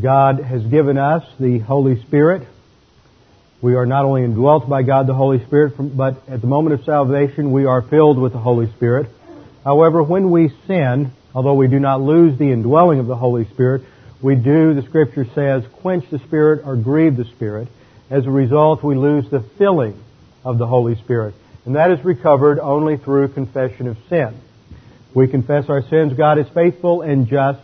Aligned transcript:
God 0.00 0.40
has 0.40 0.62
given 0.64 0.96
us 0.96 1.24
the 1.38 1.58
Holy 1.58 2.00
Spirit. 2.02 2.46
We 3.60 3.74
are 3.74 3.86
not 3.86 4.04
only 4.04 4.24
indwelt 4.24 4.68
by 4.68 4.82
God 4.82 5.06
the 5.06 5.14
Holy 5.14 5.44
Spirit, 5.44 5.74
but 5.78 6.28
at 6.28 6.40
the 6.40 6.46
moment 6.46 6.74
of 6.74 6.84
salvation 6.84 7.52
we 7.52 7.64
are 7.64 7.82
filled 7.82 8.18
with 8.18 8.32
the 8.32 8.38
Holy 8.38 8.70
Spirit. 8.72 9.08
However, 9.64 10.02
when 10.02 10.30
we 10.30 10.50
sin, 10.66 11.12
although 11.34 11.54
we 11.54 11.68
do 11.68 11.78
not 11.78 12.00
lose 12.00 12.38
the 12.38 12.50
indwelling 12.50 12.98
of 12.98 13.06
the 13.06 13.16
Holy 13.16 13.44
Spirit, 13.50 13.82
we 14.20 14.34
do, 14.34 14.74
the 14.74 14.82
Scripture 14.82 15.26
says, 15.34 15.64
quench 15.80 16.08
the 16.10 16.18
Spirit 16.20 16.62
or 16.64 16.76
grieve 16.76 17.16
the 17.16 17.24
Spirit. 17.24 17.68
As 18.10 18.26
a 18.26 18.30
result, 18.30 18.82
we 18.82 18.96
lose 18.96 19.28
the 19.30 19.40
filling 19.58 20.02
of 20.44 20.58
the 20.58 20.66
Holy 20.66 20.96
Spirit. 20.96 21.34
And 21.64 21.76
that 21.76 21.90
is 21.90 22.04
recovered 22.04 22.58
only 22.58 22.96
through 22.96 23.28
confession 23.28 23.86
of 23.86 23.96
sin. 24.08 24.34
We 25.14 25.28
confess 25.28 25.68
our 25.68 25.82
sins. 25.82 26.14
God 26.14 26.38
is 26.38 26.48
faithful 26.48 27.02
and 27.02 27.28
just 27.28 27.60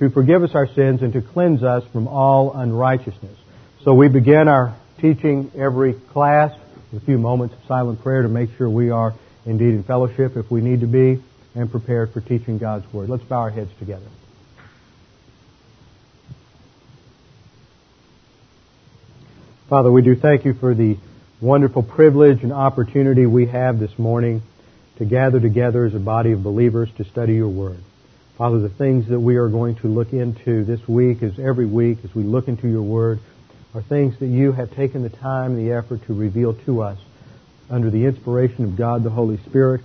to 0.00 0.08
forgive 0.08 0.42
us 0.42 0.54
our 0.54 0.66
sins 0.66 1.02
and 1.02 1.12
to 1.12 1.20
cleanse 1.20 1.62
us 1.62 1.84
from 1.92 2.08
all 2.08 2.54
unrighteousness. 2.54 3.36
So 3.84 3.92
we 3.92 4.08
begin 4.08 4.48
our 4.48 4.74
teaching 4.98 5.52
every 5.54 5.92
class 5.92 6.58
with 6.90 7.02
a 7.02 7.06
few 7.06 7.18
moments 7.18 7.54
of 7.54 7.60
silent 7.68 8.02
prayer 8.02 8.22
to 8.22 8.28
make 8.28 8.48
sure 8.56 8.68
we 8.68 8.90
are 8.90 9.14
indeed 9.44 9.74
in 9.74 9.84
fellowship 9.84 10.38
if 10.38 10.50
we 10.50 10.62
need 10.62 10.80
to 10.80 10.86
be 10.86 11.22
and 11.54 11.70
prepared 11.70 12.12
for 12.12 12.22
teaching 12.22 12.56
God's 12.56 12.90
Word. 12.94 13.10
Let's 13.10 13.24
bow 13.24 13.40
our 13.40 13.50
heads 13.50 13.70
together. 13.78 14.06
Father, 19.68 19.92
we 19.92 20.00
do 20.00 20.16
thank 20.16 20.46
you 20.46 20.54
for 20.54 20.74
the 20.74 20.96
wonderful 21.42 21.82
privilege 21.82 22.42
and 22.42 22.54
opportunity 22.54 23.26
we 23.26 23.46
have 23.46 23.78
this 23.78 23.96
morning 23.98 24.40
to 24.96 25.04
gather 25.04 25.40
together 25.40 25.84
as 25.84 25.94
a 25.94 25.98
body 25.98 26.32
of 26.32 26.42
believers 26.42 26.88
to 26.96 27.04
study 27.04 27.34
your 27.34 27.48
Word. 27.48 27.80
Father, 28.40 28.58
the 28.58 28.70
things 28.70 29.06
that 29.08 29.20
we 29.20 29.36
are 29.36 29.48
going 29.48 29.74
to 29.74 29.86
look 29.86 30.14
into 30.14 30.64
this 30.64 30.88
week, 30.88 31.22
as 31.22 31.38
every 31.38 31.66
week, 31.66 31.98
as 32.04 32.14
we 32.14 32.22
look 32.22 32.48
into 32.48 32.68
your 32.68 32.80
Word, 32.80 33.18
are 33.74 33.82
things 33.82 34.18
that 34.18 34.28
you 34.28 34.52
have 34.52 34.74
taken 34.74 35.02
the 35.02 35.10
time 35.10 35.58
and 35.58 35.58
the 35.58 35.74
effort 35.74 36.06
to 36.06 36.14
reveal 36.14 36.54
to 36.64 36.80
us 36.80 36.98
under 37.68 37.90
the 37.90 38.06
inspiration 38.06 38.64
of 38.64 38.76
God 38.76 39.02
the 39.02 39.10
Holy 39.10 39.36
Spirit 39.36 39.82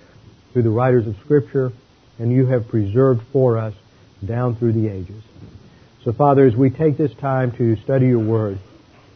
through 0.53 0.61
the 0.61 0.69
writers 0.69 1.05
of 1.05 1.17
Scripture, 1.17 1.73
and 2.17 2.31
you 2.31 2.45
have 2.45 2.69
preserved 2.69 3.23
for 3.33 3.57
us 3.57 3.73
down 4.25 4.55
through 4.55 4.71
the 4.71 4.87
ages. 4.87 5.21
So, 6.05 6.13
Father, 6.13 6.45
as 6.45 6.55
we 6.55 6.69
take 6.69 6.95
this 6.95 7.13
time 7.15 7.51
to 7.57 7.75
study 7.83 8.05
your 8.05 8.19
Word, 8.19 8.57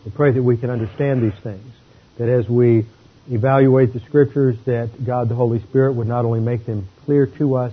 we 0.04 0.12
pray 0.12 0.32
that 0.32 0.44
we 0.44 0.58
can 0.58 0.70
understand 0.70 1.24
these 1.24 1.40
things, 1.42 1.74
that 2.18 2.28
as 2.28 2.50
we 2.50 2.86
evaluate 3.32 3.94
the 3.94 4.02
Scriptures, 4.02 4.58
that 4.66 5.06
God 5.06 5.30
the 5.30 5.36
Holy 5.36 5.62
Spirit 5.62 5.94
would 5.94 6.08
not 6.08 6.26
only 6.26 6.42
make 6.42 6.66
them 6.66 6.90
clear 7.06 7.26
to 7.26 7.56
us, 7.56 7.72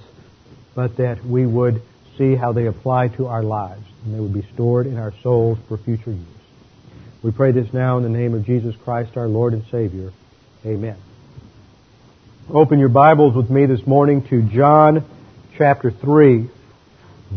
but 0.76 0.98
that 0.98 1.24
we 1.24 1.46
would 1.46 1.82
see 2.18 2.36
how 2.36 2.52
they 2.52 2.66
apply 2.66 3.08
to 3.08 3.26
our 3.26 3.42
lives 3.42 3.82
and 4.04 4.14
they 4.14 4.20
would 4.20 4.34
be 4.34 4.46
stored 4.54 4.86
in 4.86 4.98
our 4.98 5.12
souls 5.22 5.58
for 5.66 5.78
future 5.78 6.12
use. 6.12 6.26
We 7.22 7.32
pray 7.32 7.50
this 7.50 7.72
now 7.72 7.96
in 7.96 8.02
the 8.02 8.10
name 8.10 8.34
of 8.34 8.44
Jesus 8.44 8.76
Christ, 8.84 9.16
our 9.16 9.26
Lord 9.26 9.54
and 9.54 9.64
Savior. 9.70 10.12
Amen. 10.64 10.96
Open 12.50 12.78
your 12.78 12.90
Bibles 12.90 13.34
with 13.34 13.50
me 13.50 13.64
this 13.66 13.84
morning 13.86 14.22
to 14.28 14.42
John 14.42 15.04
chapter 15.56 15.90
3. 15.90 16.48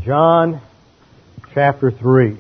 John 0.04 0.62
chapter 1.54 1.92
3. 1.92 2.38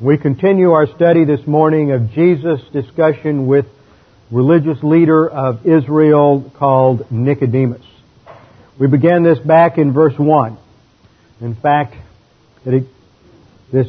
We 0.00 0.16
continue 0.16 0.72
our 0.72 0.86
study 0.86 1.24
this 1.24 1.46
morning 1.46 1.92
of 1.92 2.12
Jesus' 2.12 2.62
discussion 2.72 3.46
with 3.46 3.66
religious 4.30 4.82
leader 4.82 5.28
of 5.28 5.66
Israel 5.66 6.50
called 6.58 7.10
Nicodemus. 7.12 7.84
We 8.78 8.88
began 8.88 9.22
this 9.22 9.38
back 9.38 9.78
in 9.78 9.92
verse 9.92 10.18
1. 10.18 10.58
In 11.40 11.54
fact, 11.54 11.94
it, 12.66 12.84
this 13.72 13.86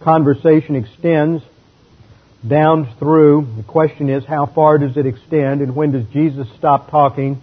conversation 0.00 0.76
extends 0.76 1.42
down 2.46 2.94
through. 2.98 3.48
The 3.56 3.62
question 3.62 4.10
is, 4.10 4.26
how 4.26 4.44
far 4.44 4.76
does 4.76 4.98
it 4.98 5.06
extend 5.06 5.62
and 5.62 5.74
when 5.74 5.92
does 5.92 6.04
Jesus 6.12 6.46
stop 6.58 6.90
talking 6.90 7.40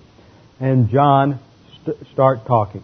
and 0.60 0.90
John 0.90 1.40
st- 1.82 2.08
start 2.14 2.46
talking? 2.46 2.84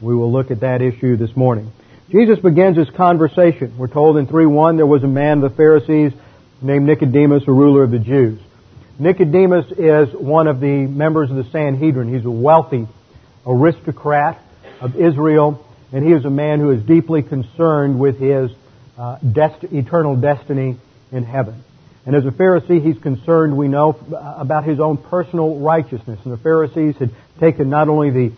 We 0.00 0.14
will 0.14 0.30
look 0.30 0.52
at 0.52 0.60
that 0.60 0.80
issue 0.80 1.16
this 1.16 1.34
morning. 1.36 1.72
Jesus 2.10 2.38
begins 2.38 2.76
his 2.76 2.90
conversation. 2.90 3.76
We're 3.76 3.88
told 3.88 4.18
in 4.18 4.28
3.1 4.28 4.76
there 4.76 4.86
was 4.86 5.02
a 5.02 5.08
man 5.08 5.42
of 5.42 5.50
the 5.50 5.56
Pharisees 5.56 6.12
named 6.60 6.86
Nicodemus, 6.86 7.42
a 7.48 7.52
ruler 7.52 7.82
of 7.82 7.90
the 7.90 7.98
Jews. 7.98 8.40
Nicodemus 9.00 9.66
is 9.72 10.14
one 10.14 10.46
of 10.46 10.60
the 10.60 10.86
members 10.86 11.28
of 11.28 11.36
the 11.36 11.50
Sanhedrin. 11.50 12.12
He's 12.14 12.24
a 12.24 12.30
wealthy 12.30 12.86
aristocrat 13.46 14.40
of 14.80 14.96
Israel, 14.96 15.64
and 15.92 16.04
he 16.04 16.12
is 16.12 16.24
a 16.24 16.30
man 16.30 16.60
who 16.60 16.70
is 16.70 16.82
deeply 16.82 17.22
concerned 17.22 17.98
with 17.98 18.18
his 18.18 18.50
uh, 18.98 19.18
dest- 19.18 19.64
eternal 19.64 20.16
destiny 20.16 20.76
in 21.10 21.24
heaven. 21.24 21.62
And 22.04 22.16
as 22.16 22.24
a 22.24 22.30
Pharisee, 22.30 22.84
he's 22.84 22.98
concerned, 23.00 23.56
we 23.56 23.68
know, 23.68 23.90
about 24.36 24.64
his 24.64 24.80
own 24.80 24.96
personal 24.96 25.60
righteousness. 25.60 26.18
And 26.24 26.32
the 26.32 26.38
Pharisees 26.38 26.96
had 26.96 27.10
taken 27.38 27.70
not 27.70 27.88
only 27.88 28.10
the 28.10 28.32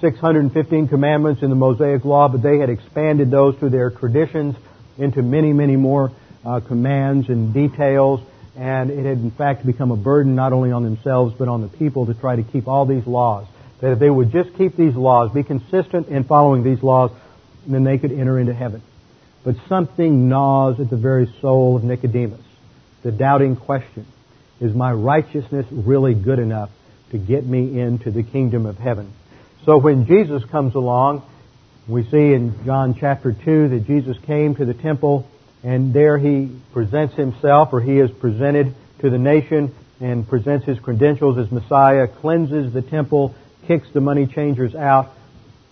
615 0.00 0.88
commandments 0.88 1.42
in 1.42 1.50
the 1.50 1.56
Mosaic 1.56 2.04
Law, 2.04 2.28
but 2.28 2.42
they 2.42 2.58
had 2.58 2.70
expanded 2.70 3.30
those 3.30 3.56
through 3.56 3.70
their 3.70 3.90
traditions 3.90 4.56
into 4.96 5.22
many, 5.22 5.52
many 5.52 5.76
more 5.76 6.12
uh, 6.46 6.60
commands 6.60 7.28
and 7.28 7.52
details. 7.52 8.20
And 8.56 8.90
it 8.90 9.04
had, 9.04 9.18
in 9.18 9.30
fact, 9.30 9.66
become 9.66 9.90
a 9.90 9.96
burden 9.96 10.34
not 10.34 10.54
only 10.54 10.72
on 10.72 10.82
themselves, 10.82 11.34
but 11.38 11.48
on 11.48 11.60
the 11.60 11.68
people 11.68 12.06
to 12.06 12.14
try 12.14 12.36
to 12.36 12.42
keep 12.42 12.68
all 12.68 12.86
these 12.86 13.06
laws 13.06 13.46
that 13.80 13.92
if 13.92 13.98
they 13.98 14.10
would 14.10 14.30
just 14.30 14.54
keep 14.56 14.76
these 14.76 14.94
laws, 14.94 15.32
be 15.32 15.42
consistent 15.42 16.08
in 16.08 16.24
following 16.24 16.62
these 16.62 16.82
laws, 16.82 17.10
then 17.66 17.84
they 17.84 17.98
could 17.98 18.12
enter 18.12 18.38
into 18.38 18.54
heaven. 18.54 18.82
But 19.44 19.56
something 19.68 20.28
gnaws 20.28 20.78
at 20.80 20.90
the 20.90 20.96
very 20.96 21.32
soul 21.40 21.76
of 21.76 21.84
Nicodemus. 21.84 22.44
The 23.02 23.12
doubting 23.12 23.56
question, 23.56 24.06
is 24.60 24.74
my 24.74 24.92
righteousness 24.92 25.66
really 25.70 26.14
good 26.14 26.38
enough 26.38 26.70
to 27.10 27.18
get 27.18 27.46
me 27.46 27.80
into 27.80 28.10
the 28.10 28.22
kingdom 28.22 28.66
of 28.66 28.76
heaven? 28.76 29.12
So 29.64 29.78
when 29.78 30.06
Jesus 30.06 30.44
comes 30.44 30.74
along, 30.74 31.22
we 31.88 32.04
see 32.04 32.32
in 32.34 32.64
John 32.64 32.94
chapter 32.98 33.32
2 33.32 33.68
that 33.70 33.86
Jesus 33.86 34.16
came 34.26 34.54
to 34.56 34.64
the 34.64 34.74
temple 34.74 35.26
and 35.62 35.92
there 35.92 36.18
he 36.18 36.50
presents 36.72 37.14
himself 37.14 37.70
or 37.72 37.80
he 37.80 37.98
is 37.98 38.10
presented 38.10 38.74
to 39.00 39.10
the 39.10 39.18
nation 39.18 39.74
and 40.00 40.26
presents 40.26 40.66
his 40.66 40.78
credentials 40.78 41.36
as 41.38 41.50
Messiah, 41.50 42.06
cleanses 42.08 42.72
the 42.72 42.82
temple, 42.82 43.34
kicks 43.66 43.88
the 43.92 44.00
money 44.00 44.26
changers 44.26 44.74
out 44.74 45.12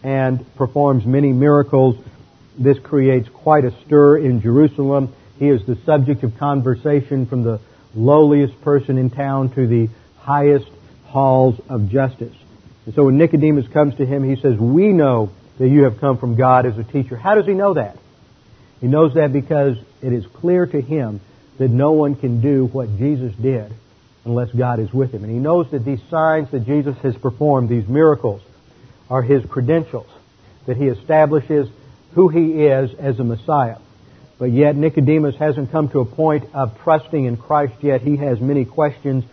and 0.03 0.45
performs 0.57 1.05
many 1.05 1.33
miracles. 1.33 1.97
This 2.59 2.79
creates 2.79 3.29
quite 3.29 3.65
a 3.65 3.73
stir 3.85 4.19
in 4.19 4.41
Jerusalem. 4.41 5.15
He 5.39 5.49
is 5.49 5.65
the 5.67 5.77
subject 5.85 6.23
of 6.23 6.37
conversation 6.39 7.27
from 7.27 7.43
the 7.43 7.61
lowliest 7.95 8.61
person 8.63 8.99
in 8.99 9.11
town 9.11 9.51
to 9.55 9.67
the 9.67 9.89
highest 10.19 10.69
halls 11.07 11.61
of 11.69 11.89
justice. 11.89 12.35
And 12.87 12.95
so 12.95 13.05
when 13.05 13.19
Nicodemus 13.19 13.69
comes 13.69 13.95
to 13.97 14.07
him, 14.07 14.25
he 14.25 14.41
says, 14.41 14.57
We 14.59 14.89
know 14.89 15.31
that 15.59 15.69
you 15.69 15.85
have 15.85 15.99
come 16.01 16.19
from 16.19 16.37
God 16.37 16.67
as 16.67 16.79
a 16.79 16.85
teacher. 16.85 17.17
How 17.17 17.35
does 17.35 17.47
he 17.47 17.53
know 17.53 17.75
that? 17.75 17.99
He 18.81 18.87
knows 18.87 19.15
that 19.15 19.33
because 19.33 19.77
it 20.03 20.13
is 20.13 20.25
clear 20.27 20.67
to 20.67 20.81
him 20.81 21.21
that 21.59 21.71
no 21.71 21.93
one 21.93 22.15
can 22.15 22.41
do 22.41 22.67
what 22.67 22.97
Jesus 22.99 23.35
did 23.35 23.73
unless 24.25 24.51
God 24.51 24.81
is 24.81 24.93
with 24.93 25.13
him. 25.13 25.25
And 25.25 25.33
he 25.33 25.39
knows 25.39 25.71
that 25.71 25.85
these 25.85 26.01
signs 26.11 26.51
that 26.51 26.67
Jesus 26.67 26.97
has 27.03 27.17
performed, 27.17 27.69
these 27.69 27.89
miracles, 27.89 28.43
are 29.09 29.23
his 29.23 29.45
credentials, 29.47 30.09
that 30.67 30.77
he 30.77 30.87
establishes 30.87 31.69
who 32.13 32.29
he 32.29 32.65
is 32.65 32.91
as 32.99 33.19
a 33.19 33.25
Messiah. 33.25 33.79
But 34.39 34.53
yet 34.53 34.77
Nicodemus 34.77 35.37
hasn't 35.37 35.73
come 35.73 35.89
to 35.91 36.01
a 36.01 36.05
point 36.05 36.45
of 36.55 36.79
trusting 36.83 37.25
in 37.25 37.37
Christ 37.37 37.75
yet. 37.83 38.03
He 38.03 38.17
has 38.19 38.41
many 38.41 38.65
questions, 38.65 39.25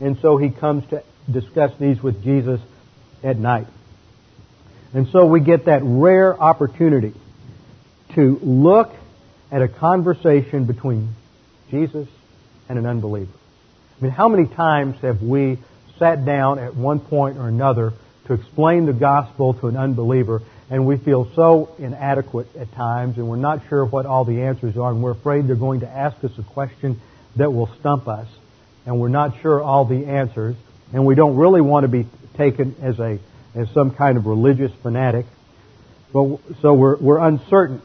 and 0.00 0.18
so 0.20 0.36
he 0.36 0.50
comes 0.50 0.88
to 0.90 1.02
discuss 1.30 1.72
these 1.78 2.02
with 2.02 2.22
Jesus 2.22 2.60
at 3.22 3.38
night. 3.38 3.66
And 4.94 5.08
so 5.08 5.26
we 5.26 5.40
get 5.40 5.64
that 5.64 5.80
rare 5.82 6.38
opportunity 6.38 7.14
to 8.14 8.38
look 8.42 8.92
at 9.50 9.62
a 9.62 9.68
conversation 9.68 10.64
between 10.64 11.14
Jesus 11.70 12.08
and 12.68 12.78
an 12.78 12.86
unbeliever. 12.86 13.32
I 13.98 14.04
mean, 14.04 14.12
how 14.12 14.28
many 14.28 14.46
times 14.46 15.00
have 15.02 15.22
we 15.22 15.58
sat 15.98 16.24
down 16.24 16.58
at 16.58 16.74
one 16.74 17.00
point 17.00 17.38
or 17.38 17.48
another 17.48 17.92
to 18.26 18.32
explain 18.32 18.86
the 18.86 18.92
gospel 18.92 19.54
to 19.54 19.68
an 19.68 19.76
unbeliever, 19.76 20.42
and 20.70 20.86
we 20.86 20.96
feel 20.96 21.30
so 21.34 21.74
inadequate 21.78 22.54
at 22.56 22.72
times, 22.72 23.18
and 23.18 23.28
we're 23.28 23.36
not 23.36 23.68
sure 23.68 23.84
what 23.84 24.06
all 24.06 24.24
the 24.24 24.42
answers 24.42 24.76
are, 24.76 24.90
and 24.90 25.02
we're 25.02 25.12
afraid 25.12 25.46
they're 25.46 25.56
going 25.56 25.80
to 25.80 25.88
ask 25.88 26.22
us 26.24 26.32
a 26.38 26.42
question 26.42 27.00
that 27.36 27.52
will 27.52 27.68
stump 27.80 28.08
us, 28.08 28.26
and 28.86 28.98
we're 28.98 29.08
not 29.08 29.40
sure 29.42 29.62
all 29.62 29.84
the 29.84 30.06
answers, 30.06 30.56
and 30.92 31.04
we 31.04 31.14
don't 31.14 31.36
really 31.36 31.60
want 31.60 31.84
to 31.84 31.88
be 31.88 32.06
taken 32.36 32.74
as 32.80 32.98
a 32.98 33.18
as 33.54 33.68
some 33.70 33.90
kind 33.90 34.16
of 34.16 34.26
religious 34.26 34.72
fanatic. 34.82 35.26
But, 36.12 36.38
so 36.60 36.74
we're, 36.74 36.96
we're 36.96 37.18
uncertain. 37.18 37.82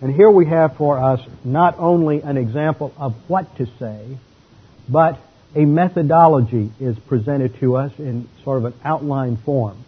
And 0.00 0.14
here 0.14 0.30
we 0.30 0.46
have 0.46 0.76
for 0.76 0.98
us 0.98 1.20
not 1.44 1.78
only 1.78 2.20
an 2.22 2.36
example 2.36 2.92
of 2.96 3.14
what 3.28 3.56
to 3.56 3.66
say, 3.78 4.18
but 4.88 5.18
a 5.54 5.64
methodology 5.64 6.72
is 6.80 6.98
presented 7.06 7.58
to 7.60 7.76
us 7.76 7.92
in 7.98 8.28
sort 8.44 8.58
of 8.58 8.64
an 8.64 8.74
outline 8.84 9.36
form. 9.36 9.84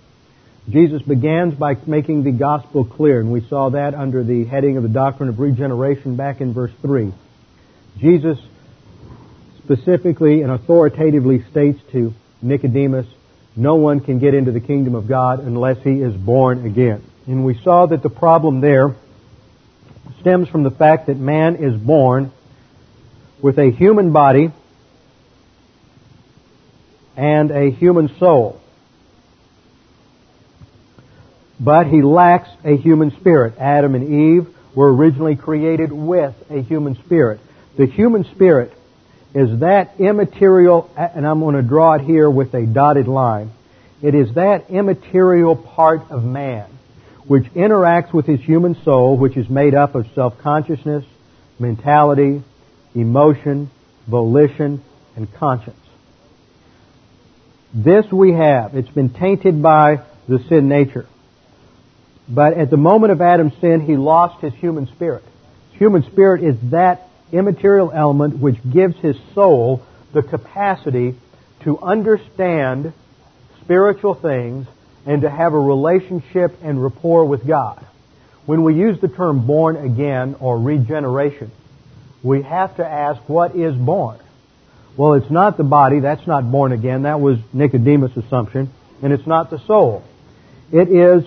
Jesus 0.68 1.02
begins 1.02 1.54
by 1.54 1.76
making 1.86 2.24
the 2.24 2.32
gospel 2.32 2.84
clear, 2.84 3.20
and 3.20 3.30
we 3.30 3.46
saw 3.48 3.70
that 3.70 3.94
under 3.94 4.24
the 4.24 4.44
heading 4.44 4.76
of 4.76 4.82
the 4.82 4.88
doctrine 4.88 5.28
of 5.28 5.38
regeneration 5.38 6.16
back 6.16 6.40
in 6.40 6.54
verse 6.54 6.72
3. 6.80 7.12
Jesus 7.98 8.38
specifically 9.62 10.42
and 10.42 10.50
authoritatively 10.50 11.42
states 11.50 11.80
to 11.92 12.12
Nicodemus, 12.42 13.06
no 13.56 13.76
one 13.76 14.00
can 14.00 14.18
get 14.18 14.34
into 14.34 14.52
the 14.52 14.60
kingdom 14.60 14.94
of 14.94 15.08
God 15.08 15.40
unless 15.40 15.82
he 15.82 16.00
is 16.00 16.14
born 16.14 16.66
again. 16.66 17.02
And 17.26 17.44
we 17.44 17.58
saw 17.62 17.86
that 17.86 18.02
the 18.02 18.10
problem 18.10 18.60
there 18.60 18.94
stems 20.20 20.48
from 20.48 20.62
the 20.62 20.70
fact 20.70 21.06
that 21.06 21.16
man 21.16 21.56
is 21.56 21.74
born 21.74 22.32
with 23.40 23.58
a 23.58 23.70
human 23.70 24.12
body 24.12 24.50
and 27.16 27.50
a 27.50 27.70
human 27.70 28.08
soul 28.18 28.60
but 31.60 31.86
he 31.86 32.02
lacks 32.02 32.48
a 32.64 32.76
human 32.76 33.10
spirit. 33.20 33.54
Adam 33.58 33.94
and 33.94 34.42
Eve 34.42 34.54
were 34.74 34.92
originally 34.92 35.36
created 35.36 35.92
with 35.92 36.34
a 36.50 36.60
human 36.60 36.96
spirit. 37.04 37.40
The 37.76 37.86
human 37.86 38.24
spirit 38.24 38.72
is 39.34 39.60
that 39.60 39.94
immaterial, 39.98 40.90
and 40.96 41.26
I'm 41.26 41.40
going 41.40 41.54
to 41.54 41.62
draw 41.62 41.94
it 41.94 42.02
here 42.02 42.28
with 42.28 42.54
a 42.54 42.66
dotted 42.66 43.08
line. 43.08 43.50
It 44.02 44.14
is 44.14 44.34
that 44.34 44.70
immaterial 44.70 45.56
part 45.56 46.10
of 46.10 46.24
man 46.24 46.70
which 47.26 47.44
interacts 47.54 48.12
with 48.12 48.26
his 48.26 48.40
human 48.40 48.74
soul, 48.82 49.16
which 49.16 49.36
is 49.38 49.48
made 49.48 49.74
up 49.74 49.94
of 49.94 50.06
self-consciousness, 50.14 51.06
mentality, 51.58 52.42
emotion, 52.94 53.70
volition, 54.06 54.84
and 55.16 55.32
conscience. 55.32 55.83
This 57.74 58.06
we 58.12 58.32
have. 58.32 58.76
It's 58.76 58.88
been 58.88 59.10
tainted 59.10 59.60
by 59.60 60.02
the 60.28 60.38
sin 60.48 60.68
nature. 60.68 61.06
But 62.28 62.54
at 62.54 62.70
the 62.70 62.76
moment 62.76 63.12
of 63.12 63.20
Adam's 63.20 63.54
sin, 63.60 63.80
he 63.80 63.96
lost 63.96 64.40
his 64.40 64.54
human 64.54 64.86
spirit. 64.86 65.24
Human 65.72 66.04
spirit 66.04 66.44
is 66.44 66.56
that 66.70 67.08
immaterial 67.32 67.90
element 67.92 68.38
which 68.38 68.56
gives 68.70 68.96
his 68.98 69.16
soul 69.34 69.82
the 70.12 70.22
capacity 70.22 71.16
to 71.64 71.78
understand 71.80 72.92
spiritual 73.62 74.14
things 74.14 74.68
and 75.04 75.22
to 75.22 75.28
have 75.28 75.52
a 75.52 75.58
relationship 75.58 76.56
and 76.62 76.80
rapport 76.80 77.24
with 77.24 77.44
God. 77.44 77.84
When 78.46 78.62
we 78.62 78.74
use 78.74 79.00
the 79.00 79.08
term 79.08 79.46
born 79.46 79.76
again 79.76 80.36
or 80.38 80.60
regeneration, 80.60 81.50
we 82.22 82.42
have 82.42 82.76
to 82.76 82.86
ask 82.86 83.20
what 83.28 83.56
is 83.56 83.74
born? 83.74 84.20
Well, 84.96 85.14
it's 85.14 85.30
not 85.30 85.56
the 85.56 85.64
body, 85.64 86.00
that's 86.00 86.26
not 86.26 86.50
born 86.50 86.72
again, 86.72 87.02
that 87.02 87.20
was 87.20 87.38
Nicodemus' 87.52 88.16
assumption, 88.16 88.70
and 89.02 89.12
it's 89.12 89.26
not 89.26 89.50
the 89.50 89.58
soul. 89.58 90.04
It 90.72 90.88
is 90.88 91.24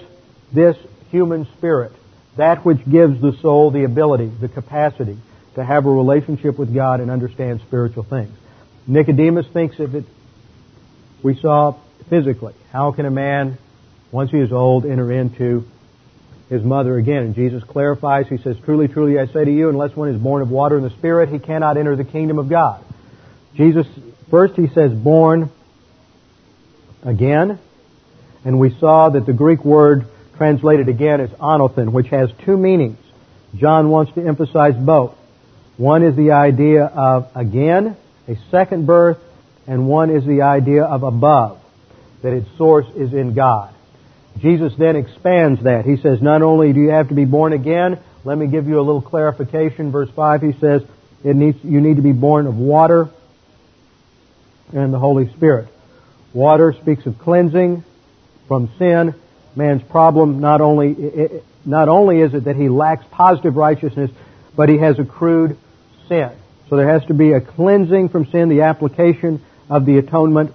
this 0.53 0.77
human 1.11 1.45
spirit, 1.57 1.91
that 2.37 2.63
which 2.63 2.79
gives 2.89 3.19
the 3.21 3.33
soul 3.41 3.71
the 3.71 3.83
ability, 3.83 4.27
the 4.27 4.47
capacity 4.47 5.17
to 5.55 5.63
have 5.63 5.85
a 5.85 5.89
relationship 5.89 6.57
with 6.57 6.73
God 6.73 7.01
and 7.01 7.11
understand 7.11 7.61
spiritual 7.61 8.03
things. 8.03 8.33
Nicodemus 8.87 9.47
thinks 9.47 9.79
of 9.79 9.95
it, 9.95 10.05
we 11.21 11.35
saw 11.35 11.75
physically. 12.09 12.53
How 12.71 12.91
can 12.91 13.05
a 13.05 13.11
man, 13.11 13.57
once 14.11 14.31
he 14.31 14.39
is 14.39 14.53
old, 14.53 14.85
enter 14.85 15.11
into 15.11 15.67
his 16.49 16.63
mother 16.63 16.97
again? 16.97 17.23
And 17.23 17.35
Jesus 17.35 17.63
clarifies, 17.63 18.27
he 18.27 18.37
says, 18.37 18.55
Truly, 18.63 18.87
truly, 18.87 19.19
I 19.19 19.25
say 19.25 19.43
to 19.43 19.51
you, 19.51 19.67
unless 19.67 19.95
one 19.95 20.09
is 20.09 20.21
born 20.21 20.41
of 20.41 20.51
water 20.51 20.77
and 20.77 20.85
the 20.85 20.91
Spirit, 20.91 21.29
he 21.29 21.39
cannot 21.39 21.75
enter 21.75 21.95
the 21.97 22.05
kingdom 22.05 22.39
of 22.39 22.47
God. 22.47 22.83
Jesus, 23.57 23.87
first 24.29 24.55
he 24.55 24.67
says, 24.67 24.93
born 24.93 25.49
again. 27.03 27.59
And 28.45 28.59
we 28.59 28.77
saw 28.79 29.09
that 29.09 29.25
the 29.25 29.33
Greek 29.33 29.65
word 29.65 30.05
translated 30.37 30.87
again 30.87 31.19
is 31.19 31.31
anothen, 31.31 31.91
which 31.91 32.07
has 32.09 32.29
two 32.45 32.55
meanings. 32.55 32.99
John 33.55 33.89
wants 33.89 34.13
to 34.13 34.25
emphasize 34.25 34.75
both. 34.75 35.15
One 35.77 36.03
is 36.03 36.15
the 36.15 36.31
idea 36.31 36.85
of 36.85 37.29
again, 37.35 37.97
a 38.27 38.35
second 38.51 38.85
birth, 38.85 39.17
and 39.65 39.87
one 39.87 40.11
is 40.11 40.25
the 40.25 40.43
idea 40.43 40.83
of 40.83 41.03
above, 41.03 41.59
that 42.21 42.33
its 42.33 42.47
source 42.57 42.85
is 42.95 43.13
in 43.13 43.33
God. 43.33 43.73
Jesus 44.39 44.73
then 44.77 44.95
expands 44.95 45.63
that. 45.63 45.85
He 45.85 45.97
says, 45.97 46.21
not 46.21 46.43
only 46.43 46.73
do 46.73 46.79
you 46.79 46.89
have 46.89 47.09
to 47.09 47.15
be 47.15 47.25
born 47.25 47.53
again, 47.53 47.99
let 48.23 48.37
me 48.37 48.47
give 48.47 48.67
you 48.67 48.79
a 48.79 48.85
little 48.85 49.01
clarification. 49.01 49.91
Verse 49.91 50.09
5, 50.15 50.41
he 50.41 50.53
says, 50.53 50.83
it 51.23 51.35
needs, 51.35 51.57
you 51.63 51.81
need 51.81 51.95
to 51.95 52.03
be 52.03 52.11
born 52.11 52.45
of 52.45 52.55
water 52.55 53.09
and 54.73 54.93
the 54.93 54.99
Holy 54.99 55.29
Spirit. 55.33 55.67
Water 56.33 56.73
speaks 56.73 57.05
of 57.05 57.17
cleansing 57.19 57.83
from 58.47 58.69
sin, 58.77 59.15
man's 59.55 59.83
problem 59.83 60.39
not 60.39 60.61
only, 60.61 61.41
not 61.65 61.89
only 61.89 62.21
is 62.21 62.33
it 62.33 62.45
that 62.45 62.55
he 62.55 62.69
lacks 62.69 63.05
positive 63.11 63.55
righteousness, 63.55 64.11
but 64.55 64.69
he 64.69 64.77
has 64.77 64.99
accrued 64.99 65.57
sin. 66.07 66.31
So 66.69 66.75
there 66.75 66.89
has 66.89 67.05
to 67.05 67.13
be 67.13 67.31
a 67.31 67.41
cleansing 67.41 68.09
from 68.09 68.25
sin, 68.27 68.49
the 68.49 68.61
application 68.61 69.41
of 69.69 69.85
the 69.85 69.97
atonement, 69.97 70.53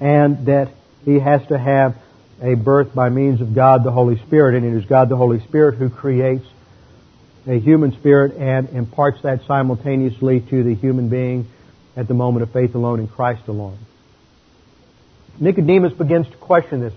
and 0.00 0.46
that 0.46 0.70
he 1.04 1.18
has 1.18 1.46
to 1.46 1.58
have 1.58 1.96
a 2.42 2.54
birth 2.54 2.94
by 2.94 3.08
means 3.08 3.40
of 3.40 3.54
God 3.54 3.84
the 3.84 3.92
Holy 3.92 4.18
Spirit, 4.18 4.56
and 4.56 4.66
it 4.66 4.76
is 4.76 4.84
God 4.84 5.08
the 5.08 5.16
Holy 5.16 5.40
Spirit 5.40 5.76
who 5.76 5.88
creates 5.88 6.46
a 7.46 7.58
human 7.58 7.92
spirit 7.92 8.36
and 8.36 8.70
imparts 8.70 9.22
that 9.22 9.44
simultaneously 9.46 10.40
to 10.40 10.62
the 10.62 10.74
human 10.74 11.08
being 11.08 11.46
at 11.96 12.08
the 12.08 12.14
moment 12.14 12.42
of 12.42 12.52
faith 12.52 12.74
alone 12.74 13.00
in 13.00 13.08
Christ 13.08 13.46
alone. 13.48 13.78
Nicodemus 15.40 15.92
begins 15.92 16.28
to 16.28 16.36
question 16.36 16.80
this. 16.80 16.92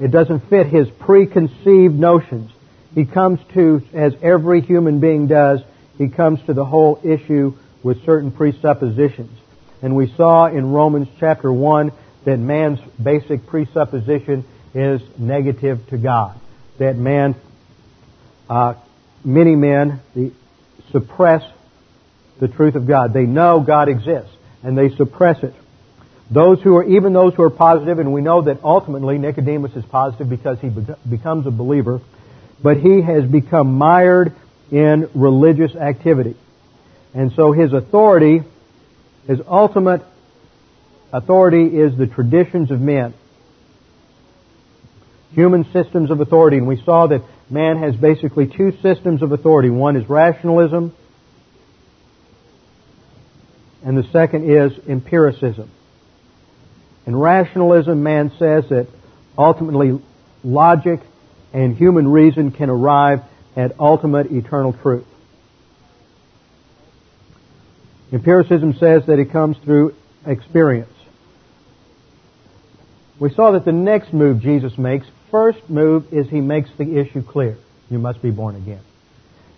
It 0.00 0.10
doesn't 0.10 0.48
fit 0.48 0.66
his 0.66 0.88
preconceived 0.88 1.94
notions. 1.94 2.50
He 2.94 3.04
comes 3.04 3.40
to, 3.54 3.82
as 3.92 4.14
every 4.22 4.60
human 4.60 5.00
being 5.00 5.26
does, 5.26 5.60
he 5.98 6.08
comes 6.08 6.40
to 6.46 6.54
the 6.54 6.64
whole 6.64 7.00
issue 7.02 7.54
with 7.82 8.04
certain 8.04 8.30
presuppositions. 8.30 9.36
And 9.82 9.94
we 9.94 10.12
saw 10.16 10.46
in 10.46 10.72
Romans 10.72 11.08
chapter 11.18 11.52
1 11.52 11.92
that 12.24 12.38
man's 12.38 12.80
basic 13.02 13.46
presupposition 13.46 14.44
is 14.74 15.00
negative 15.18 15.86
to 15.88 15.98
God. 15.98 16.38
That 16.78 16.96
man, 16.96 17.34
uh, 18.48 18.74
many 19.24 19.56
men 19.56 20.00
the, 20.14 20.32
suppress 20.92 21.42
the 22.40 22.48
truth 22.48 22.74
of 22.74 22.86
God. 22.86 23.12
They 23.12 23.24
know 23.24 23.60
God 23.60 23.88
exists, 23.88 24.30
and 24.62 24.76
they 24.76 24.90
suppress 24.96 25.42
it. 25.42 25.54
Those 26.30 26.60
who 26.60 26.76
are, 26.76 26.84
even 26.84 27.12
those 27.12 27.34
who 27.34 27.42
are 27.42 27.50
positive, 27.50 27.98
and 27.98 28.12
we 28.12 28.20
know 28.20 28.42
that 28.42 28.62
ultimately 28.62 29.18
Nicodemus 29.18 29.74
is 29.74 29.84
positive 29.86 30.28
because 30.28 30.58
he 30.60 30.70
becomes 31.08 31.46
a 31.46 31.50
believer, 31.50 32.00
but 32.62 32.76
he 32.76 33.00
has 33.00 33.24
become 33.24 33.78
mired 33.78 34.34
in 34.70 35.08
religious 35.14 35.74
activity. 35.74 36.36
And 37.14 37.32
so 37.32 37.52
his 37.52 37.72
authority, 37.72 38.42
his 39.26 39.40
ultimate 39.46 40.02
authority 41.12 41.64
is 41.64 41.96
the 41.96 42.06
traditions 42.06 42.70
of 42.70 42.80
men. 42.80 43.14
Human 45.32 45.64
systems 45.72 46.10
of 46.10 46.20
authority. 46.20 46.58
And 46.58 46.66
we 46.66 46.82
saw 46.82 47.06
that 47.06 47.22
man 47.50 47.78
has 47.78 47.96
basically 47.96 48.46
two 48.46 48.72
systems 48.82 49.22
of 49.22 49.32
authority. 49.32 49.70
One 49.70 49.96
is 49.96 50.08
rationalism, 50.08 50.94
and 53.84 53.96
the 53.96 54.08
second 54.10 54.50
is 54.50 54.72
empiricism. 54.88 55.70
In 57.06 57.16
rationalism, 57.16 58.02
man 58.02 58.32
says 58.38 58.68
that 58.68 58.88
ultimately 59.36 60.00
logic 60.44 61.00
and 61.52 61.76
human 61.76 62.08
reason 62.08 62.50
can 62.50 62.70
arrive 62.70 63.20
at 63.56 63.78
ultimate 63.80 64.30
eternal 64.30 64.72
truth. 64.72 65.06
Empiricism 68.12 68.74
says 68.74 69.06
that 69.06 69.18
it 69.18 69.32
comes 69.32 69.56
through 69.58 69.94
experience. 70.26 70.92
We 73.18 73.32
saw 73.34 73.52
that 73.52 73.64
the 73.64 73.72
next 73.72 74.12
move 74.12 74.40
Jesus 74.40 74.78
makes, 74.78 75.06
first 75.30 75.68
move 75.68 76.12
is 76.12 76.28
he 76.28 76.40
makes 76.40 76.70
the 76.78 76.98
issue 76.98 77.22
clear. 77.22 77.58
You 77.90 77.98
must 77.98 78.22
be 78.22 78.30
born 78.30 78.54
again. 78.56 78.80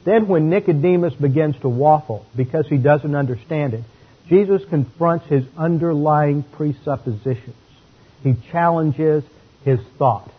Then 0.04 0.28
when 0.28 0.48
Nicodemus 0.48 1.14
begins 1.14 1.56
to 1.60 1.68
waffle 1.68 2.26
because 2.34 2.66
he 2.68 2.78
doesn't 2.78 3.14
understand 3.14 3.74
it, 3.74 3.84
Jesus 4.30 4.62
confronts 4.70 5.26
his 5.26 5.44
underlying 5.58 6.44
presuppositions. 6.44 7.56
He 8.22 8.34
challenges 8.52 9.24
his 9.64 9.80
thought. 9.98 10.30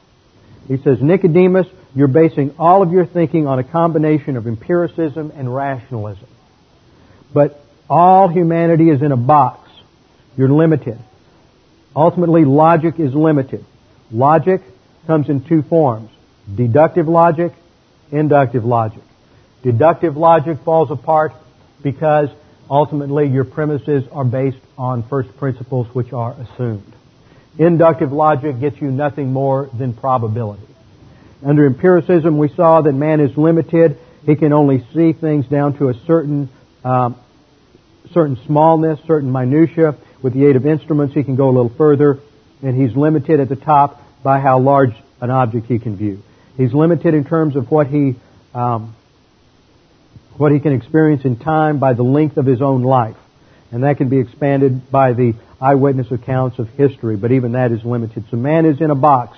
He 0.67 0.77
says, 0.77 1.01
Nicodemus, 1.01 1.67
you're 1.93 2.07
basing 2.07 2.55
all 2.57 2.81
of 2.83 2.91
your 2.93 3.05
thinking 3.05 3.47
on 3.47 3.59
a 3.59 3.65
combination 3.65 4.37
of 4.37 4.47
empiricism 4.47 5.33
and 5.35 5.53
rationalism. 5.53 6.27
But 7.33 7.61
all 7.89 8.29
humanity 8.29 8.89
is 8.89 9.01
in 9.01 9.11
a 9.11 9.17
box. 9.17 9.69
You're 10.37 10.49
limited. 10.49 10.97
Ultimately, 11.93 12.45
logic 12.45 12.97
is 12.97 13.13
limited. 13.13 13.65
Logic 14.09 14.61
comes 15.05 15.27
in 15.27 15.43
two 15.43 15.63
forms. 15.63 16.09
Deductive 16.55 17.09
logic, 17.09 17.51
inductive 18.09 18.63
logic. 18.63 19.03
Deductive 19.63 20.15
logic 20.15 20.59
falls 20.63 20.89
apart 20.91 21.33
because 21.83 22.29
ultimately 22.71 23.27
your 23.27 23.43
premises 23.43 24.05
are 24.11 24.23
based 24.23 24.57
on 24.77 25.03
first 25.03 25.37
principles 25.37 25.87
which 25.93 26.13
are 26.13 26.33
assumed. 26.33 26.91
Inductive 27.59 28.13
logic 28.13 28.59
gets 28.61 28.81
you 28.81 28.89
nothing 28.89 29.33
more 29.33 29.69
than 29.77 29.93
probability. 29.93 30.63
Under 31.45 31.65
empiricism, 31.65 32.37
we 32.37 32.47
saw 32.47 32.81
that 32.81 32.93
man 32.93 33.19
is 33.19 33.35
limited. 33.35 33.97
He 34.25 34.35
can 34.35 34.53
only 34.53 34.85
see 34.93 35.11
things 35.11 35.45
down 35.47 35.77
to 35.79 35.89
a 35.89 35.93
certain, 36.05 36.49
um, 36.85 37.17
certain 38.13 38.37
smallness, 38.45 38.99
certain 39.05 39.31
minutia. 39.31 39.95
With 40.21 40.33
the 40.33 40.45
aid 40.45 40.55
of 40.55 40.65
instruments, 40.65 41.13
he 41.13 41.23
can 41.23 41.35
go 41.35 41.49
a 41.49 41.53
little 41.53 41.75
further, 41.77 42.19
and 42.61 42.79
he's 42.79 42.95
limited 42.95 43.39
at 43.39 43.49
the 43.49 43.55
top 43.55 44.01
by 44.23 44.39
how 44.39 44.59
large 44.59 44.93
an 45.19 45.29
object 45.29 45.67
he 45.67 45.79
can 45.79 45.97
view. 45.97 46.23
He's 46.57 46.73
limited 46.73 47.13
in 47.15 47.25
terms 47.25 47.55
of 47.55 47.69
what 47.69 47.87
he, 47.87 48.15
um, 48.53 48.95
what 50.37 50.51
he 50.51 50.59
can 50.59 50.73
experience 50.73 51.25
in 51.25 51.37
time 51.37 51.79
by 51.79 51.93
the 51.93 52.03
length 52.03 52.37
of 52.37 52.45
his 52.45 52.61
own 52.61 52.83
life. 52.83 53.17
And 53.71 53.83
that 53.83 53.97
can 53.97 54.09
be 54.09 54.19
expanded 54.19 54.91
by 54.91 55.13
the 55.13 55.33
eyewitness 55.61 56.11
accounts 56.11 56.59
of 56.59 56.67
history, 56.69 57.15
but 57.15 57.31
even 57.31 57.53
that 57.53 57.71
is 57.71 57.83
limited. 57.85 58.25
So 58.31 58.37
man 58.37 58.65
is 58.65 58.81
in 58.81 58.89
a 58.89 58.95
box. 58.95 59.37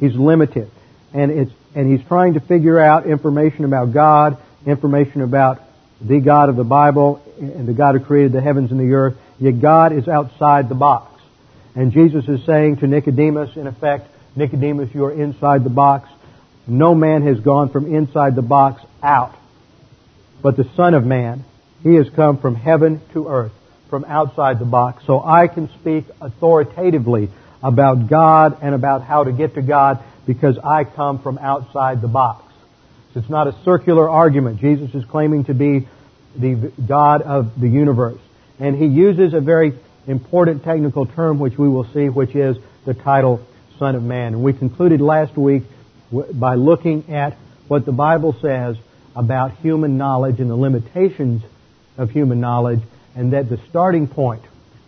He's 0.00 0.14
limited 0.14 0.70
and 1.12 1.30
it's 1.30 1.52
and 1.74 1.90
he's 1.90 2.06
trying 2.08 2.34
to 2.34 2.40
figure 2.40 2.78
out 2.78 3.06
information 3.06 3.64
about 3.64 3.92
God, 3.92 4.38
information 4.66 5.20
about 5.20 5.60
the 6.00 6.18
God 6.18 6.48
of 6.48 6.56
the 6.56 6.64
Bible 6.64 7.22
and 7.38 7.68
the 7.68 7.74
God 7.74 7.94
who 7.94 8.04
created 8.04 8.32
the 8.32 8.40
heavens 8.40 8.70
and 8.70 8.80
the 8.80 8.94
earth. 8.94 9.16
Yet 9.38 9.60
God 9.60 9.92
is 9.92 10.08
outside 10.08 10.68
the 10.68 10.74
box. 10.74 11.20
And 11.74 11.92
Jesus 11.92 12.26
is 12.26 12.44
saying 12.46 12.78
to 12.78 12.86
Nicodemus, 12.86 13.54
in 13.56 13.66
effect, 13.66 14.08
Nicodemus, 14.34 14.92
you 14.94 15.04
are 15.04 15.12
inside 15.12 15.62
the 15.62 15.70
box. 15.70 16.08
No 16.66 16.94
man 16.94 17.22
has 17.26 17.38
gone 17.38 17.70
from 17.70 17.94
inside 17.94 18.34
the 18.34 18.42
box 18.42 18.82
out. 19.02 19.36
But 20.42 20.56
the 20.56 20.68
Son 20.76 20.94
of 20.94 21.04
Man, 21.04 21.44
He 21.82 21.94
has 21.94 22.08
come 22.10 22.38
from 22.38 22.54
heaven 22.54 23.00
to 23.12 23.28
earth, 23.28 23.52
from 23.90 24.04
outside 24.04 24.58
the 24.58 24.64
box. 24.64 25.04
So 25.06 25.22
I 25.22 25.48
can 25.48 25.68
speak 25.80 26.04
authoritatively 26.20 27.30
about 27.62 28.08
God 28.08 28.58
and 28.62 28.74
about 28.74 29.02
how 29.02 29.24
to 29.24 29.32
get 29.32 29.54
to 29.54 29.62
God 29.62 30.02
because 30.26 30.58
I 30.58 30.84
come 30.84 31.20
from 31.20 31.38
outside 31.38 32.00
the 32.00 32.08
box. 32.08 32.44
So 33.12 33.20
it's 33.20 33.30
not 33.30 33.48
a 33.48 33.56
circular 33.64 34.08
argument. 34.08 34.60
Jesus 34.60 34.94
is 34.94 35.04
claiming 35.04 35.44
to 35.44 35.54
be 35.54 35.88
the 36.36 36.72
God 36.86 37.22
of 37.22 37.58
the 37.58 37.68
universe. 37.68 38.20
And 38.60 38.76
he 38.76 38.86
uses 38.86 39.34
a 39.34 39.40
very 39.40 39.72
important 40.06 40.64
technical 40.64 41.06
term 41.06 41.38
which 41.38 41.56
we 41.58 41.68
will 41.68 41.86
see, 41.92 42.08
which 42.08 42.34
is 42.34 42.56
the 42.84 42.94
title 42.94 43.44
Son 43.78 43.94
of 43.94 44.02
Man. 44.02 44.34
And 44.34 44.42
we 44.42 44.52
concluded 44.52 45.00
last 45.00 45.36
week 45.36 45.62
by 46.10 46.54
looking 46.54 47.12
at 47.12 47.36
what 47.68 47.84
the 47.84 47.92
Bible 47.92 48.36
says 48.40 48.76
about 49.16 49.56
human 49.58 49.98
knowledge 49.98 50.40
and 50.40 50.50
the 50.50 50.56
limitations 50.56 51.42
of 51.96 52.10
human 52.10 52.40
knowledge, 52.40 52.80
and 53.14 53.32
that 53.32 53.48
the 53.48 53.58
starting 53.68 54.06
point, 54.06 54.42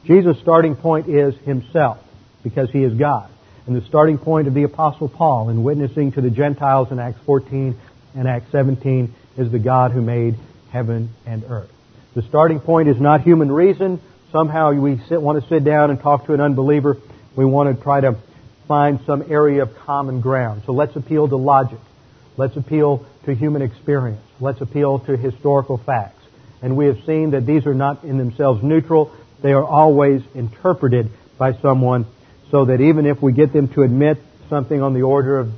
Jesus' 0.04 0.38
starting 0.40 0.76
point 0.76 1.08
is 1.08 1.34
himself, 1.38 1.98
because 2.42 2.70
he 2.70 2.82
is 2.84 2.94
God 2.94 3.30
and 3.70 3.80
the 3.80 3.86
starting 3.86 4.18
point 4.18 4.48
of 4.48 4.54
the 4.54 4.64
Apostle 4.64 5.08
Paul 5.08 5.48
in 5.48 5.62
witnessing 5.62 6.10
to 6.12 6.20
the 6.20 6.30
Gentiles 6.30 6.90
in 6.90 6.98
Acts 6.98 7.20
14 7.24 7.78
and 8.16 8.26
Acts 8.26 8.50
17 8.50 9.14
is 9.36 9.52
the 9.52 9.60
God 9.60 9.92
who 9.92 10.00
made 10.00 10.34
heaven 10.72 11.10
and 11.24 11.44
earth. 11.48 11.70
The 12.14 12.22
starting 12.22 12.58
point 12.58 12.88
is 12.88 13.00
not 13.00 13.20
human 13.20 13.52
reason. 13.52 14.00
Somehow 14.32 14.72
we 14.72 15.00
sit, 15.08 15.22
want 15.22 15.40
to 15.40 15.48
sit 15.48 15.62
down 15.62 15.90
and 15.90 16.00
talk 16.00 16.26
to 16.26 16.34
an 16.34 16.40
unbeliever. 16.40 16.96
We 17.36 17.44
want 17.44 17.76
to 17.76 17.80
try 17.80 18.00
to 18.00 18.16
find 18.66 18.98
some 19.06 19.30
area 19.30 19.62
of 19.62 19.76
common 19.76 20.20
ground. 20.20 20.62
So 20.66 20.72
let's 20.72 20.96
appeal 20.96 21.28
to 21.28 21.36
logic. 21.36 21.78
Let's 22.36 22.56
appeal 22.56 23.06
to 23.24 23.34
human 23.34 23.62
experience. 23.62 24.20
Let's 24.40 24.60
appeal 24.60 25.00
to 25.00 25.16
historical 25.16 25.78
facts. 25.78 26.22
And 26.62 26.76
we 26.76 26.86
have 26.86 26.98
seen 27.06 27.30
that 27.30 27.46
these 27.46 27.66
are 27.66 27.74
not 27.74 28.04
in 28.04 28.18
themselves 28.18 28.62
neutral. 28.62 29.14
They 29.42 29.52
are 29.52 29.64
always 29.64 30.22
interpreted 30.34 31.10
by 31.38 31.54
someone 31.54 32.06
so 32.50 32.66
that 32.66 32.80
even 32.80 33.06
if 33.06 33.22
we 33.22 33.32
get 33.32 33.52
them 33.52 33.68
to 33.74 33.82
admit 33.82 34.18
something 34.48 34.82
on 34.82 34.94
the 34.94 35.02
order 35.02 35.38
of 35.38 35.52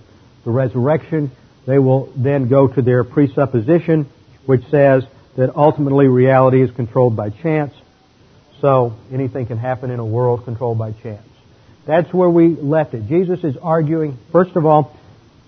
the 0.44 0.50
resurrection, 0.50 1.30
they 1.66 1.78
will 1.78 2.12
then 2.16 2.48
go 2.48 2.68
to 2.68 2.82
their 2.82 3.04
presupposition, 3.04 4.06
which 4.46 4.62
says 4.70 5.04
that 5.36 5.56
ultimately 5.56 6.06
reality 6.06 6.62
is 6.62 6.70
controlled 6.72 7.16
by 7.16 7.30
chance. 7.30 7.72
So 8.60 8.94
anything 9.12 9.46
can 9.46 9.58
happen 9.58 9.90
in 9.90 9.98
a 9.98 10.04
world 10.04 10.44
controlled 10.44 10.78
by 10.78 10.92
chance. 10.92 11.26
That's 11.86 12.12
where 12.12 12.30
we 12.30 12.48
left 12.48 12.94
it. 12.94 13.08
Jesus 13.08 13.42
is 13.42 13.56
arguing, 13.60 14.18
first 14.30 14.54
of 14.54 14.66
all, 14.66 14.96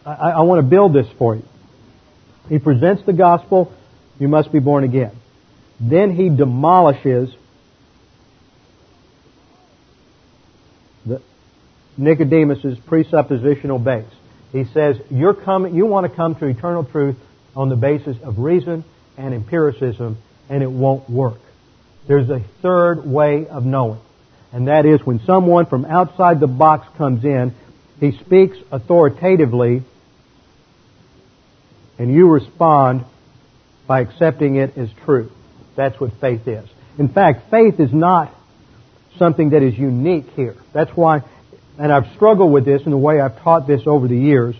I, 0.05 0.31
I 0.31 0.41
want 0.43 0.59
to 0.59 0.69
build 0.69 0.93
this 0.93 1.07
for 1.19 1.37
you. 1.37 1.45
He 2.49 2.59
presents 2.59 3.03
the 3.05 3.13
gospel, 3.13 3.73
you 4.19 4.29
must 4.29 4.53
be 4.53 4.59
born 4.59 4.85
again. 4.85 5.13
Then 5.81 6.15
he 6.15 6.29
demolishes 6.29 7.35
Nicodemus's 11.97 12.79
presuppositional 12.79 13.83
base. 13.83 14.11
He 14.53 14.65
says, 14.73 14.97
You're 15.11 15.35
coming, 15.35 15.75
you 15.75 15.87
want 15.87 16.11
to 16.11 16.15
come 16.15 16.35
to 16.37 16.47
eternal 16.47 16.85
truth 16.85 17.17
on 17.55 17.69
the 17.69 17.77
basis 17.77 18.17
of 18.23 18.39
reason 18.39 18.85
and 19.17 19.35
empiricism, 19.35 20.19
and 20.49 20.63
it 20.63 20.71
won't 20.71 21.09
work. 21.09 21.41
There's 22.07 22.29
a 22.29 22.41
third 22.63 23.07
way 23.07 23.47
of 23.47 23.65
knowing, 23.65 24.01
and 24.53 24.69
that 24.69 24.87
is 24.87 25.01
when 25.05 25.21
someone 25.21 25.67
from 25.67 25.85
outside 25.85 26.41
the 26.41 26.47
box 26.47 26.87
comes 26.99 27.25
in, 27.25 27.55
he 28.01 28.13
speaks 28.19 28.57
authoritatively, 28.71 29.83
and 31.99 32.13
you 32.13 32.29
respond 32.29 33.05
by 33.87 34.01
accepting 34.01 34.57
it 34.57 34.77
as 34.77 34.89
true. 35.05 35.31
That's 35.77 35.99
what 36.01 36.13
faith 36.21 36.47
is. 36.47 36.69
In 36.99 37.09
fact, 37.09 37.51
faith 37.51 37.81
is 37.81 37.93
not 37.93 38.35
something 39.19 39.51
that 39.51 39.63
is 39.63 39.77
unique 39.77 40.31
here. 40.35 40.57
That's 40.73 40.91
why 40.93 41.23
and 41.79 41.93
I've 41.93 42.15
struggled 42.15 42.53
with 42.53 42.65
this 42.65 42.83
in 42.85 42.91
the 42.91 42.99
way 42.99 43.21
I've 43.21 43.41
taught 43.43 43.67
this 43.67 43.83
over 43.87 44.07
the 44.07 44.17
years. 44.17 44.55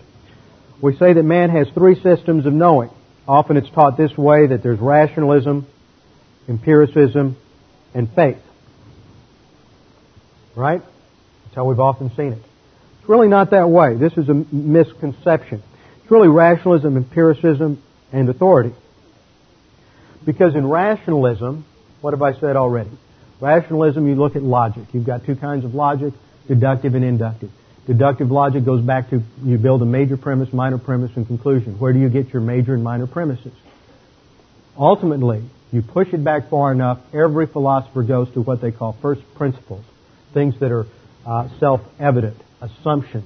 We 0.81 0.95
say 0.97 1.13
that 1.13 1.23
man 1.23 1.49
has 1.49 1.67
three 1.73 1.95
systems 2.01 2.45
of 2.45 2.53
knowing. 2.53 2.89
Often 3.27 3.57
it's 3.57 3.69
taught 3.69 3.97
this 3.97 4.15
way 4.17 4.47
that 4.47 4.61
there's 4.61 4.79
rationalism, 4.79 5.65
empiricism, 6.47 7.37
and 7.93 8.11
faith. 8.13 8.37
Right? 10.55 10.81
That's 11.43 11.55
how 11.55 11.65
we've 11.65 11.79
often 11.79 12.09
seen 12.15 12.33
it. 12.33 12.43
It's 12.99 13.09
really 13.09 13.27
not 13.27 13.51
that 13.51 13.69
way. 13.69 13.95
This 13.95 14.13
is 14.13 14.27
a 14.29 14.33
misconception. 14.33 15.63
It's 16.05 16.11
really 16.11 16.27
rationalism, 16.27 16.97
empiricism, 16.97 17.81
and 18.13 18.29
authority. 18.29 18.75
Because 20.23 20.53
in 20.53 20.69
rationalism, 20.69 21.65
what 22.01 22.13
have 22.13 22.21
I 22.21 22.39
said 22.39 22.55
already? 22.55 22.91
Rationalism, 23.41 24.07
you 24.07 24.13
look 24.13 24.35
at 24.35 24.43
logic. 24.43 24.83
You've 24.93 25.07
got 25.07 25.25
two 25.25 25.35
kinds 25.35 25.65
of 25.65 25.73
logic 25.73 26.13
deductive 26.47 26.93
and 26.93 27.03
inductive. 27.03 27.49
Deductive 27.87 28.29
logic 28.29 28.65
goes 28.65 28.83
back 28.83 29.09
to 29.09 29.23
you 29.43 29.57
build 29.57 29.81
a 29.81 29.85
major 29.85 30.15
premise, 30.15 30.53
minor 30.53 30.77
premise, 30.77 31.09
and 31.15 31.25
conclusion. 31.25 31.79
Where 31.79 31.91
do 31.91 31.97
you 31.97 32.09
get 32.09 32.31
your 32.31 32.41
major 32.43 32.75
and 32.75 32.83
minor 32.83 33.07
premises? 33.07 33.53
Ultimately, 34.77 35.41
you 35.71 35.81
push 35.81 36.13
it 36.13 36.23
back 36.23 36.51
far 36.51 36.71
enough, 36.71 36.99
every 37.15 37.47
philosopher 37.47 38.03
goes 38.03 38.31
to 38.35 38.43
what 38.43 38.61
they 38.61 38.71
call 38.71 38.95
first 39.01 39.21
principles, 39.33 39.83
things 40.35 40.53
that 40.59 40.71
are 40.71 40.85
uh, 41.25 41.49
self-evident, 41.59 42.39
assumptions. 42.61 43.25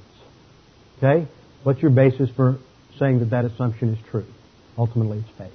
Okay? 0.97 1.27
What's 1.63 1.81
your 1.81 1.91
basis 1.91 2.29
for 2.29 2.57
saying 2.99 3.19
that 3.19 3.31
that 3.31 3.45
assumption 3.45 3.93
is 3.93 3.99
true? 4.11 4.25
Ultimately, 4.77 5.19
it's 5.19 5.29
faith. 5.37 5.53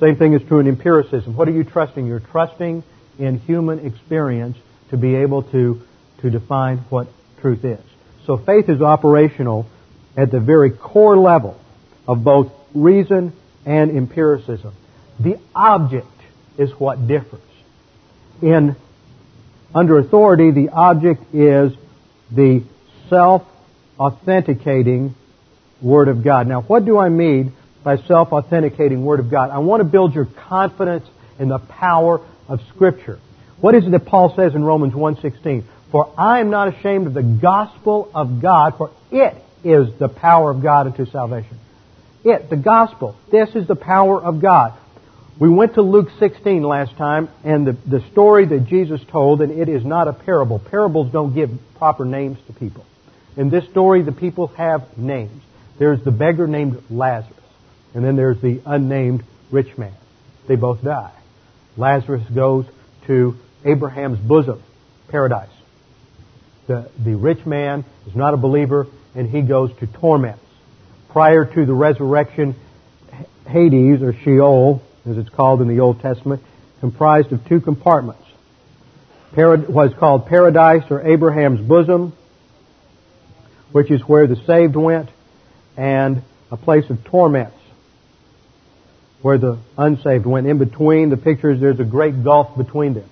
Same 0.00 0.16
thing 0.16 0.34
is 0.34 0.42
true 0.42 0.58
in 0.60 0.68
empiricism. 0.68 1.36
What 1.36 1.48
are 1.48 1.52
you 1.52 1.64
trusting? 1.64 2.06
You're 2.06 2.20
trusting 2.20 2.84
in 3.18 3.40
human 3.40 3.84
experience 3.86 4.56
to 4.90 4.96
be 4.96 5.16
able 5.16 5.42
to 5.44 5.82
to 6.20 6.30
define 6.30 6.78
what 6.88 7.08
truth 7.40 7.64
is. 7.64 7.80
So 8.26 8.36
faith 8.38 8.70
is 8.70 8.80
operational 8.80 9.66
at 10.16 10.30
the 10.30 10.38
very 10.40 10.70
core 10.70 11.18
level 11.18 11.60
of 12.08 12.24
both 12.24 12.50
reason 12.74 13.34
and 13.66 13.94
empiricism. 13.96 14.74
The 15.20 15.38
object 15.54 16.06
is 16.56 16.70
what 16.72 17.06
differs. 17.06 17.42
In 18.40 18.74
under 19.74 19.98
authority, 19.98 20.50
the 20.50 20.70
object 20.70 21.34
is 21.34 21.74
the 22.30 22.64
self-authenticating 23.10 25.14
Word 25.82 26.08
of 26.08 26.24
God. 26.24 26.46
Now, 26.46 26.62
what 26.62 26.84
do 26.84 26.98
I 26.98 27.08
mean 27.08 27.52
by 27.82 27.96
self-authenticating 27.98 29.04
Word 29.04 29.20
of 29.20 29.30
God? 29.30 29.50
I 29.50 29.58
want 29.58 29.80
to 29.80 29.84
build 29.84 30.14
your 30.14 30.26
confidence 30.48 31.06
in 31.38 31.48
the 31.48 31.58
power 31.58 32.20
of 32.48 32.60
Scripture. 32.74 33.18
What 33.60 33.74
is 33.74 33.86
it 33.86 33.90
that 33.90 34.06
Paul 34.06 34.34
says 34.36 34.54
in 34.54 34.64
Romans 34.64 34.94
1.16? 34.94 35.64
For 35.90 36.12
I 36.18 36.40
am 36.40 36.50
not 36.50 36.74
ashamed 36.76 37.06
of 37.06 37.14
the 37.14 37.22
gospel 37.22 38.10
of 38.14 38.42
God, 38.42 38.74
for 38.76 38.90
it 39.10 39.34
is 39.62 39.96
the 39.98 40.08
power 40.08 40.50
of 40.50 40.62
God 40.62 40.86
unto 40.86 41.06
salvation. 41.06 41.58
It, 42.24 42.50
the 42.50 42.56
gospel. 42.56 43.16
This 43.30 43.50
is 43.54 43.68
the 43.68 43.76
power 43.76 44.20
of 44.20 44.40
God. 44.40 44.78
We 45.38 45.48
went 45.48 45.74
to 45.74 45.82
Luke 45.82 46.08
16 46.18 46.62
last 46.62 46.96
time, 46.96 47.28
and 47.42 47.66
the, 47.66 47.72
the 47.86 48.04
story 48.12 48.46
that 48.46 48.66
Jesus 48.66 49.00
told, 49.10 49.40
and 49.40 49.50
it 49.50 49.68
is 49.68 49.84
not 49.84 50.06
a 50.06 50.12
parable. 50.12 50.58
Parables 50.58 51.12
don't 51.12 51.34
give 51.34 51.50
proper 51.76 52.04
names 52.04 52.38
to 52.46 52.52
people. 52.52 52.86
In 53.36 53.50
this 53.50 53.64
story, 53.70 54.02
the 54.02 54.12
people 54.12 54.48
have 54.48 54.96
names. 54.96 55.42
There's 55.78 56.02
the 56.02 56.10
beggar 56.10 56.46
named 56.46 56.82
Lazarus, 56.90 57.34
and 57.94 58.04
then 58.04 58.16
there's 58.16 58.40
the 58.40 58.60
unnamed 58.64 59.24
rich 59.50 59.76
man. 59.76 59.94
They 60.46 60.56
both 60.56 60.82
die. 60.82 61.12
Lazarus 61.76 62.22
goes 62.34 62.66
to 63.06 63.36
Abraham's 63.64 64.18
bosom, 64.18 64.62
paradise. 65.08 65.48
The, 66.66 66.90
the 67.02 67.16
rich 67.16 67.44
man 67.44 67.84
is 68.06 68.14
not 68.14 68.34
a 68.34 68.36
believer, 68.36 68.86
and 69.14 69.28
he 69.28 69.42
goes 69.42 69.70
to 69.80 69.86
torments. 69.86 70.40
Prior 71.10 71.44
to 71.44 71.66
the 71.66 71.74
resurrection, 71.74 72.56
Hades, 73.46 74.02
or 74.02 74.12
Sheol, 74.12 74.82
as 75.06 75.18
it's 75.18 75.28
called 75.28 75.60
in 75.60 75.68
the 75.68 75.80
Old 75.80 76.00
Testament, 76.00 76.42
comprised 76.80 77.32
of 77.32 77.46
two 77.46 77.60
compartments. 77.60 78.22
Parad- 79.34 79.68
what 79.68 79.88
is 79.88 79.98
called 79.98 80.26
paradise, 80.26 80.84
or 80.90 81.02
Abraham's 81.02 81.60
bosom, 81.60 82.12
which 83.72 83.90
is 83.90 84.00
where 84.02 84.26
the 84.26 84.36
saved 84.46 84.76
went, 84.76 85.10
and 85.76 86.22
a 86.50 86.56
place 86.56 86.88
of 86.90 87.04
torments, 87.04 87.56
where 89.22 89.38
the 89.38 89.58
unsaved 89.78 90.26
went. 90.26 90.46
In 90.46 90.58
between 90.58 91.10
the 91.10 91.16
pictures, 91.16 91.60
there's 91.60 91.80
a 91.80 91.84
great 91.84 92.22
gulf 92.22 92.56
between 92.56 92.94
them. 92.94 93.08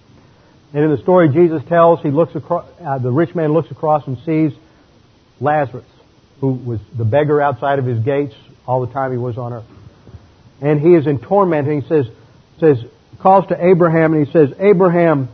And 0.74 0.84
in 0.84 0.90
the 0.90 0.98
story 0.98 1.28
Jesus 1.28 1.62
tells, 1.68 2.00
he 2.00 2.10
looks 2.10 2.34
across, 2.34 2.66
uh, 2.80 2.98
the 2.98 3.10
rich 3.10 3.34
man 3.34 3.52
looks 3.52 3.70
across 3.70 4.06
and 4.06 4.18
sees 4.24 4.52
Lazarus, 5.40 5.84
who 6.40 6.52
was 6.52 6.80
the 6.96 7.04
beggar 7.04 7.40
outside 7.40 7.78
of 7.78 7.84
his 7.84 7.98
gates 7.98 8.34
all 8.66 8.84
the 8.84 8.92
time 8.92 9.10
he 9.10 9.18
was 9.18 9.38
on 9.38 9.52
earth. 9.52 9.64
And 10.60 10.80
he 10.80 10.94
is 10.94 11.06
in 11.06 11.18
torment, 11.18 11.68
and 11.68 11.82
he 11.82 11.88
says, 11.88 12.06
says, 12.60 12.84
calls 13.18 13.46
to 13.48 13.66
Abraham, 13.66 14.14
and 14.14 14.26
he 14.26 14.32
says, 14.32 14.52
Abraham, 14.58 15.28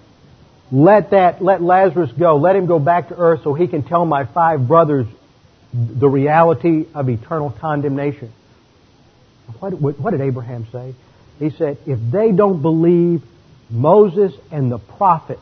let 0.71 1.11
that, 1.11 1.43
let 1.43 1.63
Lazarus 1.63 2.11
go. 2.13 2.37
Let 2.37 2.57
him 2.57 2.67
go 2.67 2.79
back 2.79 3.09
to 3.09 3.17
earth 3.17 3.41
so 3.43 3.55
he 3.55 3.67
can 3.69 3.83
tell 3.83 4.05
my 4.05 4.25
five 4.25 4.67
brothers 4.69 5.07
the 5.73 6.09
reality 6.09 6.87
of 6.95 7.09
eternal 7.09 7.51
condemnation. 7.51 8.33
What, 9.61 9.99
what 9.99 10.11
did 10.11 10.21
Abraham 10.21 10.67
say? 10.73 10.95
He 11.39 11.51
said, 11.51 11.79
if 11.87 11.99
they 12.11 12.33
don't 12.33 12.63
believe 12.63 13.23
Moses 13.71 14.33
and 14.51 14.71
the 14.73 14.79
prophets, 14.79 15.41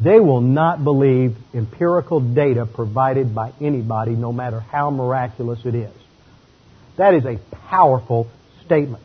they 0.00 0.20
will 0.20 0.40
not 0.40 0.82
believe 0.82 1.36
empirical 1.52 2.20
data 2.20 2.64
provided 2.64 3.34
by 3.34 3.52
anybody, 3.60 4.12
no 4.12 4.32
matter 4.32 4.60
how 4.60 4.90
miraculous 4.90 5.60
it 5.64 5.74
is. 5.74 5.92
That 6.96 7.14
is 7.14 7.24
a 7.24 7.38
powerful 7.68 8.28
statement. 8.64 9.04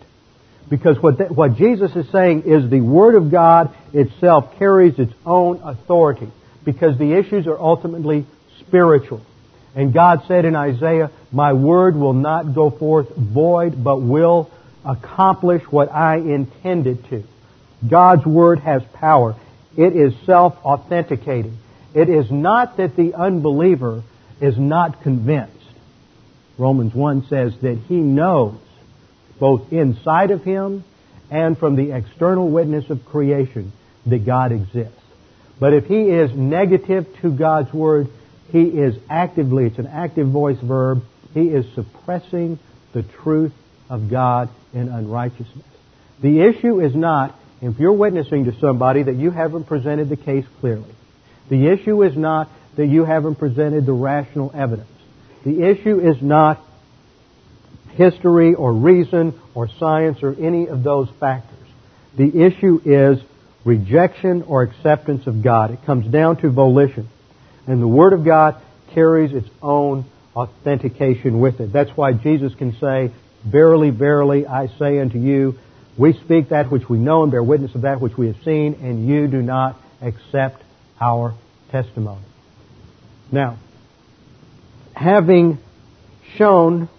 Because 0.69 0.97
what, 1.01 1.19
that, 1.19 1.31
what 1.31 1.55
Jesus 1.57 1.95
is 1.95 2.09
saying 2.11 2.43
is 2.43 2.69
the 2.69 2.81
Word 2.81 3.15
of 3.15 3.29
God 3.29 3.75
itself 3.93 4.57
carries 4.57 4.97
its 4.97 5.13
own 5.25 5.61
authority. 5.63 6.29
Because 6.63 6.97
the 6.97 7.13
issues 7.13 7.45
are 7.45 7.59
ultimately 7.59 8.25
spiritual. 8.61 9.21
And 9.75 9.93
God 9.93 10.23
said 10.27 10.45
in 10.45 10.55
Isaiah, 10.55 11.11
My 11.31 11.53
Word 11.53 11.95
will 11.95 12.13
not 12.13 12.55
go 12.55 12.69
forth 12.69 13.13
void, 13.15 13.83
but 13.83 13.97
will 13.97 14.49
accomplish 14.85 15.63
what 15.69 15.91
I 15.91 16.15
intended 16.15 17.09
to. 17.09 17.23
God's 17.87 18.25
Word 18.25 18.59
has 18.59 18.83
power. 18.93 19.35
It 19.75 19.95
is 19.95 20.13
self-authenticating. 20.25 21.57
It 21.93 22.09
is 22.09 22.31
not 22.31 22.77
that 22.77 22.95
the 22.95 23.13
unbeliever 23.13 24.03
is 24.39 24.57
not 24.57 25.01
convinced. 25.01 25.51
Romans 26.57 26.93
1 26.93 27.27
says 27.27 27.53
that 27.61 27.77
he 27.87 27.95
knows 27.95 28.57
both 29.39 29.73
inside 29.73 30.31
of 30.31 30.43
him 30.43 30.85
and 31.29 31.57
from 31.57 31.75
the 31.75 31.91
external 31.91 32.47
witness 32.49 32.89
of 32.89 33.05
creation 33.05 33.73
that 34.05 34.25
God 34.25 34.53
exists. 34.53 35.01
But 35.59 35.73
if 35.73 35.85
he 35.85 36.09
is 36.09 36.31
negative 36.33 37.07
to 37.21 37.31
God's 37.31 37.73
Word, 37.73 38.07
he 38.51 38.63
is 38.63 38.95
actively, 39.09 39.65
it's 39.65 39.79
an 39.79 39.87
active 39.87 40.27
voice 40.27 40.59
verb, 40.61 41.03
he 41.33 41.47
is 41.47 41.65
suppressing 41.75 42.59
the 42.93 43.03
truth 43.03 43.53
of 43.89 44.09
God 44.09 44.49
in 44.73 44.89
unrighteousness. 44.89 45.65
The 46.21 46.41
issue 46.41 46.79
is 46.79 46.95
not 46.95 47.35
if 47.61 47.79
you're 47.79 47.93
witnessing 47.93 48.45
to 48.45 48.59
somebody 48.59 49.03
that 49.03 49.15
you 49.15 49.31
haven't 49.31 49.65
presented 49.65 50.09
the 50.09 50.17
case 50.17 50.45
clearly. 50.59 50.93
The 51.49 51.67
issue 51.67 52.03
is 52.03 52.15
not 52.15 52.49
that 52.77 52.87
you 52.87 53.05
haven't 53.05 53.35
presented 53.35 53.85
the 53.85 53.93
rational 53.93 54.51
evidence. 54.53 54.89
The 55.43 55.63
issue 55.63 55.99
is 55.99 56.21
not 56.21 56.61
history 57.93 58.53
or 58.53 58.73
reason 58.73 59.39
or 59.53 59.69
science 59.79 60.21
or 60.21 60.35
any 60.39 60.67
of 60.67 60.83
those 60.83 61.07
factors. 61.19 61.55
The 62.17 62.45
issue 62.45 62.81
is 62.83 63.19
rejection 63.63 64.43
or 64.43 64.63
acceptance 64.63 65.27
of 65.27 65.43
God. 65.43 65.71
It 65.71 65.85
comes 65.85 66.11
down 66.11 66.37
to 66.37 66.49
volition. 66.49 67.09
And 67.67 67.81
the 67.81 67.87
Word 67.87 68.13
of 68.13 68.23
God 68.23 68.61
carries 68.93 69.33
its 69.33 69.49
own 69.61 70.05
authentication 70.35 71.39
with 71.39 71.59
it. 71.59 71.71
That's 71.73 71.91
why 71.91 72.13
Jesus 72.13 72.53
can 72.55 72.77
say, 72.79 73.11
Verily, 73.45 73.91
verily, 73.91 74.47
I 74.47 74.67
say 74.79 74.99
unto 74.99 75.19
you, 75.19 75.55
we 75.97 76.13
speak 76.13 76.49
that 76.49 76.71
which 76.71 76.89
we 76.89 76.97
know 76.97 77.23
and 77.23 77.31
bear 77.31 77.43
witness 77.43 77.75
of 77.75 77.83
that 77.83 78.01
which 78.01 78.17
we 78.17 78.27
have 78.27 78.37
seen, 78.43 78.73
and 78.81 79.07
you 79.07 79.27
do 79.27 79.41
not 79.41 79.79
accept 80.01 80.61
our 80.99 81.35
testimony. 81.71 82.23
Now, 83.31 83.57
having 84.95 85.59
shown, 86.37 86.89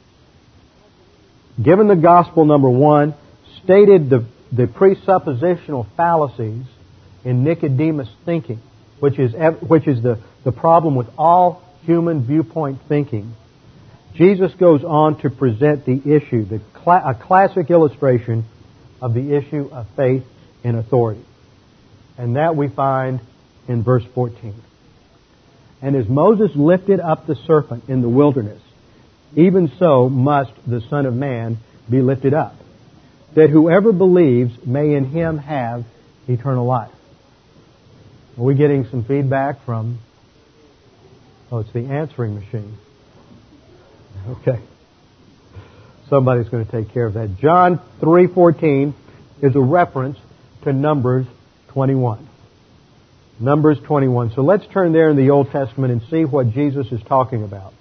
given 1.63 1.89
the 1.89 1.97
gospel 1.97 2.45
number 2.45 2.71
one, 2.71 3.15
stated 3.65 4.09
the, 4.09 4.25
the 4.53 4.67
presuppositional 4.67 5.87
fallacies 5.97 6.65
in 7.25 7.45
Nicodemus' 7.45 8.09
thinking, 8.25 8.61
which 9.01 9.19
is, 9.19 9.33
which 9.61 9.87
is 9.87 10.03
the, 10.03 10.21
the 10.45 10.53
problem 10.53 10.95
with 10.95 11.09
all 11.19 11.63
human 11.85 12.27
viewpoint 12.27 12.81
thinking, 12.89 13.35
Jesus 14.15 14.53
goes 14.55 14.83
on 14.83 15.21
to 15.21 15.31
present 15.31 15.85
the 15.85 16.01
issue, 16.15 16.45
the 16.45 16.61
cl- 16.85 17.03
a 17.07 17.15
classic 17.15 17.71
illustration 17.71 18.45
of 19.03 19.13
the 19.13 19.37
issue 19.37 19.69
of 19.71 19.87
faith 19.95 20.25
and 20.65 20.77
authority. 20.77 21.25
And 22.17 22.37
that 22.37 22.57
we 22.57 22.69
find 22.69 23.21
in 23.69 23.83
verse 23.83 24.05
14. 24.15 24.55
And 25.83 25.95
as 25.95 26.09
Moses 26.09 26.51
lifted 26.55 27.01
up 27.01 27.27
the 27.27 27.37
serpent 27.47 27.85
in 27.89 28.01
the 28.01 28.09
wilderness, 28.09 28.63
even 29.35 29.71
so 29.79 30.09
must 30.09 30.53
the 30.67 30.81
Son 30.89 31.05
of 31.05 31.15
Man 31.15 31.59
be 31.91 32.01
lifted 32.01 32.33
up, 32.33 32.57
that 33.35 33.51
whoever 33.51 33.93
believes 33.93 34.57
may 34.65 34.95
in 34.95 35.05
him 35.05 35.37
have 35.37 35.85
eternal 36.27 36.65
life. 36.65 36.96
Are 38.39 38.43
we 38.45 38.55
getting 38.55 38.87
some 38.91 39.05
feedback 39.05 39.65
from? 39.65 39.99
Oh, 41.51 41.59
it's 41.59 41.73
the 41.73 41.87
answering 41.87 42.35
machine. 42.35 42.77
Okay. 44.29 44.61
Somebody's 46.11 46.49
going 46.49 46.65
to 46.65 46.71
take 46.71 46.93
care 46.93 47.07
of 47.07 47.15
that. 47.15 47.39
John 47.41 47.81
3:14 48.01 48.95
is 49.43 49.57
a 49.57 49.61
reference 49.61 50.19
to 50.65 50.73
Numbers 50.73 51.27
21. 51.69 52.29
Numbers 53.41 53.79
21. 53.87 54.33
So 54.35 54.43
let's 54.43 54.67
turn 54.73 54.93
there 54.93 55.11
in 55.11 55.17
the 55.17 55.31
Old 55.31 55.51
Testament 55.51 55.93
and 55.93 56.03
see 56.11 56.25
what 56.25 56.53
Jesus 56.53 56.87
is 56.93 57.01
talking 57.09 57.43
about. 57.43 57.73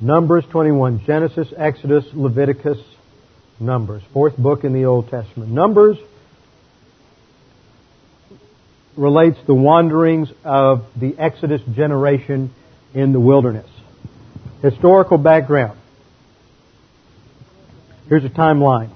Numbers 0.00 0.44
21. 0.50 1.02
Genesis, 1.06 1.48
Exodus, 1.56 2.04
Leviticus, 2.14 2.78
Numbers. 3.58 4.02
Fourth 4.12 4.36
book 4.36 4.64
in 4.64 4.72
the 4.72 4.86
Old 4.86 5.10
Testament. 5.10 5.50
Numbers 5.50 5.98
relates 9.00 9.38
the 9.46 9.54
wanderings 9.54 10.28
of 10.44 10.84
the 10.94 11.18
Exodus 11.18 11.62
generation 11.74 12.54
in 12.92 13.12
the 13.12 13.20
wilderness. 13.20 13.66
Historical 14.62 15.16
background. 15.16 15.78
Here's 18.08 18.24
a 18.24 18.28
timeline. 18.28 18.90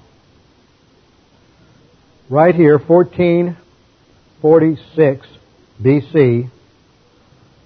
Right 2.29 2.53
here, 2.53 2.77
1446 2.77 5.27
BC, 5.81 6.51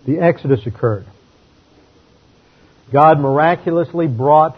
the 0.06 0.20
Exodus 0.20 0.66
occurred. 0.66 1.08
God 2.94 3.20
miraculously 3.20 4.08
brought 4.08 4.56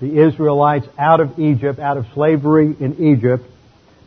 the 0.00 0.26
Israelites 0.26 0.88
out 0.98 1.20
of 1.20 1.38
Egypt, 1.38 1.78
out 1.78 1.98
of 1.98 2.06
slavery 2.14 2.74
in 2.80 3.16
Egypt, 3.16 3.44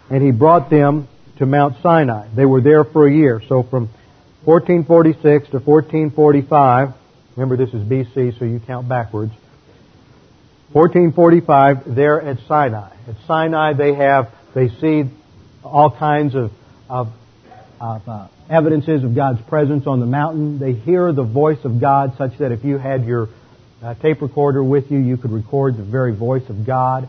and 0.10 0.22
He 0.22 0.32
brought 0.32 0.70
them 0.70 1.08
to 1.40 1.46
Mount 1.46 1.82
Sinai. 1.82 2.28
They 2.36 2.46
were 2.46 2.62
there 2.62 2.84
for 2.84 3.08
a 3.08 3.14
year. 3.14 3.42
So 3.48 3.64
from 3.64 3.90
1446 4.46 5.50
to 5.50 5.60
1445, 5.60 6.94
remember 7.36 7.58
this 7.58 7.74
is 7.74 7.84
BC, 7.84 8.38
so 8.38 8.46
you 8.46 8.60
count 8.60 8.88
backwards. 8.88 9.32
1445, 10.72 11.96
there 11.96 12.22
at 12.22 12.38
Sinai. 12.48 12.92
At 13.08 13.16
Sinai, 13.26 13.74
they 13.74 13.96
have, 13.96 14.32
they 14.54 14.70
see 14.70 15.10
all 15.64 15.90
kinds 15.92 16.36
of, 16.36 16.52
of 16.88 17.12
of 17.80 18.08
uh, 18.08 18.28
evidences 18.50 19.04
of 19.04 19.16
God's 19.16 19.42
presence 19.44 19.88
on 19.88 20.00
the 20.00 20.06
mountain. 20.06 20.60
They 20.60 20.74
hear 20.74 21.14
the 21.14 21.24
voice 21.24 21.64
of 21.64 21.80
God 21.80 22.16
such 22.18 22.38
that 22.40 22.52
if 22.52 22.64
you 22.64 22.78
had 22.78 23.06
your 23.06 23.30
uh, 23.82 23.96
tape 23.96 24.22
recorder 24.22 24.64
with 24.64 24.92
you, 24.92 25.00
you 25.00 25.18
could 25.18 25.32
record 25.32 25.78
the 25.78 25.84
very 25.84 26.14
voice 26.14 26.48
of 26.50 26.66
God. 26.66 27.08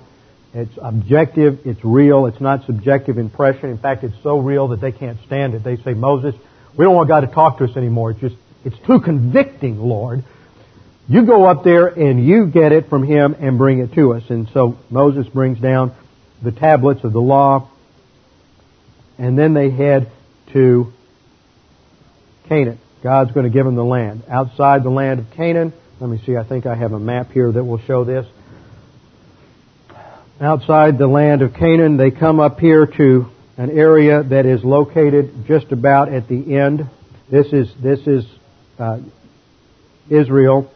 It's 0.53 0.77
objective, 0.83 1.61
it's 1.65 1.85
real, 1.85 2.27
it's 2.27 2.41
not 2.41 2.67
subjective 2.67 3.19
impression. 3.19 3.71
In 3.71 3.79
fact, 3.79 4.03
it's 4.03 4.21
so 4.23 4.39
real 4.39 4.69
that 4.69 4.81
they 4.81 4.91
can't 4.91 5.19
stand 5.27 5.55
it. 5.55 5.63
They 5.63 5.77
say, 5.77 5.95
Moses, 5.95 6.35
we 6.77 6.85
don't 6.85 6.95
want 6.95 7.09
God 7.09 7.21
to 7.21 7.29
talk 7.29 7.59
to 7.59 7.65
us 7.65 7.77
anymore. 7.77 8.13
It's 8.13 8.21
just, 8.21 8.37
it's 8.65 8.79
too 8.87 9.01
convicting, 9.01 9.79
Lord. 9.79 10.25
You 11.09 11.25
go 11.25 11.45
up 11.45 11.63
there 11.63 11.87
and 11.87 12.25
you 12.25 12.47
get 12.47 12.73
it 12.73 12.89
from 12.89 13.05
him 13.05 13.37
and 13.39 13.59
bring 13.59 13.79
it 13.79 13.95
to 13.95 14.15
us. 14.15 14.25
And 14.29 14.49
so 14.53 14.77
Moses 14.91 15.27
brings 15.29 15.61
down 15.61 15.95
the 16.43 16.53
tablets 16.53 17.05
of 17.05 17.13
the 17.13 17.21
law, 17.21 17.69
and 19.19 19.39
then 19.39 19.55
they 19.55 19.71
head 19.71 20.11
to 20.53 20.93
Canaan. 22.49 22.81
God's 23.03 23.33
going 23.33 23.45
to 23.45 23.51
give 23.51 23.65
them 23.65 23.77
the 23.77 23.85
land. 23.85 24.25
Outside 24.29 24.83
the 24.83 24.91
land 24.91 25.21
of 25.21 25.31
Canaan, 25.33 25.73
let 26.01 26.11
me 26.11 26.21
see, 26.25 26.37
I 26.37 26.43
think 26.45 26.67
I 26.67 26.75
have 26.75 26.93
a 26.93 26.99
map 26.99 27.31
here 27.31 27.53
that 27.53 27.63
will 27.63 27.81
show 27.81 28.05
this. 28.05 28.27
Outside 30.41 30.97
the 30.97 31.07
land 31.07 31.43
of 31.43 31.53
Canaan, 31.53 31.99
they 31.99 32.11
come 32.11 32.41
up 32.41 32.61
here 32.61 32.87
to 32.87 33.27
an 33.59 33.69
area 33.69 34.23
that 34.23 34.47
is 34.47 34.65
located 34.65 35.45
just 35.47 35.71
about 35.71 36.11
at 36.11 36.29
the 36.29 36.57
end. 36.57 36.89
This 37.31 37.49
is, 37.53 37.71
this 37.83 38.01
is 38.07 38.25
uh, 38.79 39.01
Israel. 40.09 40.73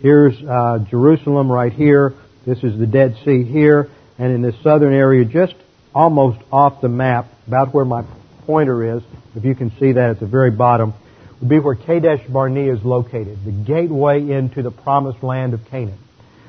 Here's 0.00 0.34
uh, 0.42 0.80
Jerusalem 0.90 1.50
right 1.50 1.72
here. 1.72 2.12
This 2.44 2.58
is 2.58 2.78
the 2.78 2.86
Dead 2.86 3.16
Sea 3.24 3.42
here. 3.42 3.88
And 4.18 4.34
in 4.34 4.42
this 4.42 4.54
southern 4.62 4.92
area, 4.92 5.24
just 5.24 5.54
almost 5.94 6.38
off 6.52 6.82
the 6.82 6.90
map, 6.90 7.24
about 7.46 7.72
where 7.72 7.86
my 7.86 8.04
pointer 8.44 8.98
is, 8.98 9.02
if 9.34 9.46
you 9.46 9.54
can 9.54 9.70
see 9.80 9.92
that 9.92 10.10
at 10.10 10.20
the 10.20 10.26
very 10.26 10.50
bottom, 10.50 10.92
would 11.40 11.48
be 11.48 11.58
where 11.58 11.74
Kadesh 11.74 12.20
Barnea 12.28 12.74
is 12.74 12.84
located, 12.84 13.38
the 13.46 13.52
gateway 13.52 14.30
into 14.30 14.60
the 14.60 14.70
promised 14.70 15.22
land 15.22 15.54
of 15.54 15.64
Canaan. 15.70 15.98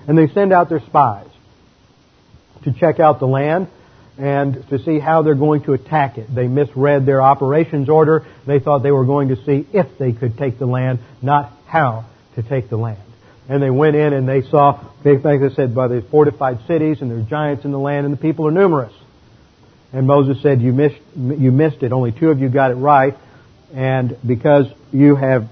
And 0.06 0.18
they 0.18 0.28
send 0.34 0.52
out 0.52 0.68
their 0.68 0.82
spies 0.82 1.28
to 2.68 2.80
check 2.80 3.00
out 3.00 3.20
the 3.20 3.28
land 3.28 3.68
and 4.18 4.68
to 4.70 4.80
see 4.84 5.00
how 5.00 5.22
they're 5.22 5.36
going 5.36 5.64
to 5.64 5.74
attack 5.74 6.18
it. 6.18 6.34
They 6.34 6.48
misread 6.48 7.06
their 7.06 7.22
operations 7.22 7.88
order. 7.88 8.26
They 8.46 8.60
thought 8.60 8.80
they 8.80 8.92
were 8.92 9.06
going 9.06 9.30
to 9.30 9.36
see 9.46 9.66
if 9.74 9.98
they 9.98 10.12
could 10.12 10.38
take 10.38 10.60
the 10.60 10.66
land, 10.66 11.00
not 11.22 11.52
how 11.68 12.06
to 12.36 12.44
take 12.44 12.70
the 12.70 12.78
land. 12.78 13.00
And 13.48 13.64
they 13.64 13.70
went 13.70 13.96
in 13.96 14.14
and 14.14 14.28
they 14.28 14.42
saw, 14.42 14.84
like 15.06 15.26
I 15.26 15.50
said, 15.50 15.74
by 15.74 15.88
the 15.88 16.02
fortified 16.02 16.60
cities 16.68 17.02
and 17.02 17.10
there's 17.10 17.26
giants 17.28 17.64
in 17.64 17.72
the 17.72 17.80
land 17.80 18.06
and 18.06 18.14
the 18.14 18.20
people 18.20 18.48
are 18.48 18.52
numerous. 18.52 18.94
And 19.94 20.06
Moses 20.06 20.42
said, 20.42 20.62
you 20.62 20.74
missed, 20.74 21.00
you 21.16 21.52
missed 21.52 21.82
it. 21.82 21.94
Only 21.94 22.12
two 22.12 22.30
of 22.30 22.40
you 22.40 22.50
got 22.50 22.72
it 22.72 22.76
right. 22.76 23.16
And 23.74 24.18
because 24.26 24.66
you 24.92 25.16
have 25.16 25.50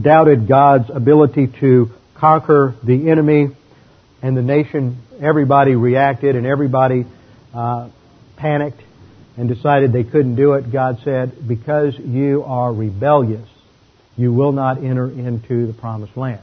doubted 0.00 0.48
God's 0.48 0.88
ability 0.88 1.48
to 1.60 1.90
conquer 2.14 2.74
the 2.82 3.10
enemy 3.10 3.48
and 4.24 4.34
the 4.34 4.42
nation, 4.42 5.02
everybody 5.20 5.74
reacted 5.74 6.34
and 6.34 6.46
everybody 6.46 7.04
uh, 7.52 7.90
panicked 8.36 8.80
and 9.36 9.50
decided 9.50 9.92
they 9.92 10.02
couldn't 10.02 10.34
do 10.34 10.54
it. 10.54 10.72
God 10.72 11.00
said, 11.04 11.46
because 11.46 11.98
you 11.98 12.42
are 12.42 12.72
rebellious, 12.72 13.46
you 14.16 14.32
will 14.32 14.52
not 14.52 14.78
enter 14.78 15.10
into 15.10 15.66
the 15.66 15.74
promised 15.74 16.16
land. 16.16 16.40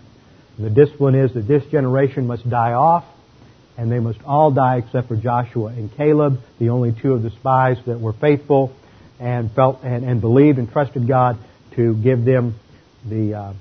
And 0.57 0.65
the 0.67 0.69
discipline 0.69 1.15
is 1.15 1.33
that 1.33 1.47
this 1.47 1.65
generation 1.71 2.27
must 2.27 2.47
die 2.47 2.73
off 2.73 3.03
and 3.79 3.91
they 3.91 3.99
must 3.99 4.19
all 4.25 4.51
die 4.51 4.77
except 4.77 5.07
for 5.07 5.15
Joshua 5.15 5.69
and 5.69 5.91
Caleb, 5.97 6.39
the 6.59 6.69
only 6.69 6.91
two 7.01 7.13
of 7.13 7.23
the 7.23 7.31
spies 7.31 7.77
that 7.87 7.99
were 7.99 8.13
faithful 8.13 8.75
and 9.19 9.51
felt 9.53 9.79
and, 9.83 10.05
and 10.05 10.21
believed 10.21 10.59
and 10.59 10.71
trusted 10.71 11.07
God 11.07 11.39
to 11.77 11.95
give 11.95 12.25
them 12.25 12.53
the 13.09 13.33
uh, 13.33 13.53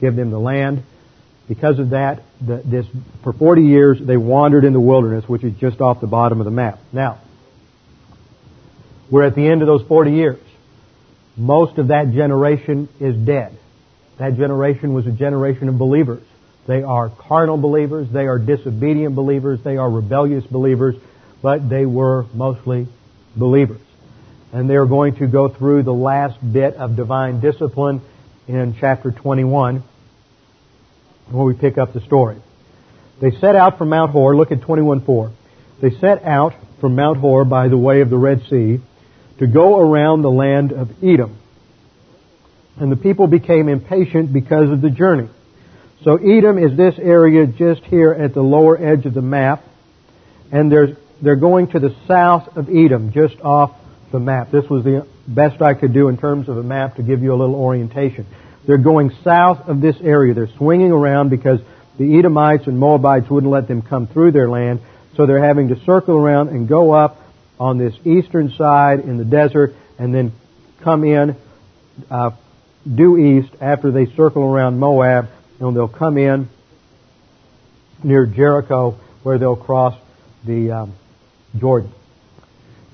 give 0.00 0.16
them 0.16 0.32
the 0.32 0.40
land. 0.40 0.82
Because 1.48 1.78
of 1.78 1.90
that, 1.90 2.22
the, 2.46 2.62
this 2.64 2.86
for 3.24 3.32
40 3.32 3.62
years 3.62 3.98
they 4.00 4.18
wandered 4.18 4.64
in 4.64 4.74
the 4.74 4.80
wilderness, 4.80 5.24
which 5.26 5.42
is 5.42 5.54
just 5.58 5.80
off 5.80 6.00
the 6.00 6.06
bottom 6.06 6.40
of 6.40 6.44
the 6.44 6.50
map. 6.50 6.78
Now, 6.92 7.20
we're 9.10 9.24
at 9.24 9.34
the 9.34 9.46
end 9.46 9.62
of 9.62 9.66
those 9.66 9.82
40 9.88 10.12
years. 10.12 10.40
Most 11.36 11.78
of 11.78 11.88
that 11.88 12.12
generation 12.12 12.88
is 13.00 13.16
dead. 13.16 13.58
That 14.18 14.36
generation 14.36 14.92
was 14.92 15.06
a 15.06 15.12
generation 15.12 15.68
of 15.68 15.78
believers. 15.78 16.22
They 16.66 16.82
are 16.82 17.08
carnal 17.08 17.56
believers. 17.56 18.08
They 18.12 18.26
are 18.26 18.38
disobedient 18.38 19.14
believers. 19.14 19.60
They 19.64 19.78
are 19.78 19.90
rebellious 19.90 20.44
believers. 20.44 20.96
But 21.40 21.70
they 21.70 21.86
were 21.86 22.26
mostly 22.34 22.88
believers. 23.34 23.80
And 24.52 24.68
they 24.68 24.76
are 24.76 24.86
going 24.86 25.16
to 25.16 25.26
go 25.26 25.48
through 25.48 25.84
the 25.84 25.94
last 25.94 26.36
bit 26.52 26.74
of 26.74 26.96
divine 26.96 27.40
discipline 27.40 28.02
in 28.46 28.76
chapter 28.78 29.10
21 29.12 29.82
where 31.30 31.44
we 31.44 31.54
pick 31.54 31.78
up 31.78 31.92
the 31.92 32.00
story. 32.00 32.36
They 33.20 33.32
set 33.32 33.56
out 33.56 33.78
from 33.78 33.88
Mount 33.88 34.12
Hor. 34.12 34.36
Look 34.36 34.52
at 34.52 34.60
21.4. 34.60 35.32
They 35.80 35.90
set 35.98 36.24
out 36.24 36.54
from 36.80 36.94
Mount 36.94 37.18
Hor 37.18 37.44
by 37.44 37.68
the 37.68 37.78
way 37.78 38.00
of 38.00 38.10
the 38.10 38.18
Red 38.18 38.42
Sea 38.48 38.80
to 39.38 39.46
go 39.46 39.78
around 39.78 40.22
the 40.22 40.30
land 40.30 40.72
of 40.72 40.90
Edom. 41.02 41.38
And 42.76 42.92
the 42.92 42.96
people 42.96 43.26
became 43.26 43.68
impatient 43.68 44.32
because 44.32 44.70
of 44.70 44.80
the 44.80 44.90
journey. 44.90 45.28
So 46.04 46.16
Edom 46.16 46.58
is 46.58 46.76
this 46.76 46.94
area 46.98 47.46
just 47.46 47.82
here 47.84 48.12
at 48.12 48.34
the 48.34 48.42
lower 48.42 48.76
edge 48.80 49.04
of 49.04 49.14
the 49.14 49.22
map. 49.22 49.64
And 50.52 50.70
they're 50.70 51.36
going 51.36 51.68
to 51.72 51.80
the 51.80 51.94
south 52.06 52.56
of 52.56 52.68
Edom, 52.68 53.12
just 53.12 53.40
off 53.40 53.76
the 54.12 54.20
map. 54.20 54.50
This 54.52 54.68
was 54.70 54.84
the 54.84 55.06
best 55.26 55.60
I 55.60 55.74
could 55.74 55.92
do 55.92 56.08
in 56.08 56.16
terms 56.16 56.48
of 56.48 56.56
a 56.56 56.62
map 56.62 56.96
to 56.96 57.02
give 57.02 57.22
you 57.22 57.34
a 57.34 57.36
little 57.36 57.56
orientation. 57.56 58.26
They're 58.68 58.76
going 58.76 59.16
south 59.24 59.66
of 59.66 59.80
this 59.80 59.96
area. 60.02 60.34
They're 60.34 60.54
swinging 60.58 60.92
around 60.92 61.30
because 61.30 61.58
the 61.98 62.18
Edomites 62.18 62.66
and 62.66 62.78
Moabites 62.78 63.30
wouldn't 63.30 63.50
let 63.50 63.66
them 63.66 63.80
come 63.80 64.06
through 64.06 64.32
their 64.32 64.46
land. 64.46 64.80
So 65.16 65.24
they're 65.24 65.42
having 65.42 65.68
to 65.68 65.80
circle 65.86 66.14
around 66.14 66.50
and 66.50 66.68
go 66.68 66.92
up 66.92 67.16
on 67.58 67.78
this 67.78 67.94
eastern 68.04 68.50
side 68.50 69.00
in 69.00 69.16
the 69.16 69.24
desert 69.24 69.74
and 69.98 70.14
then 70.14 70.32
come 70.82 71.02
in 71.02 71.34
uh, 72.10 72.32
due 72.86 73.16
east 73.16 73.54
after 73.58 73.90
they 73.90 74.04
circle 74.04 74.42
around 74.42 74.78
Moab 74.78 75.30
and 75.60 75.74
they'll 75.74 75.88
come 75.88 76.18
in 76.18 76.50
near 78.04 78.26
Jericho 78.26 78.98
where 79.22 79.38
they'll 79.38 79.56
cross 79.56 79.98
the 80.44 80.72
um, 80.72 80.94
Jordan. 81.58 81.90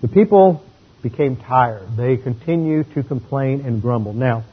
The 0.02 0.08
people 0.08 0.64
became 1.02 1.34
tired. 1.34 1.96
They 1.96 2.16
continue 2.16 2.84
to 2.94 3.02
complain 3.02 3.62
and 3.62 3.82
grumble. 3.82 4.12
Now, 4.12 4.44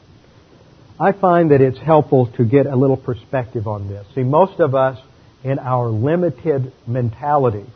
I 1.02 1.12
find 1.12 1.50
that 1.50 1.60
it's 1.60 1.78
helpful 1.78 2.26
to 2.36 2.44
get 2.44 2.66
a 2.66 2.76
little 2.76 2.96
perspective 2.96 3.66
on 3.66 3.88
this. 3.88 4.06
See, 4.14 4.22
most 4.22 4.60
of 4.60 4.74
us 4.74 4.98
in 5.42 5.58
our 5.58 5.88
limited 5.88 6.72
mentality, 6.86 7.66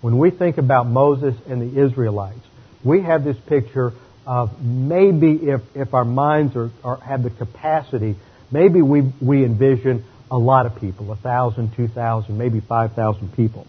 when 0.00 0.18
we 0.18 0.30
think 0.30 0.58
about 0.58 0.86
Moses 0.86 1.34
and 1.46 1.62
the 1.62 1.84
Israelites, 1.84 2.40
we 2.82 3.02
have 3.02 3.22
this 3.22 3.36
picture 3.46 3.92
of 4.26 4.60
maybe 4.60 5.32
if, 5.34 5.60
if 5.74 5.94
our 5.94 6.04
minds 6.04 6.56
are, 6.56 6.70
are 6.82 6.96
have 7.00 7.22
the 7.22 7.30
capacity 7.30 8.16
Maybe 8.54 8.82
we, 8.82 9.12
we 9.20 9.44
envision 9.44 10.04
a 10.30 10.38
lot 10.38 10.66
of 10.66 10.76
people, 10.76 11.10
a 11.10 11.16
thousand, 11.16 11.74
two 11.74 11.88
thousand, 11.88 12.38
maybe 12.38 12.60
five 12.60 12.92
thousand 12.92 13.34
people. 13.34 13.66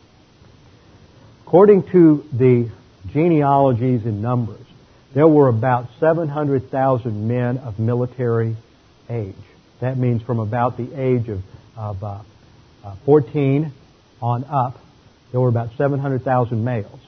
According 1.45 1.89
to 1.91 2.23
the 2.31 2.69
genealogies 3.11 4.05
and 4.05 4.21
numbers, 4.21 4.65
there 5.15 5.27
were 5.27 5.47
about 5.47 5.87
700,000 5.99 7.27
men 7.27 7.57
of 7.57 7.79
military 7.79 8.57
age. 9.09 9.35
That 9.81 9.97
means 9.97 10.21
from 10.21 10.39
about 10.39 10.77
the 10.77 10.99
age 10.99 11.27
of, 11.29 11.41
of 11.75 12.03
uh, 12.03 12.21
uh, 12.83 12.95
14 13.05 13.71
on 14.21 14.43
up, 14.45 14.79
there 15.31 15.41
were 15.41 15.49
about 15.49 15.69
700,000 15.77 16.63
males. 16.63 16.99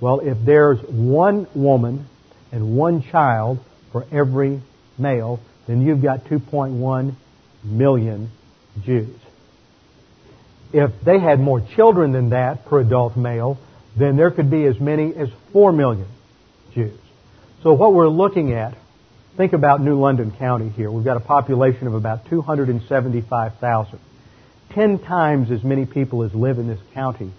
Well, 0.00 0.20
if 0.20 0.36
there's 0.44 0.80
one 0.88 1.46
woman 1.54 2.06
and 2.50 2.76
one 2.76 3.02
child 3.02 3.58
for 3.92 4.04
every 4.10 4.60
male, 4.98 5.38
then 5.68 5.82
you've 5.82 6.02
got 6.02 6.24
2.1 6.24 7.14
million 7.62 8.30
Jews. 8.84 9.16
If 10.72 10.90
they 11.04 11.20
had 11.20 11.38
more 11.38 11.60
children 11.76 12.12
than 12.12 12.30
that 12.30 12.66
per 12.66 12.80
adult 12.80 13.16
male, 13.16 13.58
then 13.96 14.16
there 14.16 14.30
could 14.30 14.50
be 14.50 14.64
as 14.64 14.80
many 14.80 15.14
as 15.14 15.28
4 15.52 15.72
million 15.72 16.08
Jews. 16.74 16.98
So 17.62 17.74
what 17.74 17.92
we're 17.92 18.08
looking 18.08 18.52
at, 18.54 18.76
think 19.36 19.52
about 19.52 19.80
New 19.80 19.98
London 19.98 20.30
County 20.32 20.68
here. 20.68 20.90
We've 20.90 21.04
got 21.04 21.16
a 21.16 21.20
population 21.20 21.86
of 21.86 21.94
about 21.94 22.28
275,000. 22.28 23.98
Ten 24.70 24.98
times 24.98 25.50
as 25.50 25.62
many 25.62 25.86
people 25.86 26.22
as 26.22 26.34
live 26.34 26.58
in 26.58 26.66
this 26.66 26.80
county 26.94 27.30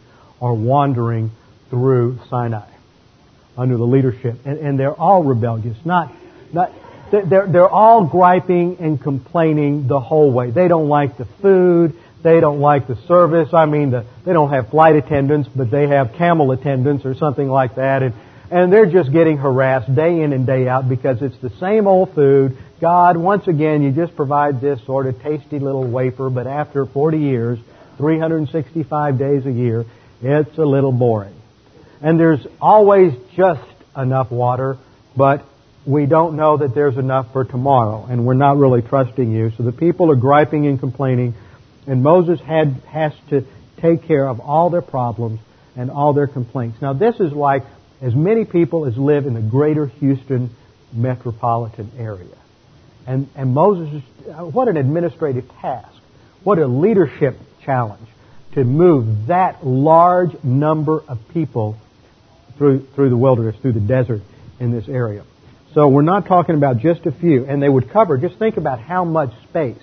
are 0.42 0.54
wandering 0.54 1.32
through 1.70 2.20
Sinai 2.30 2.70
under 3.58 3.78
the 3.78 3.86
leadership. 3.86 4.38
And, 4.46 4.60
and 4.60 4.80
they're 4.80 4.94
all 4.94 5.24
rebellious. 5.24 5.78
Not, 5.86 6.12
not, 6.52 6.72
they're, 7.12 7.48
they're 7.48 7.70
all 7.70 8.06
griping 8.06 8.78
and 8.80 9.02
complaining 9.02 9.88
the 9.88 10.00
whole 10.00 10.32
way. 10.32 10.52
They 10.52 10.68
don't 10.68 10.90
like 10.90 11.18
the 11.18 11.26
food. 11.42 11.96
They 12.24 12.40
don't 12.40 12.60
like 12.60 12.88
the 12.88 12.96
service. 13.08 13.54
I 13.54 13.66
mean, 13.66 13.92
the, 13.92 14.06
they 14.26 14.34
don't 14.34 14.50
have 14.50 14.70
flight 14.70 14.96
attendants, 14.96 15.50
but 15.54 15.70
they 15.70 15.88
have 15.88 16.14
camel 16.14 16.52
attendants 16.52 17.06
or 17.06 17.14
something 17.16 17.48
like 17.48 17.76
that. 17.76 18.02
And, 18.02 18.14
and 18.54 18.72
they're 18.72 18.86
just 18.86 19.12
getting 19.12 19.38
harassed 19.38 19.94
day 19.96 20.22
in 20.22 20.32
and 20.32 20.46
day 20.46 20.68
out 20.68 20.88
because 20.88 21.24
it's 21.24 21.38
the 21.40 21.50
same 21.60 21.88
old 21.88 22.14
food. 22.14 22.56
God, 22.80 23.18
once 23.18 23.48
again, 23.48 23.82
you 23.82 23.92
just 23.92 24.16
provide 24.16 24.62
this 24.62 24.80
sort 24.86 25.08
of 25.08 25.20
tasty 25.24 25.58
little 25.58 25.88
wafer, 25.88 26.30
but 26.30 26.46
after 26.46 26.86
40 26.86 27.18
years, 27.18 27.58
365 27.98 29.18
days 29.18 29.48
a 29.48 29.52
year, 29.52 29.86
it's 30.22 30.56
a 30.60 30.66
little 30.66 30.92
boring. 30.92 31.34
And 32.00 32.20
there's 32.20 32.46
always 32.62 33.14
just 33.36 33.68
enough 33.98 34.30
water, 34.30 34.78
but 35.18 35.44
we 35.88 36.06
don't 36.06 36.36
know 36.36 36.58
that 36.58 36.76
there's 36.76 36.98
enough 36.98 37.34
for 37.34 37.46
tomorrow, 37.46 38.06
and 38.08 38.24
we're 38.24 38.36
not 38.36 38.58
really 38.58 38.84
trusting 38.84 39.32
you. 39.32 39.52
So 39.58 39.64
the 39.64 39.72
people 39.72 40.12
are 40.12 40.16
griping 40.16 40.68
and 40.68 40.80
complaining, 40.80 41.34
and 41.88 42.04
Moses 42.04 42.40
had, 42.40 42.76
has 42.88 43.14
to 43.32 43.48
take 43.82 44.04
care 44.04 44.28
of 44.28 44.40
all 44.40 44.70
their 44.70 44.84
problems 44.84 45.40
and 45.76 45.90
all 45.90 46.14
their 46.14 46.28
complaints. 46.28 46.80
Now 46.84 46.94
this 46.94 47.16
is 47.16 47.32
like 47.32 47.64
as 48.04 48.14
many 48.14 48.44
people 48.46 48.86
as 48.86 48.98
live 48.98 49.26
in 49.26 49.34
the 49.34 49.42
greater 49.42 49.88
Houston 49.88 50.50
metropolitan 50.92 51.90
area. 51.98 52.36
And, 53.08 53.30
and 53.36 53.54
Moses, 53.54 54.04
uh, 54.30 54.44
what 54.44 54.68
an 54.68 54.78
administrative 54.78 55.50
task. 55.62 55.96
What 56.44 56.60
a 56.60 56.68
leadership 56.68 57.38
challenge 57.64 58.08
to 58.54 58.64
move 58.64 59.28
that 59.28 59.66
large 59.66 60.44
number 60.44 61.02
of 61.08 61.18
people 61.34 61.78
through, 62.58 62.86
through 62.94 63.10
the 63.10 63.18
wilderness, 63.18 63.56
through 63.62 63.74
the 63.74 63.80
desert 63.80 64.22
in 64.60 64.72
this 64.72 64.88
area. 64.88 65.24
So 65.74 65.88
we're 65.88 66.04
not 66.04 66.28
talking 66.28 66.56
about 66.56 66.80
just 66.80 67.06
a 67.06 67.12
few. 67.12 67.46
And 67.46 67.64
they 67.64 67.70
would 67.70 67.90
cover, 67.90 68.18
just 68.18 68.38
think 68.38 68.58
about 68.58 68.80
how 68.80 69.06
much 69.06 69.32
space. 69.50 69.82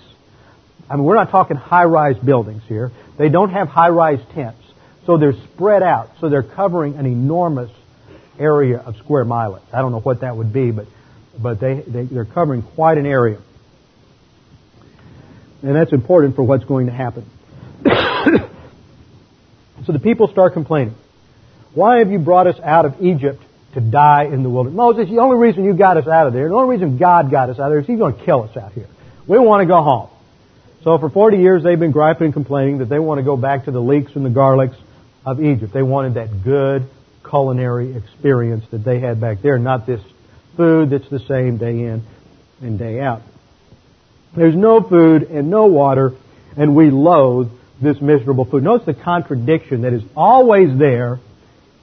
I 0.89 0.95
mean, 0.95 1.03
we're 1.03 1.15
not 1.15 1.31
talking 1.31 1.57
high-rise 1.57 2.17
buildings 2.17 2.63
here. 2.67 2.91
They 3.17 3.29
don't 3.29 3.49
have 3.49 3.67
high-rise 3.67 4.21
tents. 4.33 4.63
So 5.05 5.17
they're 5.17 5.33
spread 5.53 5.83
out. 5.83 6.11
So 6.21 6.29
they're 6.29 6.43
covering 6.43 6.95
an 6.95 7.05
enormous 7.07 7.71
area 8.39 8.77
of 8.77 8.97
square 8.97 9.25
mileage. 9.25 9.63
I 9.73 9.81
don't 9.81 9.91
know 9.91 9.99
what 9.99 10.21
that 10.21 10.35
would 10.35 10.53
be, 10.53 10.71
but, 10.71 10.87
but 11.37 11.59
they, 11.59 11.81
they, 11.81 12.03
they're 12.03 12.25
covering 12.25 12.61
quite 12.61 12.97
an 12.97 13.05
area. 13.05 13.39
And 15.61 15.75
that's 15.75 15.93
important 15.93 16.35
for 16.35 16.43
what's 16.43 16.65
going 16.65 16.87
to 16.87 16.91
happen. 16.91 17.25
so 19.85 19.91
the 19.91 19.99
people 19.99 20.27
start 20.27 20.53
complaining. 20.53 20.95
Why 21.73 21.99
have 21.99 22.11
you 22.11 22.19
brought 22.19 22.47
us 22.47 22.59
out 22.63 22.85
of 22.85 23.01
Egypt 23.01 23.41
to 23.73 23.81
die 23.81 24.25
in 24.25 24.43
the 24.43 24.49
wilderness? 24.49 24.75
Moses, 24.75 25.09
the 25.09 25.19
only 25.19 25.37
reason 25.37 25.63
you 25.63 25.73
got 25.73 25.97
us 25.97 26.07
out 26.07 26.27
of 26.27 26.33
there, 26.33 26.49
the 26.49 26.55
only 26.55 26.75
reason 26.75 26.97
God 26.97 27.29
got 27.31 27.49
us 27.49 27.59
out 27.59 27.65
of 27.65 27.71
there 27.71 27.79
is 27.79 27.87
He's 27.87 27.99
going 27.99 28.17
to 28.17 28.25
kill 28.25 28.43
us 28.43 28.57
out 28.57 28.73
here. 28.73 28.87
We 29.27 29.37
want 29.39 29.61
to 29.61 29.67
go 29.67 29.81
home. 29.81 30.09
So 30.83 30.97
for 30.97 31.09
40 31.09 31.37
years 31.37 31.63
they've 31.63 31.79
been 31.79 31.91
griping 31.91 32.25
and 32.25 32.33
complaining 32.33 32.79
that 32.79 32.89
they 32.89 32.99
want 32.99 33.19
to 33.19 33.23
go 33.23 33.37
back 33.37 33.65
to 33.65 33.71
the 33.71 33.81
leeks 33.81 34.15
and 34.15 34.25
the 34.25 34.29
garlics 34.29 34.75
of 35.25 35.43
Egypt. 35.43 35.71
They 35.73 35.83
wanted 35.83 36.15
that 36.15 36.43
good 36.43 36.89
culinary 37.27 37.95
experience 37.95 38.65
that 38.71 38.83
they 38.83 38.99
had 38.99 39.19
back 39.19 39.41
there, 39.41 39.57
not 39.57 39.85
this 39.85 40.01
food 40.57 40.89
that's 40.89 41.09
the 41.09 41.19
same 41.19 41.57
day 41.57 41.79
in 41.79 42.03
and 42.61 42.77
day 42.77 42.99
out. 42.99 43.21
There's 44.35 44.55
no 44.55 44.81
food 44.81 45.23
and 45.23 45.49
no 45.49 45.65
water, 45.65 46.13
and 46.55 46.75
we 46.75 46.89
loathe 46.89 47.51
this 47.81 47.99
miserable 47.99 48.45
food. 48.45 48.63
Notice 48.63 48.85
the 48.85 48.93
contradiction 48.93 49.81
that 49.81 49.93
is 49.93 50.03
always 50.15 50.77
there 50.77 51.19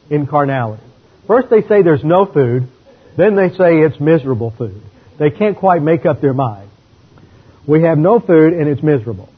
in 0.08 0.26
carnality. 0.26 0.82
First 1.26 1.50
they 1.50 1.62
say 1.62 1.82
there's 1.82 2.04
no 2.04 2.24
food, 2.24 2.68
then 3.16 3.34
they 3.34 3.50
say 3.50 3.80
it's 3.80 4.00
miserable 4.00 4.52
food. 4.56 4.80
They 5.18 5.30
can't 5.30 5.56
quite 5.56 5.82
make 5.82 6.06
up 6.06 6.20
their 6.20 6.32
mind. 6.32 6.70
We 7.66 7.82
have 7.82 7.98
no 7.98 8.20
food 8.20 8.54
and 8.54 8.68
it's 8.68 8.82
miserable. 8.82 9.28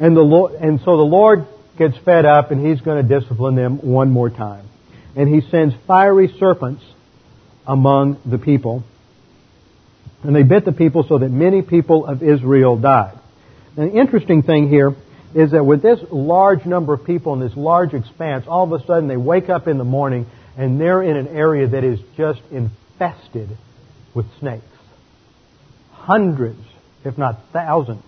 And 0.00 0.16
the 0.16 0.22
Lord, 0.22 0.52
and 0.52 0.78
so 0.80 0.96
the 0.96 1.02
Lord 1.02 1.46
gets 1.76 1.98
fed 1.98 2.24
up 2.24 2.50
and 2.50 2.64
he's 2.64 2.80
going 2.80 3.06
to 3.06 3.20
discipline 3.20 3.56
them 3.56 3.78
one 3.78 4.10
more 4.10 4.30
time. 4.30 4.68
And 5.16 5.28
he 5.28 5.48
sends 5.50 5.74
fiery 5.86 6.28
serpents 6.38 6.82
among 7.66 8.20
the 8.24 8.38
people. 8.38 8.84
And 10.22 10.34
they 10.34 10.42
bit 10.42 10.64
the 10.64 10.72
people 10.72 11.04
so 11.08 11.18
that 11.18 11.30
many 11.30 11.62
people 11.62 12.06
of 12.06 12.22
Israel 12.22 12.76
died. 12.76 13.18
And 13.76 13.92
the 13.92 13.98
interesting 13.98 14.42
thing 14.42 14.68
here 14.68 14.94
is 15.34 15.52
that 15.52 15.64
with 15.64 15.82
this 15.82 16.00
large 16.10 16.64
number 16.64 16.94
of 16.94 17.04
people 17.04 17.34
in 17.34 17.40
this 17.40 17.56
large 17.56 17.94
expanse, 17.94 18.46
all 18.48 18.64
of 18.64 18.80
a 18.80 18.84
sudden 18.86 19.08
they 19.08 19.16
wake 19.16 19.48
up 19.48 19.68
in 19.68 19.78
the 19.78 19.84
morning 19.84 20.26
and 20.56 20.80
they're 20.80 21.02
in 21.02 21.16
an 21.16 21.28
area 21.28 21.68
that 21.68 21.84
is 21.84 22.00
just 22.16 22.40
infested 22.50 23.48
with 24.14 24.26
snakes. 24.40 24.64
Hundreds, 25.92 26.60
if 27.04 27.16
not 27.16 27.38
thousands, 27.52 28.02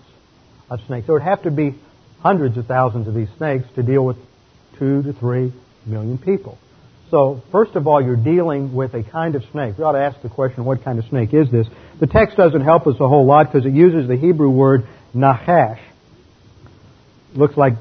of 0.69 0.79
snakes. 0.87 1.05
There 1.05 1.13
would 1.13 1.21
have 1.21 1.43
to 1.43 1.51
be 1.51 1.75
hundreds 2.21 2.57
of 2.57 2.65
thousands 2.65 3.07
of 3.07 3.13
these 3.13 3.29
snakes 3.37 3.65
to 3.75 3.83
deal 3.83 4.03
with 4.03 4.17
two 4.79 5.03
to 5.03 5.13
three 5.13 5.53
million 5.85 6.17
people. 6.17 6.57
So, 7.11 7.43
first 7.51 7.75
of 7.75 7.87
all, 7.87 8.01
you're 8.01 8.15
dealing 8.15 8.73
with 8.73 8.93
a 8.93 9.03
kind 9.03 9.35
of 9.35 9.43
snake. 9.51 9.77
We 9.77 9.83
ought 9.83 9.91
to 9.91 10.01
ask 10.01 10.21
the 10.21 10.29
question, 10.29 10.63
what 10.63 10.81
kind 10.81 10.97
of 10.97 11.03
snake 11.05 11.33
is 11.33 11.51
this? 11.51 11.67
The 11.99 12.07
text 12.07 12.37
doesn't 12.37 12.61
help 12.61 12.87
us 12.87 12.95
a 13.01 13.07
whole 13.07 13.25
lot 13.25 13.51
because 13.51 13.65
it 13.65 13.73
uses 13.73 14.07
the 14.07 14.15
Hebrew 14.15 14.49
word 14.49 14.87
nachash. 15.13 15.81
Looks 17.33 17.57
like 17.57 17.73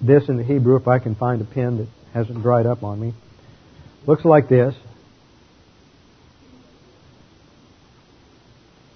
this 0.00 0.30
in 0.30 0.38
the 0.38 0.42
Hebrew, 0.42 0.76
if 0.76 0.88
I 0.88 1.00
can 1.00 1.14
find 1.14 1.42
a 1.42 1.44
pen 1.44 1.76
that 1.78 1.88
hasn't 2.14 2.42
dried 2.42 2.64
up 2.64 2.82
on 2.82 2.98
me. 2.98 3.12
Looks 4.06 4.24
like 4.24 4.48
this. 4.48 4.74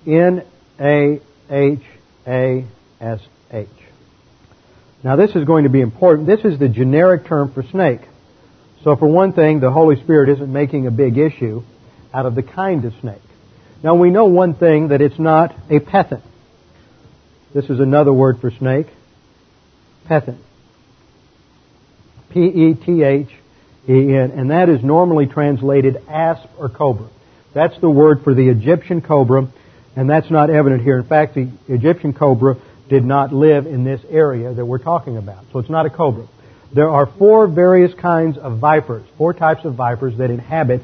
N 0.06 0.42
A 0.80 1.20
H 1.50 1.82
A 2.26 2.64
S 2.98 3.20
H. 3.50 3.68
Now 5.04 5.16
this 5.16 5.36
is 5.36 5.44
going 5.44 5.64
to 5.64 5.70
be 5.70 5.82
important. 5.82 6.26
This 6.26 6.40
is 6.44 6.58
the 6.58 6.68
generic 6.68 7.26
term 7.26 7.52
for 7.52 7.62
snake. 7.62 8.00
So 8.82 8.96
for 8.96 9.06
one 9.06 9.32
thing, 9.32 9.60
the 9.60 9.70
Holy 9.70 10.00
Spirit 10.02 10.28
isn't 10.30 10.52
making 10.52 10.86
a 10.86 10.90
big 10.90 11.16
issue 11.16 11.62
out 12.12 12.26
of 12.26 12.34
the 12.34 12.42
kind 12.42 12.84
of 12.84 12.92
snake. 13.00 13.22
Now 13.82 13.94
we 13.94 14.10
know 14.10 14.26
one 14.26 14.54
thing, 14.54 14.88
that 14.88 15.00
it's 15.00 15.18
not 15.18 15.54
a 15.70 15.80
pethen. 15.80 16.22
This 17.54 17.66
is 17.66 17.80
another 17.80 18.12
word 18.12 18.40
for 18.40 18.50
snake. 18.50 18.86
Pethen. 20.08 20.38
P-E-T-H-E-N. 22.30 24.30
And 24.30 24.50
that 24.50 24.68
is 24.68 24.82
normally 24.82 25.26
translated 25.26 25.96
asp 26.08 26.48
or 26.58 26.68
cobra. 26.68 27.08
That's 27.54 27.78
the 27.80 27.90
word 27.90 28.24
for 28.24 28.34
the 28.34 28.48
Egyptian 28.48 29.02
cobra, 29.02 29.48
and 29.94 30.08
that's 30.08 30.30
not 30.30 30.48
evident 30.48 30.82
here. 30.82 30.96
In 30.96 31.04
fact, 31.04 31.34
the 31.34 31.50
Egyptian 31.68 32.14
cobra 32.14 32.56
did 32.88 33.04
not 33.04 33.32
live 33.32 33.66
in 33.66 33.84
this 33.84 34.00
area 34.08 34.54
that 34.54 34.64
we're 34.64 34.78
talking 34.78 35.18
about. 35.18 35.44
So 35.52 35.58
it's 35.58 35.70
not 35.70 35.86
a 35.86 35.90
cobra. 35.90 36.26
There 36.74 36.88
are 36.88 37.06
four 37.18 37.46
various 37.46 37.92
kinds 37.94 38.38
of 38.38 38.58
vipers, 38.58 39.06
four 39.18 39.34
types 39.34 39.64
of 39.64 39.74
vipers 39.74 40.16
that 40.18 40.30
inhabit 40.30 40.82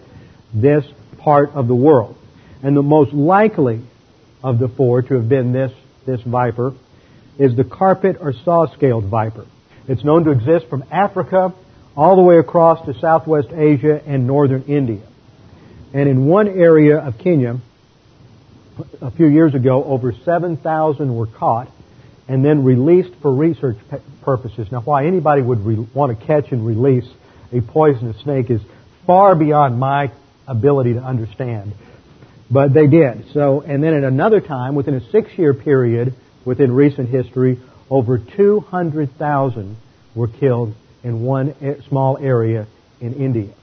this 0.52 0.84
part 1.18 1.50
of 1.50 1.66
the 1.66 1.74
world. 1.74 2.16
And 2.62 2.76
the 2.76 2.82
most 2.82 3.12
likely 3.12 3.82
of 4.42 4.58
the 4.58 4.68
four 4.68 5.02
to 5.02 5.14
have 5.14 5.28
been 5.28 5.52
this, 5.52 5.72
this 6.06 6.20
viper 6.22 6.74
is 7.38 7.56
the 7.56 7.64
carpet 7.64 8.16
or 8.20 8.32
saw-scaled 8.32 9.04
viper. 9.04 9.46
It's 9.86 10.04
known 10.04 10.24
to 10.24 10.30
exist 10.30 10.66
from 10.68 10.84
Africa 10.90 11.54
all 11.96 12.16
the 12.16 12.22
way 12.22 12.38
across 12.38 12.84
to 12.86 12.98
Southwest 13.00 13.48
Asia 13.52 14.02
and 14.06 14.26
Northern 14.26 14.64
India. 14.64 15.02
And 15.94 16.08
in 16.08 16.26
one 16.26 16.48
area 16.48 16.98
of 16.98 17.18
Kenya, 17.18 17.60
a 19.00 19.10
few 19.10 19.26
years 19.26 19.54
ago, 19.54 19.82
over 19.84 20.12
7,000 20.12 21.14
were 21.14 21.26
caught 21.26 21.70
and 22.28 22.44
then 22.44 22.62
released 22.62 23.14
for 23.22 23.34
research 23.34 23.78
purposes. 24.22 24.68
Now, 24.70 24.82
why 24.82 25.06
anybody 25.06 25.42
would 25.42 25.64
re- 25.64 25.88
want 25.94 26.18
to 26.18 26.26
catch 26.26 26.52
and 26.52 26.66
release 26.66 27.08
a 27.52 27.62
poisonous 27.62 28.20
snake 28.22 28.50
is 28.50 28.60
far 29.06 29.34
beyond 29.34 29.78
my 29.78 30.12
ability 30.46 30.94
to 30.94 31.00
understand. 31.00 31.72
But 32.50 32.74
they 32.74 32.86
did. 32.86 33.32
So, 33.32 33.62
and 33.62 33.82
then 33.82 33.94
at 33.94 34.04
another 34.04 34.40
time, 34.40 34.74
within 34.74 34.94
a 34.94 35.10
six-year 35.10 35.54
period, 35.54 36.14
within 36.44 36.72
recent 36.72 37.08
history, 37.08 37.58
over 37.90 38.18
200,000 38.18 39.76
were 40.14 40.28
killed 40.28 40.74
in 41.02 41.22
one 41.22 41.54
small 41.88 42.18
area 42.18 42.66
in 43.00 43.14
India. 43.14 43.54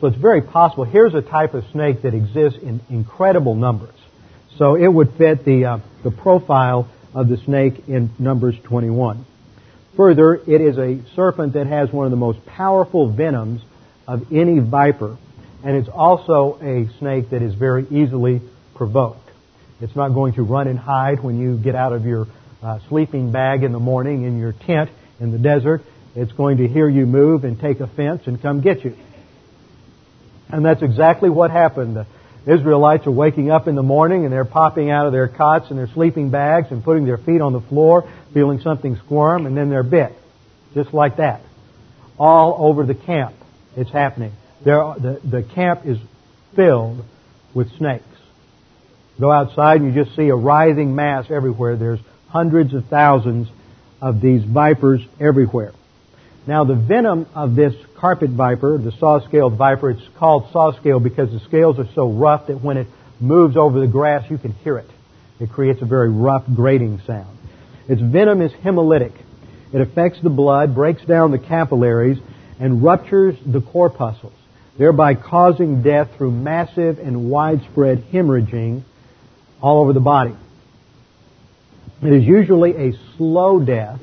So 0.00 0.08
it's 0.08 0.16
very 0.16 0.42
possible. 0.42 0.84
Here's 0.84 1.14
a 1.14 1.22
type 1.22 1.54
of 1.54 1.64
snake 1.72 2.02
that 2.02 2.14
exists 2.14 2.58
in 2.60 2.80
incredible 2.90 3.54
numbers. 3.54 3.94
So 4.58 4.74
it 4.74 4.88
would 4.88 5.12
fit 5.16 5.44
the, 5.44 5.64
uh, 5.64 5.78
the 6.02 6.10
profile 6.10 6.88
of 7.14 7.28
the 7.28 7.36
snake 7.38 7.88
in 7.88 8.10
Numbers 8.18 8.56
21. 8.64 9.24
Further, 9.96 10.34
it 10.34 10.60
is 10.60 10.78
a 10.78 11.00
serpent 11.14 11.52
that 11.52 11.66
has 11.66 11.92
one 11.92 12.06
of 12.06 12.10
the 12.10 12.16
most 12.16 12.44
powerful 12.46 13.10
venoms 13.10 13.60
of 14.08 14.32
any 14.32 14.58
viper, 14.58 15.18
and 15.64 15.76
it's 15.76 15.88
also 15.88 16.58
a 16.62 16.88
snake 16.98 17.30
that 17.30 17.42
is 17.42 17.54
very 17.54 17.86
easily 17.90 18.40
provoked. 18.74 19.30
It's 19.80 19.94
not 19.94 20.10
going 20.10 20.34
to 20.34 20.42
run 20.42 20.68
and 20.68 20.78
hide 20.78 21.22
when 21.22 21.38
you 21.38 21.58
get 21.58 21.74
out 21.74 21.92
of 21.92 22.06
your 22.06 22.26
uh, 22.62 22.78
sleeping 22.88 23.32
bag 23.32 23.64
in 23.64 23.72
the 23.72 23.80
morning 23.80 24.22
in 24.22 24.38
your 24.38 24.52
tent 24.52 24.90
in 25.20 25.32
the 25.32 25.38
desert. 25.38 25.82
It's 26.14 26.32
going 26.32 26.58
to 26.58 26.68
hear 26.68 26.88
you 26.88 27.06
move 27.06 27.44
and 27.44 27.58
take 27.58 27.80
offense 27.80 28.22
and 28.26 28.40
come 28.40 28.60
get 28.60 28.84
you. 28.84 28.96
And 30.50 30.64
that's 30.64 30.82
exactly 30.82 31.30
what 31.30 31.50
happened. 31.50 32.06
Israelites 32.46 33.06
are 33.06 33.12
waking 33.12 33.50
up 33.50 33.68
in 33.68 33.74
the 33.74 33.82
morning 33.82 34.24
and 34.24 34.32
they're 34.32 34.44
popping 34.44 34.90
out 34.90 35.06
of 35.06 35.12
their 35.12 35.28
cots 35.28 35.70
and 35.70 35.78
their 35.78 35.88
sleeping 35.88 36.30
bags 36.30 36.68
and 36.70 36.82
putting 36.82 37.04
their 37.04 37.18
feet 37.18 37.40
on 37.40 37.52
the 37.52 37.60
floor, 37.60 38.10
feeling 38.34 38.60
something 38.60 38.96
squirm, 38.96 39.46
and 39.46 39.56
then 39.56 39.70
they're 39.70 39.82
bit. 39.82 40.12
Just 40.74 40.92
like 40.92 41.18
that. 41.18 41.42
All 42.18 42.56
over 42.66 42.84
the 42.84 42.94
camp, 42.94 43.34
it's 43.76 43.90
happening. 43.90 44.32
There, 44.64 44.94
the, 44.98 45.20
the 45.24 45.42
camp 45.42 45.82
is 45.86 45.98
filled 46.56 47.04
with 47.54 47.76
snakes. 47.76 48.04
Go 49.20 49.30
outside 49.30 49.80
and 49.80 49.94
you 49.94 50.04
just 50.04 50.16
see 50.16 50.28
a 50.28 50.34
writhing 50.34 50.94
mass 50.94 51.30
everywhere. 51.30 51.76
There's 51.76 52.00
hundreds 52.28 52.74
of 52.74 52.86
thousands 52.86 53.48
of 54.00 54.20
these 54.20 54.42
vipers 54.42 55.00
everywhere. 55.20 55.72
Now 56.46 56.64
the 56.64 56.74
venom 56.74 57.26
of 57.34 57.54
this 57.54 57.74
carpet 58.02 58.30
viper, 58.30 58.78
the 58.78 58.90
saw-scaled 58.98 59.56
viper, 59.56 59.88
it's 59.88 60.02
called 60.18 60.48
saw-scale 60.52 60.98
because 60.98 61.30
the 61.30 61.38
scales 61.46 61.78
are 61.78 61.86
so 61.94 62.10
rough 62.10 62.48
that 62.48 62.60
when 62.60 62.76
it 62.76 62.88
moves 63.20 63.56
over 63.56 63.78
the 63.78 63.86
grass 63.86 64.28
you 64.28 64.36
can 64.36 64.50
hear 64.50 64.76
it. 64.76 64.90
It 65.38 65.50
creates 65.50 65.80
a 65.82 65.84
very 65.84 66.10
rough 66.10 66.42
grating 66.52 67.00
sound. 67.06 67.38
Its 67.88 68.02
venom 68.02 68.42
is 68.42 68.50
hemolytic. 68.64 69.12
It 69.72 69.80
affects 69.80 70.20
the 70.20 70.30
blood, 70.30 70.74
breaks 70.74 71.04
down 71.04 71.30
the 71.30 71.38
capillaries, 71.38 72.18
and 72.58 72.82
ruptures 72.82 73.36
the 73.46 73.60
corpuscles, 73.60 74.34
thereby 74.76 75.14
causing 75.14 75.84
death 75.84 76.08
through 76.16 76.32
massive 76.32 76.98
and 76.98 77.30
widespread 77.30 78.02
hemorrhaging 78.12 78.82
all 79.60 79.80
over 79.80 79.92
the 79.92 80.00
body. 80.00 80.34
It 82.02 82.12
is 82.12 82.24
usually 82.24 82.88
a 82.88 82.92
slow 83.16 83.60
death 83.60 84.00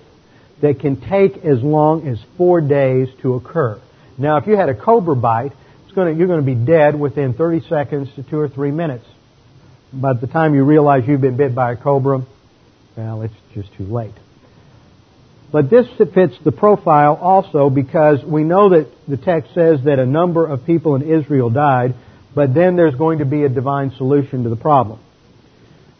that 0.61 0.79
can 0.79 1.01
take 1.01 1.43
as 1.43 1.61
long 1.61 2.07
as 2.07 2.17
four 2.37 2.61
days 2.61 3.09
to 3.23 3.33
occur. 3.33 3.81
Now, 4.19 4.37
if 4.37 4.47
you 4.47 4.55
had 4.55 4.69
a 4.69 4.75
cobra 4.75 5.15
bite, 5.15 5.53
gonna, 5.99 6.13
you're 6.13 6.27
going 6.27 6.39
to 6.39 6.45
be 6.45 6.55
dead 6.55 6.99
within 6.99 7.33
30 7.33 7.67
seconds 7.67 8.09
to 8.15 8.23
two 8.23 8.39
or 8.39 8.49
three 8.49 8.71
minutes. 8.71 9.05
By 9.91 10.13
the 10.13 10.27
time 10.27 10.55
you 10.55 10.63
realize 10.63 11.03
you've 11.07 11.21
been 11.21 11.37
bit 11.37 11.53
by 11.53 11.73
a 11.73 11.75
cobra, 11.75 12.25
well, 12.95 13.21
it's 13.23 13.33
just 13.53 13.73
too 13.75 13.85
late. 13.85 14.13
But 15.51 15.69
this 15.69 15.87
fits 15.97 16.35
the 16.43 16.51
profile 16.51 17.15
also 17.15 17.69
because 17.69 18.23
we 18.23 18.43
know 18.43 18.69
that 18.69 18.87
the 19.07 19.17
text 19.17 19.53
says 19.55 19.83
that 19.85 19.97
a 19.97 20.05
number 20.05 20.45
of 20.45 20.65
people 20.65 20.95
in 20.95 21.01
Israel 21.01 21.49
died, 21.49 21.95
but 22.35 22.53
then 22.53 22.75
there's 22.75 22.93
going 22.93 23.19
to 23.19 23.25
be 23.25 23.43
a 23.43 23.49
divine 23.49 23.91
solution 23.97 24.43
to 24.43 24.49
the 24.49 24.55
problem. 24.55 24.99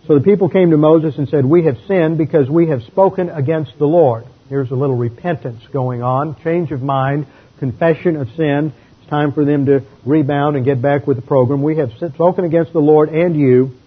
So 0.05 0.15
the 0.15 0.23
people 0.23 0.49
came 0.49 0.69
to 0.69 0.77
Moses 0.77 1.17
and 1.17 1.27
said, 1.29 1.45
We 1.45 1.65
have 1.65 1.77
sinned 1.87 2.17
because 2.17 2.47
we 2.47 2.67
have 2.67 2.83
spoken 2.83 3.29
against 3.29 3.77
the 3.79 3.87
Lord. 3.87 4.25
Here's 4.49 4.69
a 4.71 4.75
little 4.75 4.95
repentance 4.95 5.61
going 5.71 6.03
on, 6.03 6.35
change 6.43 6.71
of 6.71 6.81
mind, 6.81 7.25
confession 7.59 8.15
of 8.15 8.29
sin. 8.35 8.73
It's 8.99 9.09
time 9.09 9.33
for 9.33 9.45
them 9.45 9.65
to 9.67 9.83
rebound 10.05 10.55
and 10.55 10.65
get 10.65 10.81
back 10.81 11.05
with 11.05 11.17
the 11.17 11.23
program. 11.23 11.61
We 11.61 11.77
have 11.77 11.91
spoken 11.93 12.45
against 12.45 12.73
the 12.73 12.79
Lord 12.79 13.09
and 13.09 13.35
you. 13.35 13.77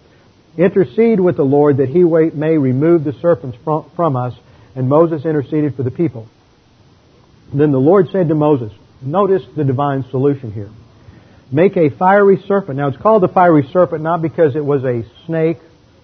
Intercede 0.57 1.19
with 1.19 1.35
the 1.35 1.43
Lord 1.43 1.77
that 1.77 1.89
he 1.89 2.03
may 2.03 2.57
remove 2.57 3.03
the 3.03 3.13
serpents 3.13 3.57
from 3.63 4.15
us. 4.15 4.33
And 4.75 4.87
Moses 4.87 5.25
interceded 5.25 5.75
for 5.75 5.83
the 5.83 5.91
people. 5.91 6.27
Then 7.53 7.71
the 7.71 7.79
Lord 7.79 8.09
said 8.11 8.29
to 8.29 8.35
Moses, 8.35 8.71
notice 9.01 9.43
the 9.55 9.63
divine 9.63 10.05
solution 10.09 10.51
here. 10.51 10.69
Make 11.51 11.77
a 11.77 11.89
fiery 11.89 12.41
serpent. 12.47 12.77
Now 12.77 12.87
it's 12.87 12.97
called 12.97 13.21
the 13.21 13.27
fiery 13.27 13.69
serpent 13.71 14.01
not 14.01 14.21
because 14.21 14.55
it 14.55 14.65
was 14.65 14.83
a 14.83 15.03
snake 15.25 15.59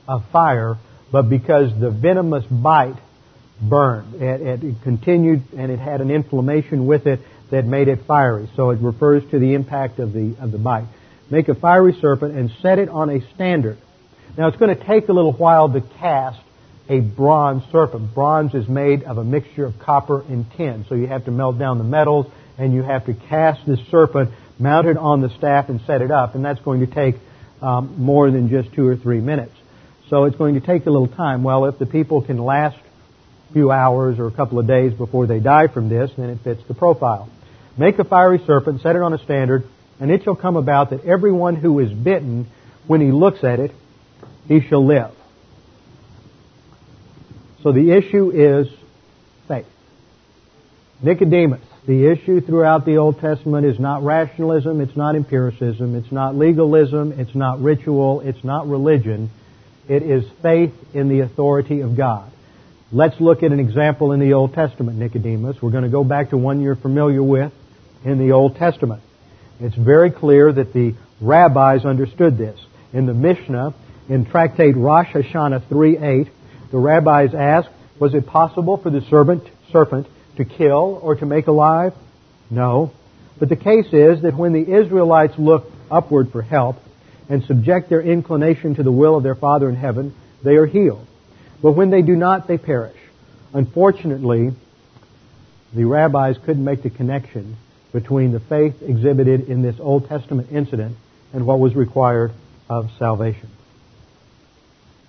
of 0.08 0.24
fire, 0.32 0.78
but 1.12 1.24
because 1.24 1.72
the 1.80 1.90
venomous 1.90 2.46
bite 2.46 2.98
burned. 3.62 4.22
It, 4.22 4.64
it, 4.64 4.82
continued 4.84 5.44
and 5.58 5.72
it 5.72 5.80
had 5.80 6.02
an 6.02 6.12
inflammation 6.12 6.86
with 6.86 7.08
it 7.08 7.20
that 7.52 7.66
made 7.66 7.88
it 7.88 8.06
fiery. 8.06 8.50
So 8.56 8.70
it 8.72 8.80
refers 8.82 9.24
to 9.32 9.40
the 9.40 9.54
impact 9.54 10.00
of 10.00 10.14
the, 10.14 10.36
of 10.40 10.52
the 10.52 10.58
bite. 10.58 10.88
Make 11.30 11.48
a 11.48 11.56
fiery 11.56 11.98
serpent 12.00 12.36
and 12.36 12.52
set 12.62 12.80
it 12.80 12.90
on 12.90 13.10
a 13.10 13.22
standard. 13.36 13.78
Now 14.38 14.48
it's 14.48 14.58
going 14.58 14.76
to 14.76 14.84
take 14.86 15.10
a 15.10 15.14
little 15.14 15.34
while 15.34 15.72
to 15.72 15.82
cast 16.00 16.40
a 16.88 17.00
bronze 17.00 17.64
serpent. 17.72 18.14
Bronze 18.16 18.54
is 18.56 18.68
made 18.68 19.04
of 19.04 19.18
a 19.18 19.24
mixture 19.24 19.66
of 19.66 19.78
copper 19.80 20.22
and 20.22 20.46
tin. 20.58 20.86
So 20.90 20.96
you 20.96 21.08
have 21.08 21.26
to 21.26 21.32
melt 21.32 21.60
down 21.60 21.78
the 21.78 21.84
metals 21.84 22.26
and 22.58 22.74
you 22.74 22.82
have 22.82 23.06
to 23.06 23.14
cast 23.14 23.66
this 23.66 23.80
serpent, 23.92 24.32
mount 24.58 24.88
it 24.88 24.98
on 24.98 25.22
the 25.22 25.30
staff 25.38 25.70
and 25.70 25.80
set 25.86 26.02
it 26.02 26.12
up. 26.12 26.36
And 26.36 26.44
that's 26.44 26.62
going 26.62 26.86
to 26.86 26.88
take 26.88 27.16
um, 27.62 27.96
more 28.02 28.32
than 28.32 28.50
just 28.50 28.74
two 28.74 28.88
or 28.88 28.96
three 28.96 29.20
minutes. 29.20 29.54
So 30.10 30.26
it's 30.26 30.36
going 30.36 30.60
to 30.60 30.66
take 30.66 30.86
a 30.88 30.90
little 30.90 31.08
time. 31.08 31.44
Well, 31.44 31.66
if 31.66 31.78
the 31.78 31.86
people 31.86 32.24
can 32.24 32.38
last 32.38 32.78
a 33.50 33.54
few 33.54 33.72
hours 33.72 34.18
or 34.18 34.28
a 34.28 34.32
couple 34.32 34.58
of 34.58 34.66
days 34.66 34.94
before 34.94 35.28
they 35.28 35.40
die 35.40 35.68
from 35.68 35.90
this, 35.90 36.12
then 36.18 36.30
it 36.30 36.40
fits 36.44 36.62
the 36.68 36.74
profile. 36.74 37.30
Make 37.80 37.98
a 37.98 38.04
fiery 38.04 38.42
serpent, 38.46 38.82
set 38.82 38.98
it 38.98 39.02
on 39.02 39.14
a 39.14 39.24
standard, 39.24 39.64
and 40.02 40.12
it 40.12 40.26
shall 40.26 40.36
come 40.36 40.58
about 40.58 40.90
that 40.90 41.06
everyone 41.06 41.56
who 41.56 41.80
is 41.80 41.90
bitten, 41.90 42.48
when 42.88 43.00
he 43.00 43.10
looks 43.10 43.42
at 43.42 43.62
it, 43.62 43.72
he 44.50 44.60
shall 44.60 44.86
live. 44.86 45.12
So 47.64 47.72
the 47.72 47.92
issue 47.92 48.32
is 48.32 48.68
faith. 49.48 49.66
Nicodemus, 51.02 51.62
the 51.88 52.12
issue 52.12 52.42
throughout 52.42 52.86
the 52.86 52.98
Old 52.98 53.22
Testament 53.22 53.66
is 53.66 53.80
not 53.80 54.04
rationalism, 54.04 54.82
it's 54.82 54.98
not 54.98 55.16
empiricism, 55.16 55.96
it's 55.96 56.12
not 56.12 56.36
legalism, 56.36 57.14
it's 57.14 57.34
not 57.34 57.62
ritual, 57.62 58.20
it's 58.20 58.44
not 58.44 58.68
religion. 58.68 59.30
It 59.88 60.04
is 60.04 60.26
faith 60.42 60.74
in 60.94 61.08
the 61.08 61.22
authority 61.22 61.80
of 61.80 61.96
God. 61.96 62.30
Let's 62.92 63.22
look 63.22 63.42
at 63.42 63.54
an 63.54 63.60
example 63.62 64.12
in 64.12 64.20
the 64.20 64.34
Old 64.34 64.54
Testament, 64.54 64.98
Nicodemus. 64.98 65.62
We're 65.62 65.72
going 65.72 65.86
to 65.86 65.90
go 65.90 66.04
back 66.04 66.32
to 66.32 66.38
one 66.38 66.60
you're 66.60 66.76
familiar 66.76 67.24
with 67.24 67.54
in 68.04 68.18
the 68.18 68.32
Old 68.32 68.56
Testament. 68.56 69.02
It's 69.60 69.76
very 69.76 70.12
clear 70.12 70.52
that 70.52 70.74
the 70.74 70.96
rabbis 71.20 71.86
understood 71.86 72.38
this. 72.38 72.60
In 72.94 73.06
the 73.06 73.14
Mishnah, 73.14 73.74
in 74.08 74.26
Tractate 74.26 74.76
Rosh 74.76 75.10
Hashanah 75.10 75.68
3.8, 75.68 76.30
the 76.72 76.78
rabbis 76.78 77.34
asked, 77.34 77.70
was 78.00 78.14
it 78.14 78.26
possible 78.26 78.78
for 78.78 78.90
the 78.90 79.02
serpent, 79.10 79.44
serpent 79.72 80.08
to 80.38 80.46
kill 80.46 81.00
or 81.02 81.16
to 81.16 81.26
make 81.26 81.48
alive? 81.48 81.94
No. 82.50 82.92
But 83.38 83.50
the 83.50 83.56
case 83.56 83.88
is 83.92 84.22
that 84.22 84.36
when 84.36 84.54
the 84.54 84.74
Israelites 84.74 85.34
looked 85.38 85.72
upward 85.92 86.32
for 86.32 86.42
help 86.42 86.78
and 87.28 87.44
subject 87.44 87.90
their 87.90 88.02
inclination 88.02 88.76
to 88.76 88.84
the 88.84 88.92
will 88.92 89.18
of 89.18 89.24
their 89.24 89.36
Father 89.36 89.70
in 89.70 89.76
heaven, 89.76 90.16
they 90.44 90.56
are 90.56 90.66
healed. 90.66 91.06
But 91.62 91.74
when 91.74 91.90
they 91.90 92.02
do 92.02 92.16
not, 92.16 92.48
they 92.48 92.58
perish. 92.58 92.98
Unfortunately, 93.54 94.52
the 95.76 95.84
rabbis 95.84 96.38
couldn't 96.46 96.64
make 96.64 96.84
the 96.84 96.90
connection 96.90 97.58
between 97.92 98.32
the 98.32 98.40
faith 98.40 98.76
exhibited 98.82 99.50
in 99.50 99.62
this 99.62 99.76
Old 99.80 100.08
Testament 100.08 100.50
incident 100.52 100.96
and 101.34 101.46
what 101.46 101.60
was 101.60 101.76
required 101.76 102.32
of 102.70 102.90
salvation. 102.98 103.50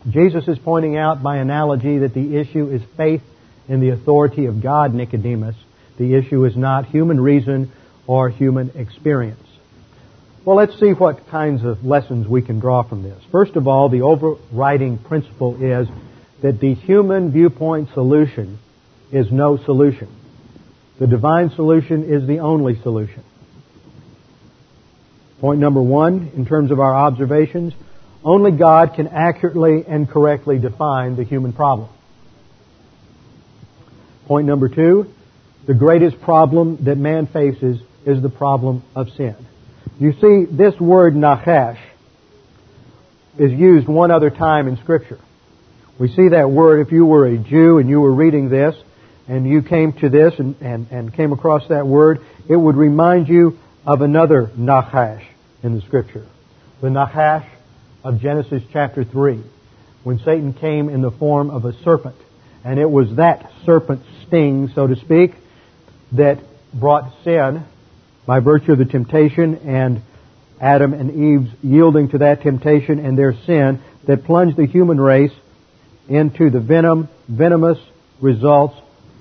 Jesus 0.08 0.48
is 0.48 0.58
pointing 0.58 0.96
out 0.96 1.22
by 1.22 1.36
analogy 1.36 1.98
that 1.98 2.14
the 2.14 2.36
issue 2.36 2.70
is 2.70 2.80
faith 2.96 3.22
in 3.68 3.80
the 3.80 3.90
authority 3.90 4.46
of 4.46 4.62
God, 4.62 4.94
Nicodemus. 4.94 5.56
The 5.98 6.14
issue 6.14 6.44
is 6.46 6.56
not 6.56 6.86
human 6.86 7.20
reason 7.20 7.70
or 8.06 8.30
human 8.30 8.70
experience. 8.74 9.46
Well, 10.44 10.56
let's 10.56 10.78
see 10.80 10.92
what 10.92 11.28
kinds 11.28 11.64
of 11.64 11.84
lessons 11.84 12.26
we 12.26 12.40
can 12.40 12.60
draw 12.60 12.82
from 12.82 13.02
this. 13.02 13.22
First 13.30 13.56
of 13.56 13.68
all, 13.68 13.90
the 13.90 14.00
overriding 14.00 14.96
principle 14.96 15.62
is 15.62 15.86
that 16.42 16.60
the 16.60 16.74
human 16.74 17.30
viewpoint 17.30 17.90
solution 17.92 18.58
is 19.12 19.30
no 19.30 19.58
solution. 19.58 20.08
The 21.00 21.06
divine 21.06 21.50
solution 21.56 22.04
is 22.04 22.26
the 22.26 22.40
only 22.40 22.80
solution. 22.82 23.24
Point 25.40 25.58
number 25.58 25.80
one, 25.80 26.30
in 26.36 26.44
terms 26.44 26.70
of 26.70 26.78
our 26.78 26.94
observations, 26.94 27.72
only 28.22 28.50
God 28.50 28.92
can 28.94 29.08
accurately 29.08 29.82
and 29.88 30.08
correctly 30.08 30.58
define 30.58 31.16
the 31.16 31.24
human 31.24 31.54
problem. 31.54 31.88
Point 34.26 34.46
number 34.46 34.68
two, 34.68 35.10
the 35.66 35.72
greatest 35.72 36.20
problem 36.20 36.84
that 36.84 36.98
man 36.98 37.26
faces 37.26 37.80
is 38.04 38.20
the 38.22 38.28
problem 38.28 38.82
of 38.94 39.08
sin. 39.16 39.36
You 39.98 40.12
see, 40.12 40.54
this 40.54 40.78
word 40.78 41.14
nachash 41.14 41.78
is 43.38 43.52
used 43.52 43.88
one 43.88 44.10
other 44.10 44.28
time 44.28 44.68
in 44.68 44.76
Scripture. 44.76 45.18
We 45.98 46.08
see 46.08 46.28
that 46.28 46.50
word, 46.50 46.86
if 46.86 46.92
you 46.92 47.06
were 47.06 47.26
a 47.26 47.38
Jew 47.38 47.78
and 47.78 47.88
you 47.88 48.00
were 48.00 48.12
reading 48.12 48.50
this, 48.50 48.74
and 49.30 49.46
you 49.46 49.62
came 49.62 49.92
to 49.92 50.08
this 50.08 50.34
and, 50.40 50.56
and, 50.60 50.88
and 50.90 51.14
came 51.14 51.32
across 51.32 51.62
that 51.68 51.86
word, 51.86 52.20
it 52.48 52.56
would 52.56 52.74
remind 52.74 53.28
you 53.28 53.56
of 53.86 54.02
another 54.02 54.50
nachash 54.58 55.24
in 55.62 55.72
the 55.72 55.80
Scripture. 55.82 56.26
The 56.80 56.88
nachash 56.88 57.46
of 58.02 58.20
Genesis 58.20 58.64
chapter 58.72 59.04
3 59.04 59.40
when 60.02 60.18
Satan 60.18 60.52
came 60.52 60.88
in 60.88 61.00
the 61.00 61.12
form 61.12 61.48
of 61.48 61.64
a 61.64 61.72
serpent. 61.84 62.16
And 62.64 62.80
it 62.80 62.90
was 62.90 63.14
that 63.16 63.52
serpent 63.64 64.02
sting, 64.26 64.72
so 64.74 64.88
to 64.88 64.96
speak, 64.96 65.34
that 66.10 66.40
brought 66.74 67.12
sin 67.22 67.64
by 68.26 68.40
virtue 68.40 68.72
of 68.72 68.78
the 68.78 68.84
temptation 68.84 69.58
and 69.58 70.02
Adam 70.60 70.92
and 70.92 71.10
Eve's 71.12 71.54
yielding 71.62 72.08
to 72.08 72.18
that 72.18 72.42
temptation 72.42 72.98
and 72.98 73.16
their 73.16 73.34
sin 73.46 73.80
that 74.08 74.24
plunged 74.24 74.56
the 74.56 74.66
human 74.66 75.00
race 75.00 75.32
into 76.08 76.50
the 76.50 76.58
venom, 76.58 77.08
venomous 77.28 77.78
results 78.20 78.74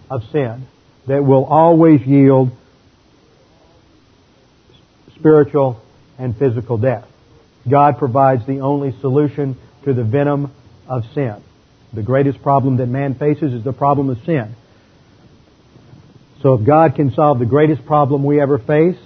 of 0.10 0.24
sin 0.32 0.68
that 1.08 1.24
will 1.24 1.46
always 1.46 2.02
yield 2.02 2.52
spiritual 5.16 5.82
and 6.18 6.38
physical 6.38 6.78
death. 6.78 7.06
God 7.68 7.98
provides 7.98 8.46
the 8.46 8.62
only 8.62 8.98
solution 9.00 9.58
to 9.84 9.94
the 9.94 10.04
venom 10.04 10.52
of 10.88 11.04
sin. 11.14 11.36
The 11.94 12.04
greatest 12.04 12.42
problem 12.42 12.78
that 12.78 12.88
man 12.88 13.16
faces 13.16 13.54
is 13.54 13.64
the 13.64 13.74
problem 13.74 14.10
of 14.10 14.24
sin. 14.26 14.56
So 16.42 16.54
if 16.54 16.66
God 16.66 16.96
can 16.96 17.12
solve 17.12 17.40
the 17.40 17.46
greatest 17.46 17.86
problem 17.86 18.24
we 18.24 18.40
ever 18.40 18.60
face, 18.60 18.98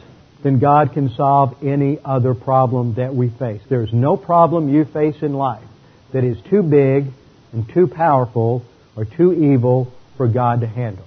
then 0.44 0.60
God 0.60 0.94
can 0.94 1.10
solve 1.16 1.56
any 1.64 1.98
other 2.04 2.36
problem 2.36 2.96
that 2.96 3.16
we 3.16 3.30
face. 3.30 3.62
There's 3.70 3.94
no 3.94 4.18
problem 4.18 4.70
you 4.70 4.86
face 4.86 5.22
in 5.22 5.34
life 5.34 5.64
that 6.12 6.24
is 6.24 6.38
too 6.50 6.62
big 6.62 7.08
and 7.54 7.68
too 7.74 7.88
powerful 7.88 8.64
or 8.96 9.06
too 9.06 9.34
evil 9.34 9.92
for 10.18 10.28
God 10.28 10.62
to 10.62 10.68
handle. 10.68 11.06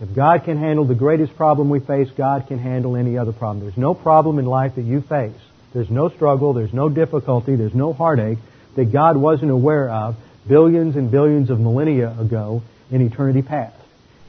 If 0.00 0.14
God 0.14 0.44
can 0.44 0.56
handle 0.56 0.84
the 0.84 0.96
greatest 0.96 1.36
problem 1.36 1.70
we 1.70 1.78
face, 1.78 2.08
God 2.16 2.48
can 2.48 2.58
handle 2.58 2.96
any 2.96 3.16
other 3.16 3.32
problem. 3.32 3.60
There's 3.60 3.76
no 3.76 3.94
problem 3.94 4.38
in 4.38 4.46
life 4.46 4.74
that 4.74 4.82
you 4.82 5.00
face. 5.00 5.38
There's 5.72 5.90
no 5.90 6.08
struggle, 6.08 6.52
there's 6.52 6.72
no 6.72 6.88
difficulty, 6.88 7.56
there's 7.56 7.74
no 7.74 7.92
heartache 7.92 8.38
that 8.76 8.92
God 8.92 9.16
wasn't 9.16 9.50
aware 9.50 9.88
of 9.88 10.16
billions 10.46 10.96
and 10.96 11.10
billions 11.10 11.50
of 11.50 11.60
millennia 11.60 12.14
ago 12.18 12.62
in 12.90 13.00
eternity 13.00 13.42
past. 13.42 13.76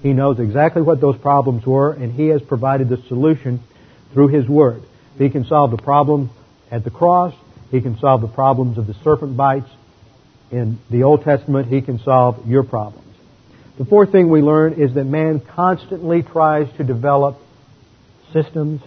He 0.01 0.13
knows 0.13 0.39
exactly 0.39 0.81
what 0.81 1.01
those 1.01 1.17
problems 1.17 1.65
were, 1.65 1.91
and 1.91 2.13
He 2.13 2.27
has 2.27 2.41
provided 2.41 2.89
the 2.89 3.01
solution 3.07 3.61
through 4.13 4.27
His 4.27 4.47
Word. 4.47 4.83
He 5.17 5.29
can 5.29 5.45
solve 5.45 5.71
the 5.71 5.77
problem 5.77 6.29
at 6.69 6.83
the 6.83 6.91
cross, 6.91 7.33
He 7.71 7.81
can 7.81 7.97
solve 7.97 8.21
the 8.21 8.27
problems 8.27 8.77
of 8.77 8.85
the 8.85 8.93
serpent 9.03 9.35
bites 9.35 9.69
in 10.51 10.77
the 10.89 11.03
Old 11.03 11.23
Testament, 11.23 11.67
He 11.67 11.81
can 11.81 11.99
solve 11.99 12.47
your 12.47 12.63
problems. 12.63 13.02
The 13.77 13.85
fourth 13.85 14.11
thing 14.11 14.29
we 14.29 14.41
learn 14.41 14.73
is 14.73 14.93
that 14.93 15.05
man 15.05 15.39
constantly 15.39 16.21
tries 16.21 16.71
to 16.77 16.83
develop 16.83 17.39
systems 18.31 18.81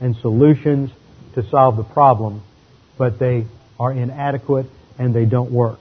and 0.00 0.16
solutions 0.16 0.90
to 1.34 1.48
solve 1.50 1.76
the 1.76 1.84
problem, 1.84 2.42
but 2.96 3.18
they 3.18 3.46
are 3.78 3.92
inadequate 3.92 4.66
and 4.98 5.14
they 5.14 5.26
don't 5.26 5.50
work. 5.50 5.78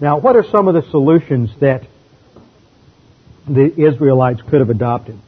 Now, 0.00 0.18
what 0.18 0.36
are 0.36 0.44
some 0.50 0.68
of 0.68 0.74
the 0.74 0.88
solutions 0.90 1.50
that 1.60 1.82
the 3.46 3.72
Israelites 3.78 4.40
could 4.48 4.60
have 4.60 4.70
adopted? 4.70 5.18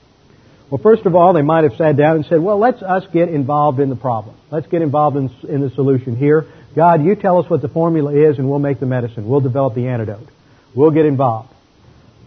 Well, 0.70 0.80
first 0.82 1.06
of 1.06 1.14
all, 1.14 1.32
they 1.32 1.42
might 1.42 1.64
have 1.64 1.76
sat 1.76 1.96
down 1.96 2.16
and 2.16 2.26
said, 2.26 2.40
well, 2.40 2.58
let's 2.58 2.82
us 2.82 3.04
get 3.12 3.28
involved 3.28 3.80
in 3.80 3.88
the 3.88 3.96
problem. 3.96 4.36
Let's 4.50 4.66
get 4.66 4.82
involved 4.82 5.16
in, 5.16 5.30
in 5.48 5.60
the 5.60 5.70
solution 5.70 6.16
here. 6.16 6.46
God, 6.74 7.04
you 7.04 7.14
tell 7.14 7.38
us 7.38 7.48
what 7.48 7.62
the 7.62 7.68
formula 7.68 8.12
is 8.14 8.38
and 8.38 8.48
we'll 8.48 8.58
make 8.58 8.80
the 8.80 8.86
medicine. 8.86 9.28
We'll 9.28 9.40
develop 9.40 9.74
the 9.74 9.88
antidote. 9.88 10.28
We'll 10.74 10.90
get 10.90 11.06
involved. 11.06 11.54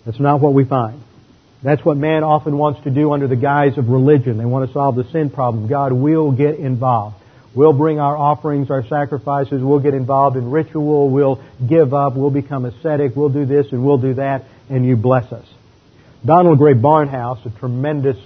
That's 0.06 0.20
not 0.20 0.41
what 0.41 0.54
we 0.54 0.66
find. 0.66 1.02
That's 1.64 1.86
what 1.86 1.95
man 1.95 2.24
often 2.24 2.58
wants 2.58 2.84
to 2.86 2.89
do 2.89 3.14
under 3.14 3.28
the 3.28 3.36
guise 3.36 3.78
of 3.78 3.88
religion. 3.88 4.38
They 4.38 4.45
want 4.45 4.68
to 4.68 4.74
solve 4.74 4.95
the 4.95 5.04
sin 5.12 5.30
problem. 5.30 5.68
God 5.68 5.93
will 5.93 6.32
get 6.32 6.56
involved. 6.56 7.18
We'll 7.54 7.74
bring 7.74 7.99
our 7.99 8.18
offerings, 8.18 8.72
our 8.72 8.88
sacrifices. 8.88 9.62
We'll 9.62 9.80
get 9.80 9.93
involved 9.93 10.38
in 10.38 10.49
ritual. 10.49 11.10
We'll 11.10 11.43
give 11.68 11.93
up. 11.93 12.16
We'll 12.16 12.32
become 12.32 12.66
ascetic. 12.66 13.16
We'll 13.16 13.30
do 13.30 13.45
this 13.45 13.68
and 13.72 13.86
we'll 13.86 13.99
do 13.99 14.16
that, 14.16 14.45
and 14.70 14.86
you 14.86 14.95
bless 14.95 15.32
us. 15.32 15.45
Donald 16.26 16.58
Grey 16.58 16.74
Barnhouse, 16.74 17.45
a 17.45 17.60
tremendous 17.60 18.18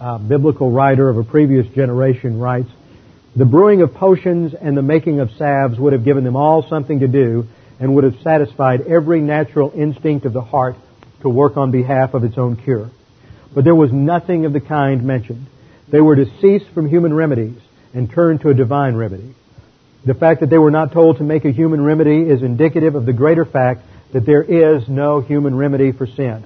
uh, 0.00 0.18
biblical 0.18 0.70
writer 0.70 1.08
of 1.08 1.18
a 1.18 1.24
previous 1.24 1.66
generation, 1.74 2.38
writes, 2.38 2.70
The 3.36 3.44
brewing 3.44 3.82
of 3.82 3.94
potions 3.94 4.54
and 4.54 4.76
the 4.76 4.82
making 4.82 5.20
of 5.20 5.30
salves 5.32 5.78
would 5.78 5.92
have 5.92 6.04
given 6.04 6.24
them 6.24 6.34
all 6.34 6.66
something 6.68 7.00
to 7.00 7.08
do 7.08 7.46
and 7.78 7.94
would 7.94 8.04
have 8.04 8.16
satisfied 8.22 8.80
every 8.82 9.20
natural 9.20 9.72
instinct 9.74 10.24
of 10.24 10.32
the 10.32 10.40
heart 10.40 10.76
to 11.22 11.28
work 11.28 11.56
on 11.56 11.70
behalf 11.70 12.14
of 12.14 12.24
its 12.24 12.38
own 12.38 12.56
cure. 12.56 12.90
But 13.54 13.64
there 13.64 13.74
was 13.74 13.92
nothing 13.92 14.44
of 14.44 14.52
the 14.52 14.60
kind 14.60 15.04
mentioned. 15.04 15.46
They 15.88 16.00
were 16.00 16.16
to 16.16 16.26
cease 16.40 16.62
from 16.74 16.88
human 16.88 17.12
remedies 17.12 17.58
and 17.92 18.10
turn 18.10 18.38
to 18.40 18.48
a 18.48 18.54
divine 18.54 18.94
remedy. 18.94 19.34
The 20.04 20.14
fact 20.14 20.40
that 20.40 20.50
they 20.50 20.58
were 20.58 20.70
not 20.70 20.92
told 20.92 21.18
to 21.18 21.24
make 21.24 21.44
a 21.44 21.52
human 21.52 21.82
remedy 21.82 22.22
is 22.22 22.42
indicative 22.42 22.94
of 22.94 23.06
the 23.06 23.12
greater 23.12 23.44
fact 23.44 23.82
that 24.12 24.26
there 24.26 24.42
is 24.42 24.88
no 24.88 25.20
human 25.20 25.54
remedy 25.54 25.92
for 25.92 26.06
sin. 26.06 26.44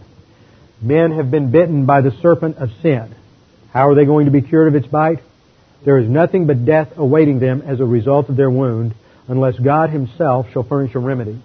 Men 0.81 1.13
have 1.13 1.31
been 1.31 1.51
bitten 1.51 1.87
by 1.87 2.01
the 2.03 2.13
serpent 2.21 2.59
of 2.59 2.71
sin. 2.83 3.15
How 3.73 3.89
are 3.89 3.95
they 3.95 4.05
going 4.05 4.27
to 4.27 4.33
be 4.33 4.43
cured 4.43 4.69
of 4.69 4.75
its 4.75 4.87
bite? 4.87 5.21
There 5.85 5.99
is 5.99 6.09
nothing 6.09 6.47
but 6.47 6.65
death 6.65 6.93
awaiting 6.97 7.39
them 7.39 7.63
as 7.63 7.81
a 7.81 7.85
result 7.85 8.29
of 8.29 8.37
their 8.37 8.51
wound 8.51 8.95
unless 9.29 9.59
God 9.59 9.91
Himself 9.91 10.47
shall 10.53 10.63
furnish 10.63 10.95
a 10.95 10.99
remedy. 10.99 11.41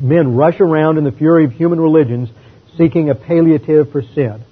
Men 0.00 0.36
rush 0.36 0.60
around 0.60 0.98
in 0.98 1.04
the 1.04 1.12
fury 1.12 1.44
of 1.44 1.52
human 1.52 1.80
religions 1.80 2.28
seeking 2.76 3.10
a 3.10 3.14
palliative 3.14 3.90
for 3.90 4.02
sin. 4.02 4.42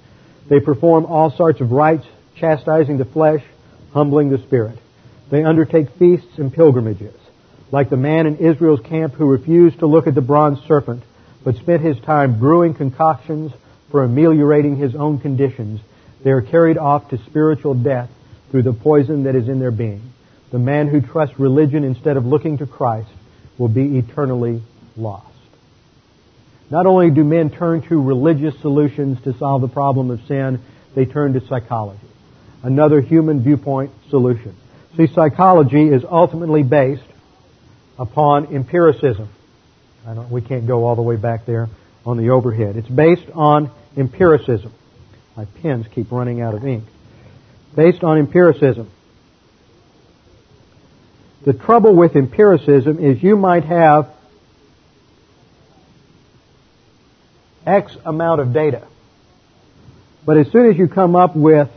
They 0.49 0.59
perform 0.59 1.05
all 1.05 1.31
sorts 1.31 1.61
of 1.61 1.71
rites, 1.71 2.05
chastising 2.35 2.97
the 2.97 3.05
flesh, 3.05 3.43
humbling 3.93 4.29
the 4.29 4.37
spirit. 4.39 4.77
They 5.29 5.43
undertake 5.43 5.89
feasts 5.97 6.37
and 6.37 6.53
pilgrimages. 6.53 7.15
Like 7.71 7.89
the 7.89 7.97
man 7.97 8.27
in 8.27 8.37
Israel's 8.37 8.81
camp 8.81 9.13
who 9.13 9.25
refused 9.25 9.79
to 9.79 9.87
look 9.87 10.07
at 10.07 10.15
the 10.15 10.21
bronze 10.21 10.59
serpent, 10.67 11.03
but 11.43 11.55
spent 11.55 11.81
his 11.81 11.99
time 11.99 12.39
brewing 12.39 12.73
concoctions 12.73 13.51
for 13.91 14.03
ameliorating 14.03 14.77
his 14.77 14.95
own 14.95 15.19
conditions, 15.19 15.79
they 16.23 16.31
are 16.31 16.41
carried 16.41 16.77
off 16.77 17.09
to 17.09 17.17
spiritual 17.25 17.73
death 17.73 18.09
through 18.51 18.63
the 18.63 18.73
poison 18.73 19.23
that 19.23 19.35
is 19.35 19.47
in 19.47 19.59
their 19.59 19.71
being. 19.71 20.01
The 20.51 20.59
man 20.59 20.87
who 20.87 21.01
trusts 21.01 21.39
religion 21.39 21.83
instead 21.83 22.17
of 22.17 22.25
looking 22.25 22.57
to 22.57 22.65
Christ 22.65 23.09
will 23.57 23.67
be 23.67 23.97
eternally 23.97 24.61
lost. 24.95 25.26
Not 26.69 26.85
only 26.85 27.11
do 27.11 27.23
men 27.23 27.49
turn 27.49 27.81
to 27.87 28.01
religious 28.01 28.59
solutions 28.61 29.21
to 29.23 29.37
solve 29.37 29.61
the 29.61 29.67
problem 29.67 30.11
of 30.11 30.19
sin, 30.27 30.59
they 30.95 31.05
turn 31.05 31.33
to 31.33 31.47
psychology, 31.47 32.07
another 32.63 33.01
human 33.01 33.41
viewpoint 33.41 33.91
solution. 34.09 34.55
See, 34.97 35.07
psychology 35.07 35.87
is 35.87 36.03
ultimately 36.09 36.63
based 36.63 37.03
upon 37.97 38.53
empiricism. 38.53 39.29
we 40.29 40.41
can't 40.41 40.67
go 40.67 40.85
all 40.85 40.95
the 40.95 41.01
way 41.01 41.15
back 41.15 41.45
there 41.45 41.69
on 42.05 42.17
the 42.17 42.29
overhead. 42.31 42.75
It's 42.75 42.87
based 42.87 43.29
on 43.33 43.71
empiricism. 43.95 44.73
My 45.35 45.45
pens 45.61 45.85
keep 45.93 46.11
running 46.11 46.41
out 46.41 46.53
of 46.53 46.65
ink. 46.65 46.83
Based 47.75 48.03
on 48.03 48.17
empiricism. 48.17 48.89
The 51.45 51.53
trouble 51.53 51.95
with 51.95 52.15
empiricism 52.15 52.99
is 52.99 53.21
you 53.21 53.37
might 53.37 53.63
have 53.65 54.11
X 57.67 57.95
amount 58.05 58.41
of 58.41 58.53
data. 58.53 58.87
But 60.25 60.37
as 60.37 60.51
soon 60.51 60.71
as 60.71 60.77
you 60.77 60.87
come 60.87 61.15
up 61.15 61.35
with 61.35 61.69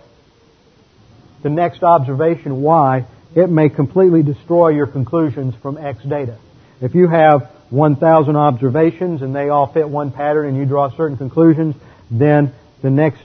the 1.42 1.50
next 1.50 1.82
observation 1.82 2.62
Y, 2.62 3.04
it 3.34 3.48
may 3.48 3.68
completely 3.68 4.22
destroy 4.22 4.68
your 4.68 4.86
conclusions 4.86 5.54
from 5.56 5.78
X 5.78 6.02
data. 6.02 6.38
If 6.80 6.94
you 6.94 7.08
have 7.08 7.50
1,000 7.70 8.36
observations 8.36 9.22
and 9.22 9.34
they 9.34 9.48
all 9.48 9.66
fit 9.66 9.88
one 9.88 10.10
pattern 10.10 10.48
and 10.48 10.56
you 10.56 10.64
draw 10.64 10.90
certain 10.96 11.16
conclusions, 11.16 11.76
then 12.10 12.52
the 12.82 12.90
next 12.90 13.22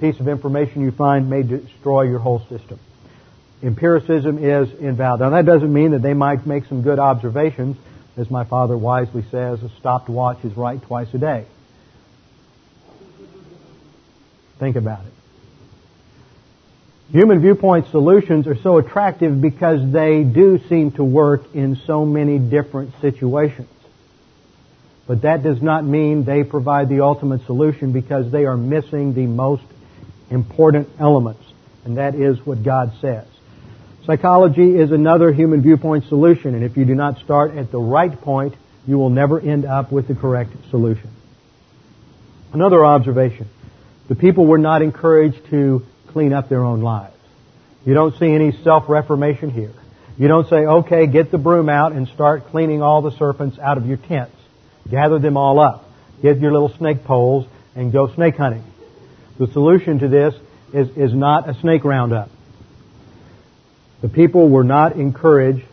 piece 0.00 0.18
of 0.20 0.28
information 0.28 0.82
you 0.82 0.90
find 0.90 1.30
may 1.30 1.42
destroy 1.42 2.02
your 2.02 2.18
whole 2.18 2.40
system. 2.48 2.78
Empiricism 3.62 4.38
is 4.38 4.72
invalid. 4.74 5.20
Now 5.20 5.30
that 5.30 5.46
doesn't 5.46 5.72
mean 5.72 5.92
that 5.92 6.02
they 6.02 6.14
might 6.14 6.46
make 6.46 6.66
some 6.66 6.82
good 6.82 6.98
observations. 6.98 7.76
As 8.16 8.30
my 8.30 8.44
father 8.44 8.76
wisely 8.76 9.24
says, 9.30 9.62
a 9.62 9.68
stopped 9.78 10.08
watch 10.08 10.44
is 10.44 10.56
right 10.56 10.82
twice 10.82 11.12
a 11.14 11.18
day. 11.18 11.46
Think 14.58 14.76
about 14.76 15.04
it. 15.04 15.12
Human 17.12 17.40
viewpoint 17.40 17.86
solutions 17.88 18.46
are 18.46 18.56
so 18.56 18.78
attractive 18.78 19.40
because 19.40 19.92
they 19.92 20.24
do 20.24 20.58
seem 20.68 20.90
to 20.92 21.04
work 21.04 21.54
in 21.54 21.76
so 21.86 22.04
many 22.04 22.38
different 22.38 23.00
situations. 23.00 23.68
But 25.06 25.22
that 25.22 25.44
does 25.44 25.62
not 25.62 25.84
mean 25.84 26.24
they 26.24 26.42
provide 26.42 26.88
the 26.88 27.02
ultimate 27.02 27.46
solution 27.46 27.92
because 27.92 28.32
they 28.32 28.44
are 28.44 28.56
missing 28.56 29.14
the 29.14 29.26
most 29.26 29.62
important 30.30 30.88
elements, 30.98 31.44
and 31.84 31.96
that 31.96 32.16
is 32.16 32.44
what 32.44 32.64
God 32.64 32.92
says. 33.00 33.26
Psychology 34.04 34.76
is 34.76 34.90
another 34.90 35.32
human 35.32 35.62
viewpoint 35.62 36.06
solution, 36.06 36.56
and 36.56 36.64
if 36.64 36.76
you 36.76 36.84
do 36.84 36.94
not 36.96 37.18
start 37.20 37.56
at 37.56 37.70
the 37.70 37.78
right 37.78 38.20
point, 38.20 38.54
you 38.86 38.98
will 38.98 39.10
never 39.10 39.38
end 39.38 39.64
up 39.64 39.92
with 39.92 40.08
the 40.08 40.14
correct 40.14 40.52
solution. 40.70 41.10
Another 42.52 42.84
observation. 42.84 43.48
The 44.08 44.14
people 44.14 44.46
were 44.46 44.58
not 44.58 44.82
encouraged 44.82 45.50
to 45.50 45.84
clean 46.08 46.32
up 46.32 46.48
their 46.48 46.64
own 46.64 46.80
lives. 46.80 47.14
You 47.84 47.94
don't 47.94 48.16
see 48.18 48.32
any 48.32 48.52
self-reformation 48.62 49.50
here. 49.50 49.72
You 50.18 50.28
don't 50.28 50.48
say, 50.48 50.64
okay, 50.66 51.06
get 51.06 51.30
the 51.30 51.38
broom 51.38 51.68
out 51.68 51.92
and 51.92 52.08
start 52.08 52.46
cleaning 52.46 52.82
all 52.82 53.02
the 53.02 53.10
serpents 53.12 53.58
out 53.58 53.76
of 53.76 53.86
your 53.86 53.98
tents. 53.98 54.34
Gather 54.88 55.18
them 55.18 55.36
all 55.36 55.60
up. 55.60 55.88
Get 56.22 56.40
your 56.40 56.52
little 56.52 56.70
snake 56.70 57.04
poles 57.04 57.46
and 57.74 57.92
go 57.92 58.12
snake 58.14 58.36
hunting. 58.36 58.64
The 59.38 59.48
solution 59.48 59.98
to 59.98 60.08
this 60.08 60.34
is, 60.72 60.88
is 60.96 61.12
not 61.12 61.48
a 61.48 61.54
snake 61.60 61.84
roundup. 61.84 62.30
The 64.00 64.08
people 64.08 64.48
were 64.48 64.64
not 64.64 64.96
encouraged 64.96 65.66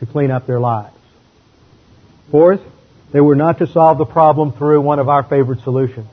to 0.00 0.06
clean 0.06 0.30
up 0.30 0.46
their 0.46 0.60
lives. 0.60 0.96
Fourth, 2.30 2.60
they 3.12 3.20
were 3.20 3.36
not 3.36 3.58
to 3.58 3.66
solve 3.66 3.98
the 3.98 4.06
problem 4.06 4.52
through 4.52 4.80
one 4.80 4.98
of 4.98 5.08
our 5.08 5.22
favorite 5.22 5.60
solutions. 5.60 6.08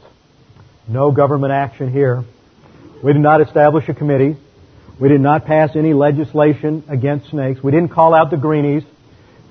No 0.91 1.11
government 1.11 1.53
action 1.53 1.89
here. 1.89 2.25
We 3.01 3.13
did 3.13 3.21
not 3.21 3.39
establish 3.39 3.87
a 3.87 3.93
committee. 3.93 4.35
We 4.99 5.07
did 5.07 5.21
not 5.21 5.45
pass 5.45 5.77
any 5.77 5.93
legislation 5.93 6.83
against 6.89 7.29
snakes. 7.29 7.63
We 7.63 7.71
didn't 7.71 7.91
call 7.91 8.13
out 8.13 8.29
the 8.29 8.35
greenies, 8.35 8.83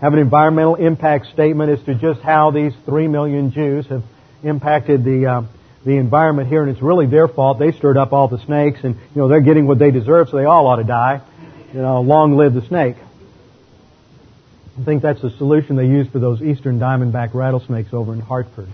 have 0.03 0.12
an 0.12 0.18
environmental 0.18 0.74
impact 0.74 1.28
statement 1.32 1.70
as 1.70 1.82
to 1.86 1.95
just 1.95 2.20
how 2.20 2.51
these 2.51 2.74
three 2.84 3.09
million 3.09 3.53
Jews 3.53 3.86
have 3.86 4.03
impacted 4.43 5.03
the, 5.03 5.26
uh, 5.26 5.43
the 5.86 5.97
environment 5.97 6.51
here, 6.51 6.62
and 6.62 6.70
it's 6.70 6.82
really 6.82 7.07
their 7.07 7.26
fault. 7.26 7.59
They 7.59 7.72
stirred 7.72 7.97
up 7.97 8.12
all 8.12 8.28
the 8.28 8.45
snakes, 8.45 8.80
and 8.84 8.97
you 8.97 9.22
know 9.22 9.28
they're 9.28 9.41
getting 9.41 9.66
what 9.66 9.78
they 9.78 9.91
deserve, 9.91 10.28
so 10.28 10.36
they 10.36 10.45
all 10.45 10.66
ought 10.66 10.76
to 10.76 10.84
die. 10.84 11.22
You 11.72 11.80
know, 11.80 12.03
long 12.03 12.36
live 12.36 12.53
the 12.53 12.66
snake. 12.66 12.97
I 14.78 14.84
think 14.84 15.01
that's 15.01 15.22
the 15.22 15.30
solution 15.30 15.76
they 15.76 15.86
use 15.86 16.07
for 16.09 16.18
those 16.18 16.43
eastern 16.43 16.78
diamondback 16.78 17.32
rattlesnakes 17.32 17.95
over 17.95 18.12
in 18.12 18.20
Hartford. 18.20 18.68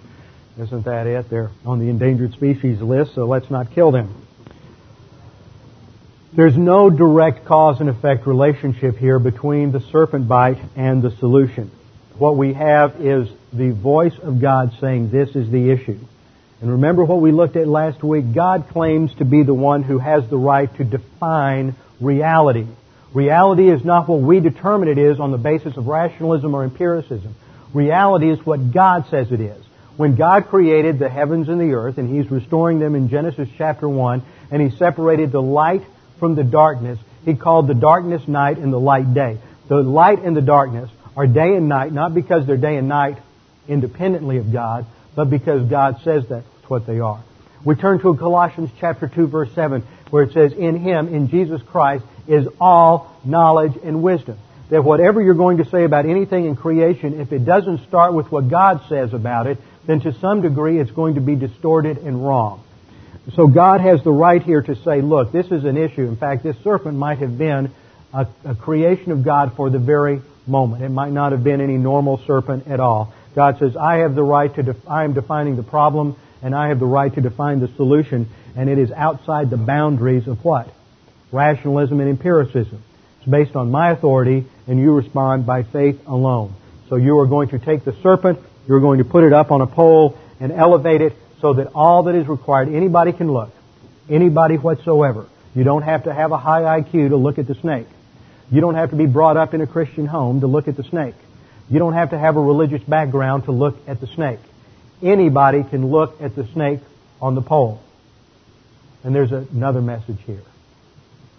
Isn't 0.59 0.85
that 0.87 1.07
it? 1.07 1.29
They're 1.29 1.51
on 1.67 1.81
the 1.81 1.89
endangered 1.91 2.33
species 2.33 2.81
list, 2.81 3.15
so 3.15 3.27
let's 3.27 3.51
not 3.51 3.73
kill 3.73 3.91
them. 3.91 4.27
There's 6.33 6.57
no 6.57 6.91
direct 6.91 7.45
cause 7.45 7.81
and 7.81 7.89
effect 7.89 8.27
relationship 8.27 8.97
here 8.97 9.19
between 9.19 9.73
the 9.73 9.81
serpent 9.81 10.29
bite 10.29 10.59
and 10.75 11.03
the 11.03 11.11
solution. 11.11 11.71
What 12.19 12.37
we 12.37 12.55
have 12.55 13.01
is 13.01 13.29
the 13.53 13.71
voice 13.71 14.19
of 14.19 14.41
God 14.41 14.73
saying 14.81 15.11
this 15.11 15.37
is 15.37 15.51
the 15.51 15.71
issue. 15.71 15.99
And 16.61 16.71
remember 16.71 17.05
what 17.05 17.21
we 17.21 17.33
looked 17.33 17.57
at 17.57 17.69
last 17.69 18.03
week? 18.03 18.35
God 18.35 18.69
claims 18.71 19.15
to 19.17 19.27
be 19.27 19.43
the 19.43 19.55
one 19.55 19.83
who 19.83 19.99
has 19.99 20.27
the 20.29 20.39
right 20.39 20.75
to 20.77 20.85
define 20.85 21.75
reality. 22.01 22.67
Reality 23.13 23.69
is 23.71 23.85
not 23.85 24.09
what 24.09 24.21
we 24.21 24.41
determine 24.41 24.89
it 24.89 24.99
is 24.99 25.21
on 25.21 25.33
the 25.33 25.39
basis 25.39 25.77
of 25.77 25.87
rationalism 25.87 26.55
or 26.55 26.65
empiricism. 26.65 27.35
Reality 27.75 28.31
is 28.31 28.45
what 28.45 28.73
God 28.73 29.07
says 29.11 29.33
it 29.33 29.41
is. 29.41 29.66
When 29.97 30.17
God 30.17 30.49
created 30.49 30.99
the 30.99 31.09
heavens 31.09 31.49
and 31.49 31.61
the 31.61 31.73
earth, 31.75 31.99
and 31.99 32.09
He's 32.09 32.31
restoring 32.31 32.79
them 32.79 32.95
in 32.95 33.09
Genesis 33.09 33.49
chapter 33.57 33.89
1, 33.89 34.23
and 34.51 34.63
He 34.63 34.77
separated 34.77 35.33
the 35.33 35.43
light 35.43 35.83
from 36.19 36.35
the 36.35 36.45
darkness, 36.45 36.99
He 37.25 37.35
called 37.35 37.67
the 37.67 37.75
darkness 37.75 38.27
night 38.29 38.59
and 38.59 38.73
the 38.73 38.81
light 38.81 39.13
day. 39.15 39.39
The 39.69 39.77
light 39.77 40.23
and 40.23 40.37
the 40.37 40.43
darkness 40.43 40.91
are 41.17 41.27
day 41.27 41.55
and 41.55 41.69
night, 41.69 41.93
not 41.93 42.15
because 42.15 42.47
they're 42.47 42.57
day 42.57 42.77
and 42.77 42.89
night 42.89 43.19
independently 43.69 44.37
of 44.37 44.53
God, 44.53 44.87
but 45.15 45.31
because 45.31 45.69
God 45.69 46.01
says 46.03 46.27
that's 46.29 46.47
what 46.69 46.87
they 46.87 47.01
are. 47.01 47.23
We 47.65 47.75
turn 47.75 47.99
to 48.01 48.15
Colossians 48.15 48.71
chapter 48.79 49.09
2 49.09 49.27
verse 49.27 49.53
7 49.55 49.83
where 50.11 50.25
it 50.25 50.33
says, 50.33 50.53
in 50.53 50.79
Him, 50.79 51.09
in 51.13 51.29
Jesus 51.29 51.61
Christ, 51.63 52.05
is 52.29 52.47
all 52.61 53.13
knowledge 53.25 53.73
and 53.83 54.03
wisdom. 54.03 54.39
That 54.71 54.83
whatever 54.83 55.21
you're 55.21 55.35
going 55.35 55.59
to 55.59 55.65
say 55.65 55.85
about 55.85 56.07
anything 56.07 56.47
in 56.47 56.57
creation, 56.57 57.21
if 57.21 57.33
it 57.33 57.45
doesn't 57.45 57.87
start 57.87 58.15
with 58.15 58.31
what 58.31 58.49
God 58.49 58.83
says 58.89 59.13
about 59.13 59.47
it, 59.47 59.59
then 59.87 60.01
to 60.01 60.13
some 60.21 60.43
degree 60.43 60.79
it's 60.79 60.91
going 60.91 61.15
to 61.15 61.21
be 61.21 61.37
distorted 61.37 61.99
and 61.99 62.25
wrong. 62.25 62.63
So 63.35 63.47
God 63.49 63.81
has 63.81 64.03
the 64.05 64.13
right 64.13 64.43
here 64.43 64.63
to 64.63 64.77
say, 64.77 65.01
look, 65.01 65.33
this 65.33 65.47
is 65.47 65.65
an 65.65 65.77
issue. 65.77 66.03
In 66.03 66.17
fact, 66.17 66.43
this 66.43 66.57
serpent 66.63 66.97
might 66.97 67.19
have 67.19 67.37
been 67.37 67.73
a, 68.13 68.27
a 68.45 68.55
creation 68.55 69.11
of 69.11 69.25
God 69.25 69.55
for 69.57 69.69
the 69.69 69.79
very 69.79 70.21
moment. 70.47 70.83
It 70.83 70.91
might 70.91 71.13
not 71.13 71.33
have 71.33 71.43
been 71.43 71.61
any 71.61 71.77
normal 71.77 72.23
serpent 72.27 72.69
at 72.69 72.79
all. 72.79 73.13
God 73.35 73.59
says, 73.59 73.77
I 73.77 73.97
have 73.99 74.15
the 74.15 74.23
right 74.23 74.55
to, 74.55 74.63
def- 74.63 74.89
I 74.89 75.05
am 75.05 75.13
defining 75.13 75.57
the 75.57 75.63
problem 75.63 76.17
and 76.43 76.55
I 76.55 76.69
have 76.69 76.79
the 76.79 76.87
right 76.87 77.13
to 77.15 77.21
define 77.21 77.61
the 77.61 77.69
solution 77.77 78.29
and 78.57 78.71
it 78.71 78.79
is 78.79 78.91
outside 78.93 79.51
the 79.51 79.57
boundaries 79.57 80.29
of 80.29 80.45
what? 80.45 80.73
Rationalism 81.33 82.01
and 82.01 82.09
empiricism. 82.09 82.83
It's 83.19 83.29
based 83.29 83.57
on 83.57 83.71
my 83.71 83.91
authority 83.91 84.47
and 84.67 84.79
you 84.79 84.93
respond 84.93 85.45
by 85.45 85.65
faith 85.65 86.01
alone. 86.07 86.55
So 86.89 86.97
you 86.97 87.19
are 87.19 87.27
going 87.27 87.49
to 87.51 87.59
take 87.59 87.85
the 87.85 87.93
serpent, 88.03 88.39
you're 88.69 88.81
going 88.81 88.99
to 88.99 89.05
put 89.05 89.25
it 89.25 89.33
up 89.33 89.51
on 89.51 89.61
a 89.61 89.67
pole 89.67 90.19
and 90.41 90.53
elevate 90.53 91.01
it 91.01 91.15
so 91.41 91.55
that 91.55 91.69
all 91.75 92.05
that 92.05 92.15
is 92.15 92.27
required, 92.27 92.69
anybody 92.69 93.13
can 93.13 93.31
look. 93.31 93.53
Anybody 94.09 94.57
whatsoever. 94.57 95.27
You 95.55 95.65
don't 95.65 95.83
have 95.83 96.05
to 96.05 96.15
have 96.15 96.33
a 96.33 96.39
high 96.39 96.81
IQ 96.81 97.11
to 97.11 97.17
look 97.17 97.39
at 97.39 97.47
the 97.47 97.55
snake. 97.55 97.87
You 98.51 98.61
don't 98.61 98.75
have 98.75 98.91
to 98.91 98.97
be 98.97 99.07
brought 99.07 99.37
up 99.37 99.55
in 99.55 99.61
a 99.61 99.67
Christian 99.67 100.07
home 100.07 100.41
to 100.41 100.47
look 100.47 100.69
at 100.69 100.77
the 100.77 100.85
snake. 100.85 101.15
You 101.69 101.79
don't 101.79 101.95
have 101.95 102.11
to 102.11 102.19
have 102.19 102.37
a 102.37 102.41
religious 102.41 102.83
background 102.83 103.45
to 103.45 103.53
look 103.53 103.77
at 103.89 104.01
the 104.01 104.07
snake. 104.07 104.39
Anybody 105.03 105.65
can 105.65 105.87
look 105.89 106.21
at 106.21 106.37
the 106.37 106.47
snake 106.53 106.81
on 107.21 107.35
the 107.35 107.43
pole. 107.43 107.83
And 109.03 109.15
there's 109.15 109.33
another 109.33 109.83
message 109.83 110.19
here. 110.27 110.43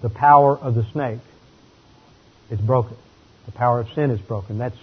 The 0.01 0.09
power 0.09 0.57
of 0.57 0.75
the 0.75 0.85
snake 0.91 1.19
is 2.49 2.59
broken. 2.59 2.97
The 3.45 3.51
power 3.51 3.79
of 3.79 3.91
sin 3.93 4.11
is 4.11 4.19
broken. 4.19 4.57
That's 4.57 4.77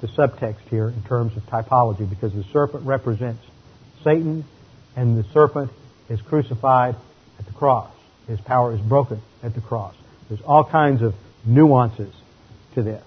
the 0.00 0.08
subtext 0.08 0.60
here 0.70 0.88
in 0.88 1.02
terms 1.04 1.36
of 1.36 1.44
typology 1.46 2.08
because 2.08 2.32
the 2.32 2.44
serpent 2.52 2.84
represents 2.84 3.44
Satan 4.02 4.44
and 4.96 5.16
the 5.16 5.28
serpent 5.32 5.70
is 6.08 6.20
crucified 6.22 6.96
at 7.38 7.46
the 7.46 7.52
cross. 7.52 7.90
His 8.26 8.40
power 8.40 8.72
is 8.72 8.80
broken 8.80 9.20
at 9.42 9.54
the 9.54 9.60
cross. 9.60 9.94
There's 10.28 10.40
all 10.42 10.64
kinds 10.64 11.02
of 11.02 11.14
nuances 11.44 12.14
to 12.74 12.82
this. 12.82 13.02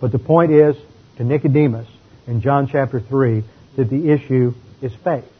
But 0.00 0.12
the 0.12 0.18
point 0.18 0.52
is, 0.52 0.76
to 1.16 1.24
Nicodemus 1.24 1.88
in 2.26 2.40
John 2.40 2.68
chapter 2.68 3.00
3, 3.00 3.44
that 3.76 3.88
the 3.88 4.10
issue 4.10 4.54
is 4.82 4.92
faith. 4.94 5.30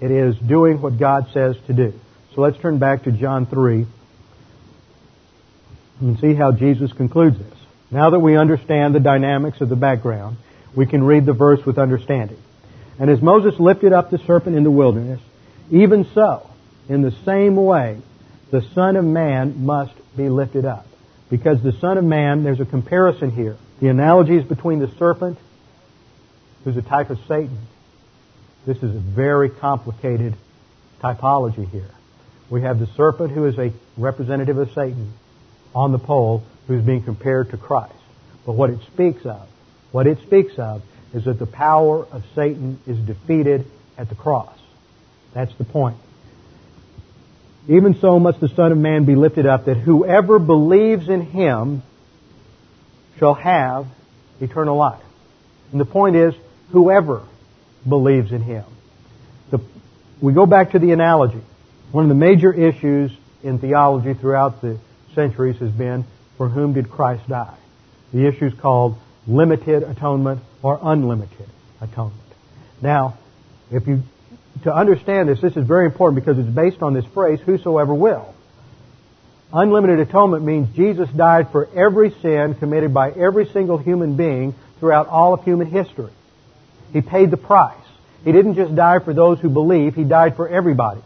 It 0.00 0.10
is 0.10 0.36
doing 0.38 0.80
what 0.80 0.98
God 0.98 1.28
says 1.32 1.56
to 1.66 1.72
do. 1.72 1.98
So 2.34 2.40
let's 2.40 2.58
turn 2.58 2.78
back 2.78 3.04
to 3.04 3.12
John 3.12 3.46
3 3.46 3.86
and 6.00 6.18
see 6.18 6.34
how 6.34 6.52
Jesus 6.52 6.92
concludes 6.92 7.38
this. 7.38 7.53
Now 7.94 8.10
that 8.10 8.18
we 8.18 8.36
understand 8.36 8.92
the 8.92 8.98
dynamics 8.98 9.60
of 9.60 9.68
the 9.68 9.76
background, 9.76 10.36
we 10.74 10.84
can 10.84 11.04
read 11.04 11.26
the 11.26 11.32
verse 11.32 11.64
with 11.64 11.78
understanding. 11.78 12.42
And 12.98 13.08
as 13.08 13.22
Moses 13.22 13.60
lifted 13.60 13.92
up 13.92 14.10
the 14.10 14.18
serpent 14.18 14.56
in 14.56 14.64
the 14.64 14.70
wilderness, 14.70 15.20
even 15.70 16.04
so, 16.12 16.50
in 16.88 17.02
the 17.02 17.12
same 17.24 17.54
way, 17.54 17.98
the 18.50 18.62
Son 18.74 18.96
of 18.96 19.04
Man 19.04 19.64
must 19.64 19.94
be 20.16 20.28
lifted 20.28 20.64
up. 20.64 20.88
Because 21.30 21.62
the 21.62 21.70
Son 21.70 21.96
of 21.96 22.02
Man, 22.02 22.42
there's 22.42 22.58
a 22.58 22.64
comparison 22.64 23.30
here. 23.30 23.56
The 23.80 23.90
analogy 23.90 24.38
is 24.38 24.44
between 24.44 24.80
the 24.80 24.90
serpent, 24.98 25.38
who's 26.64 26.76
a 26.76 26.82
type 26.82 27.10
of 27.10 27.20
Satan. 27.28 27.60
This 28.66 28.78
is 28.78 28.92
a 28.92 28.98
very 28.98 29.50
complicated 29.50 30.34
typology 31.00 31.70
here. 31.70 31.94
We 32.50 32.62
have 32.62 32.80
the 32.80 32.88
serpent 32.96 33.30
who 33.30 33.46
is 33.46 33.56
a 33.56 33.72
representative 33.96 34.58
of 34.58 34.72
Satan 34.72 35.12
on 35.76 35.92
the 35.92 36.00
pole 36.00 36.42
who's 36.66 36.82
being 36.82 37.02
compared 37.02 37.50
to 37.50 37.56
Christ. 37.56 37.94
But 38.46 38.52
what 38.52 38.70
it 38.70 38.80
speaks 38.92 39.24
of, 39.24 39.48
what 39.92 40.06
it 40.06 40.18
speaks 40.22 40.58
of 40.58 40.82
is 41.12 41.24
that 41.24 41.38
the 41.38 41.46
power 41.46 42.04
of 42.06 42.24
Satan 42.34 42.80
is 42.86 42.98
defeated 42.98 43.66
at 43.96 44.08
the 44.08 44.14
cross. 44.14 44.58
That's 45.32 45.54
the 45.56 45.64
point. 45.64 45.96
Even 47.68 47.94
so 48.00 48.18
must 48.18 48.40
the 48.40 48.48
Son 48.48 48.72
of 48.72 48.78
Man 48.78 49.04
be 49.04 49.14
lifted 49.14 49.46
up 49.46 49.66
that 49.66 49.76
whoever 49.76 50.38
believes 50.38 51.08
in 51.08 51.22
him 51.22 51.82
shall 53.18 53.34
have 53.34 53.86
eternal 54.40 54.76
life. 54.76 55.02
And 55.72 55.80
the 55.80 55.86
point 55.86 56.16
is, 56.16 56.34
whoever 56.70 57.22
believes 57.88 58.32
in 58.32 58.42
him. 58.42 58.64
The, 59.50 59.60
we 60.20 60.32
go 60.32 60.46
back 60.46 60.72
to 60.72 60.78
the 60.78 60.92
analogy. 60.92 61.40
One 61.90 62.04
of 62.04 62.08
the 62.08 62.14
major 62.14 62.52
issues 62.52 63.12
in 63.42 63.58
theology 63.58 64.14
throughout 64.14 64.60
the 64.60 64.78
centuries 65.14 65.56
has 65.58 65.70
been, 65.70 66.04
for 66.44 66.50
whom 66.50 66.74
did 66.74 66.90
Christ 66.90 67.26
die? 67.26 67.56
The 68.12 68.26
issue 68.26 68.44
is 68.44 68.52
called 68.52 68.98
limited 69.26 69.82
atonement 69.82 70.42
or 70.62 70.78
unlimited 70.82 71.48
atonement. 71.80 72.20
Now, 72.82 73.16
if 73.72 73.86
you 73.86 74.02
to 74.64 74.74
understand 74.74 75.30
this, 75.30 75.40
this 75.40 75.56
is 75.56 75.66
very 75.66 75.86
important 75.86 76.22
because 76.22 76.38
it's 76.38 76.54
based 76.54 76.82
on 76.82 76.92
this 76.92 77.06
phrase, 77.06 77.40
whosoever 77.40 77.94
will. 77.94 78.34
Unlimited 79.54 80.00
atonement 80.00 80.44
means 80.44 80.68
Jesus 80.76 81.08
died 81.08 81.50
for 81.50 81.66
every 81.74 82.10
sin 82.20 82.54
committed 82.56 82.92
by 82.92 83.10
every 83.10 83.46
single 83.46 83.78
human 83.78 84.14
being 84.16 84.54
throughout 84.80 85.08
all 85.08 85.32
of 85.32 85.44
human 85.44 85.66
history. 85.66 86.12
He 86.92 87.00
paid 87.00 87.30
the 87.30 87.38
price. 87.38 87.74
He 88.22 88.32
didn't 88.32 88.56
just 88.56 88.76
die 88.76 88.98
for 88.98 89.14
those 89.14 89.40
who 89.40 89.48
believe, 89.48 89.94
He 89.94 90.04
died 90.04 90.36
for 90.36 90.46
everybody. 90.46 91.00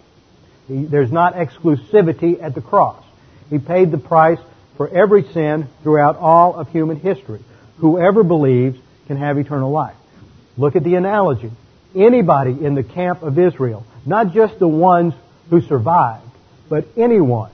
He, 0.66 0.82
there's 0.84 1.12
not 1.12 1.34
exclusivity 1.34 2.42
at 2.42 2.56
the 2.56 2.60
cross. 2.60 3.04
He 3.50 3.58
paid 3.60 3.92
the 3.92 3.98
price 3.98 4.40
for 4.78 4.88
every 4.88 5.24
sin 5.34 5.68
throughout 5.82 6.16
all 6.16 6.54
of 6.54 6.70
human 6.70 6.98
history. 6.98 7.40
Whoever 7.78 8.22
believes 8.22 8.78
can 9.08 9.18
have 9.18 9.36
eternal 9.36 9.70
life. 9.70 9.96
Look 10.56 10.76
at 10.76 10.84
the 10.84 10.94
analogy. 10.94 11.50
Anybody 11.94 12.64
in 12.64 12.74
the 12.74 12.84
camp 12.84 13.22
of 13.22 13.38
Israel, 13.38 13.84
not 14.06 14.32
just 14.32 14.58
the 14.58 14.68
ones 14.68 15.14
who 15.50 15.60
survived, 15.62 16.24
but 16.68 16.86
anyone 16.96 17.50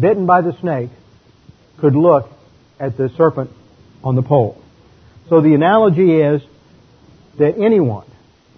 bitten 0.00 0.24
by 0.26 0.40
the 0.40 0.58
snake 0.60 0.90
could 1.78 1.94
look 1.94 2.30
at 2.80 2.96
the 2.96 3.10
serpent 3.10 3.50
on 4.02 4.14
the 4.14 4.22
pole. 4.22 4.60
So 5.28 5.40
the 5.40 5.54
analogy 5.54 6.20
is 6.20 6.42
that 7.38 7.58
anyone, 7.58 8.06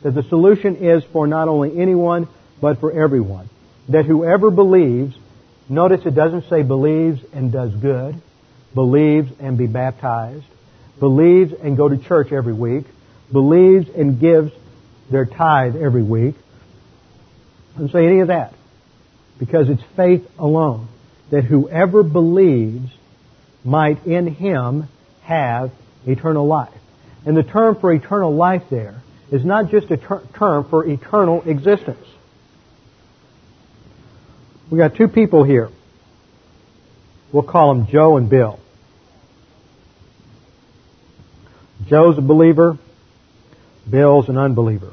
that 0.03 0.15
the 0.15 0.23
solution 0.23 0.77
is 0.77 1.03
for 1.13 1.27
not 1.27 1.49
only 1.49 1.81
anyone, 1.81 2.29
but 2.61 2.79
for 2.79 2.93
everyone. 2.93 3.49
That 3.89 4.05
whoever 4.05 4.51
believes, 4.51 5.17
notice 5.69 6.05
it 6.07 6.15
doesn't 6.15 6.49
say 6.49 6.63
believes 6.63 7.21
and 7.33 7.53
does 7.53 7.75
good, 7.75 8.21
believes 8.75 9.31
and 9.41 9.57
be 9.57 9.67
baptized, 9.67 10.45
believes 10.99 11.53
and 11.53 11.77
go 11.77 11.89
to 11.89 11.97
church 11.97 12.33
every 12.33 12.53
week, 12.53 12.85
believes 13.33 13.89
and 13.89 14.21
gives 14.21 14.53
their 15.11 15.25
tithe 15.25 15.77
every 15.77 16.03
week. 16.03 16.35
Doesn't 17.75 17.93
say 17.93 18.07
any 18.07 18.21
of 18.21 18.29
that. 18.29 18.55
Because 19.39 19.69
it's 19.69 19.83
faith 19.97 20.29
alone. 20.39 20.89
That 21.31 21.45
whoever 21.45 22.03
believes 22.03 22.91
might 23.65 24.07
in 24.07 24.27
him 24.27 24.89
have 25.23 25.73
eternal 26.07 26.47
life. 26.47 26.73
And 27.27 27.37
the 27.37 27.43
term 27.43 27.77
for 27.81 27.93
eternal 27.93 28.35
life 28.35 28.65
there 28.71 29.03
is 29.31 29.45
not 29.45 29.71
just 29.71 29.91
a 29.91 29.97
ter- 29.97 30.23
term 30.35 30.69
for 30.69 30.87
eternal 30.87 31.43
existence. 31.43 32.07
We 34.71 34.79
got 34.79 34.97
two 34.97 35.09
people 35.09 35.45
here. 35.45 35.71
We'll 37.33 37.43
call 37.43 37.75
them 37.75 37.87
Joe 37.87 38.17
and 38.17 38.31
Bill. 38.31 38.61
Joe's 41.87 42.17
a 42.17 42.23
believer. 42.23 42.79
Bill's 43.89 44.29
an 44.29 44.39
unbeliever. 44.39 44.93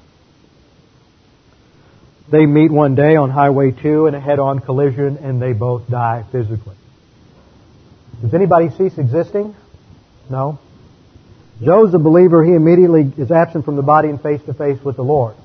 They 2.30 2.46
meet 2.46 2.72
one 2.72 2.96
day 2.96 3.16
on 3.16 3.30
Highway 3.30 3.72
2 3.72 4.08
in 4.08 4.16
a 4.16 4.20
head-on 4.20 4.60
collision 4.60 5.18
and 5.18 5.42
they 5.42 5.54
both 5.54 5.88
die 5.90 6.26
physically. 6.32 6.76
Does 8.22 8.34
anybody 8.34 8.70
cease 8.70 8.98
existing? 8.98 9.56
No. 10.30 10.60
Joe's 11.62 11.94
a 11.94 12.00
believer. 12.00 12.44
He 12.44 12.54
immediately 12.54 13.12
is 13.18 13.32
absent 13.32 13.66
from 13.66 13.76
the 13.76 13.82
body 13.82 14.10
and 14.10 14.22
face 14.22 14.42
to 14.44 14.54
face 14.54 14.82
with 14.84 14.96
the 14.96 15.04
Lord. 15.04 15.36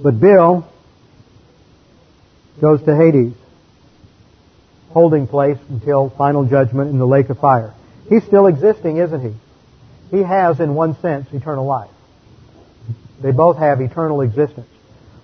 But 0.00 0.20
Bill 0.20 0.68
goes 2.60 2.82
to 2.84 2.96
Hades, 2.96 3.34
holding 4.90 5.26
place 5.26 5.58
until 5.68 6.10
final 6.10 6.44
judgment 6.44 6.90
in 6.90 6.98
the 6.98 7.06
lake 7.06 7.30
of 7.30 7.38
fire. 7.38 7.74
He's 8.08 8.24
still 8.24 8.46
existing, 8.46 8.96
isn't 8.96 9.20
he? 9.20 10.16
He 10.16 10.22
has, 10.22 10.60
in 10.60 10.74
one 10.74 10.98
sense, 11.00 11.28
eternal 11.32 11.66
life. 11.66 11.90
They 13.20 13.32
both 13.32 13.58
have 13.58 13.80
eternal 13.80 14.22
existence. 14.22 14.68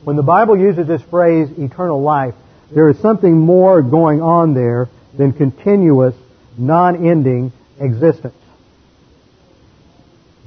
When 0.02 0.16
the 0.16 0.22
Bible 0.22 0.58
uses 0.58 0.86
this 0.86 1.02
phrase, 1.02 1.48
eternal 1.58 2.02
life, 2.02 2.34
there 2.74 2.88
is 2.90 2.98
something 2.98 3.38
more 3.38 3.80
going 3.82 4.20
on 4.20 4.52
there 4.52 4.88
than 5.16 5.32
continuous, 5.32 6.14
non-ending 6.58 7.52
existence. 7.80 8.34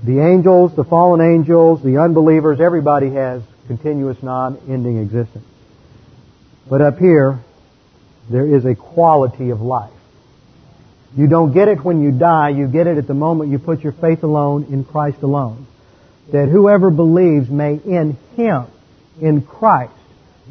The 0.04 0.20
angels, 0.20 0.76
the 0.76 0.84
fallen 0.84 1.22
angels, 1.22 1.82
the 1.82 1.98
unbelievers, 1.98 2.60
everybody 2.62 3.12
has 3.12 3.42
continuous, 3.68 4.22
non-ending 4.22 5.00
existence. 5.00 5.46
But 6.70 6.82
up 6.82 6.97
here, 6.99 7.39
there 8.30 8.45
is 8.45 8.65
a 8.65 8.76
quality 8.76 9.51
of 9.51 9.61
life. 9.61 9.91
You 11.15 11.28
don't 11.28 11.53
get 11.53 11.68
it 11.68 11.84
when 11.84 12.01
you 12.01 12.11
die, 12.11 12.49
you 12.49 12.68
get 12.68 12.88
it 12.88 12.97
at 12.97 13.07
the 13.07 13.13
moment 13.13 13.51
you 13.51 13.59
put 13.59 13.82
your 13.82 13.93
faith 13.93 14.24
alone 14.24 14.65
in 14.65 14.84
Christ 14.84 15.22
alone. 15.22 15.65
That 16.32 16.49
whoever 16.49 16.89
believes 16.89 17.49
may 17.49 17.76
in 17.76 18.18
Him, 18.36 18.65
in 19.22 19.41
Christ, 19.41 19.93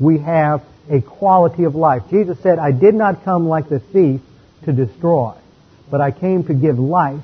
we 0.00 0.18
have 0.18 0.64
a 0.90 1.02
quality 1.02 1.64
of 1.64 1.74
life. 1.74 2.04
Jesus 2.10 2.38
said, 2.40 2.58
I 2.58 2.72
did 2.72 2.94
not 2.94 3.24
come 3.24 3.46
like 3.46 3.68
the 3.68 3.80
thief 3.80 4.20
to 4.64 4.72
destroy, 4.72 5.34
but 5.90 6.00
I 6.00 6.10
came 6.10 6.44
to 6.44 6.54
give 6.54 6.78
life 6.78 7.22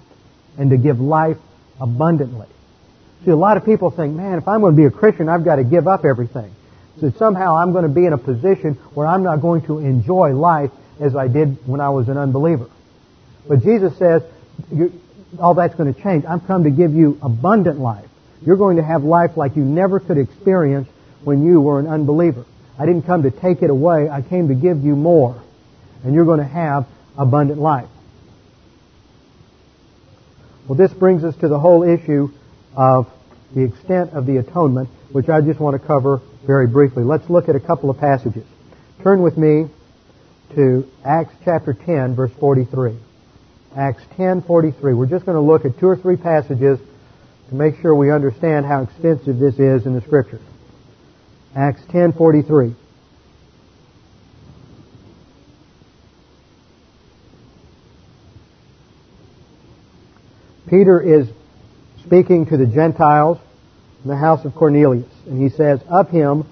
and 0.59 0.71
to 0.71 0.77
give 0.77 1.01
life 1.01 1.39
abundantly. 1.81 2.47
See, 3.25 3.31
a 3.31 3.37
lot 3.37 3.57
of 3.57 3.65
people 3.65 3.91
think, 3.91 4.15
man, 4.15 4.39
if 4.39 4.47
I'm 4.47 4.61
going 4.61 4.75
to 4.75 4.77
be 4.77 4.85
a 4.85 4.91
Christian, 4.91 5.29
I've 5.29 5.45
got 5.45 5.57
to 5.57 5.65
give 5.65 5.89
up 5.89 6.05
everything. 6.05 6.55
So 7.01 7.11
somehow 7.11 7.57
I'm 7.57 7.73
going 7.73 7.85
to 7.85 7.91
be 7.91 8.07
in 8.07 8.13
a 8.13 8.19
position 8.19 8.75
where 8.95 9.07
I'm 9.07 9.23
not 9.23 9.41
going 9.41 9.63
to 9.63 9.79
enjoy 9.79 10.35
life 10.35 10.71
as 11.01 11.17
I 11.17 11.29
did 11.29 11.67
when 11.67 11.81
I 11.81 11.91
was 11.91 12.09
an 12.09 12.19
unbeliever. 12.19 12.69
But 13.49 13.63
Jesus 13.63 13.97
says, 13.99 14.23
all 15.39 15.55
that's 15.55 15.75
going 15.75 15.93
to 15.93 16.01
change. 16.01 16.25
I've 16.25 16.47
come 16.47 16.65
to 16.65 16.71
give 16.71 16.95
you 16.95 17.19
abundant 17.23 17.79
life. 17.79 18.09
You're 18.45 18.57
going 18.57 18.77
to 18.77 18.83
have 18.83 19.05
life 19.05 19.37
like 19.37 19.57
you 19.57 19.65
never 19.65 20.01
could 20.01 20.19
experience 20.19 20.89
when 21.25 21.45
you 21.45 21.61
were 21.61 21.79
an 21.81 21.87
unbeliever. 21.87 22.45
I 22.79 22.87
didn't 22.87 23.03
come 23.03 23.23
to 23.23 23.31
take 23.31 23.63
it 23.63 23.71
away. 23.71 24.09
I 24.09 24.23
came 24.23 24.49
to 24.49 24.55
give 24.55 24.85
you 24.85 24.97
more. 24.97 25.41
And 26.05 26.15
you're 26.15 26.25
going 26.25 26.41
to 26.41 26.45
have 26.45 26.87
abundant 27.17 27.61
life. 27.61 27.89
Well, 30.67 30.77
this 30.77 30.93
brings 30.93 31.25
us 31.25 31.37
to 31.37 31.49
the 31.49 31.59
whole 31.59 31.83
issue 31.83 32.31
of 32.75 33.11
the 33.55 33.65
extent 33.65 34.13
of 34.13 34.27
the 34.27 34.39
atonement, 34.39 34.89
which 35.13 35.29
I 35.29 35.41
just 35.41 35.61
want 35.61 35.81
to 35.81 35.87
cover 35.87 36.21
very 36.47 36.67
briefly. 36.67 37.05
Let's 37.05 37.29
look 37.31 37.49
at 37.49 37.57
a 37.57 37.61
couple 37.61 37.91
of 37.91 37.99
passages. 37.99 38.45
Turn 39.03 39.23
with 39.23 39.37
me 39.37 39.67
to 40.55 40.89
Acts 41.05 41.35
chapter 41.45 41.75
10, 41.75 42.15
verse 42.15 42.33
43. 42.41 42.99
Acts 43.77 44.03
10:43. 44.19 44.97
We're 44.97 45.07
just 45.07 45.25
going 45.25 45.37
to 45.37 45.41
look 45.41 45.65
at 45.65 45.79
two 45.79 45.87
or 45.87 45.97
three 45.97 46.17
passages 46.17 46.79
to 47.49 47.55
make 47.55 47.81
sure 47.81 47.95
we 47.95 48.11
understand 48.11 48.67
how 48.67 48.83
extensive 48.83 49.39
this 49.39 49.59
is 49.59 49.87
in 49.87 49.95
the 49.95 50.03
scriptures. 50.03 50.43
Acts 51.55 51.83
10:43. 51.87 52.75
Peter 60.69 61.01
is 61.01 61.29
speaking 62.05 62.47
to 62.47 62.57
the 62.57 62.67
Gentiles 62.67 63.39
in 64.03 64.11
the 64.11 64.17
house 64.17 64.45
of 64.45 64.55
Cornelius, 64.55 65.07
and 65.27 65.41
he 65.41 65.49
says, 65.49 65.81
Of 65.89 66.11
him, 66.11 66.47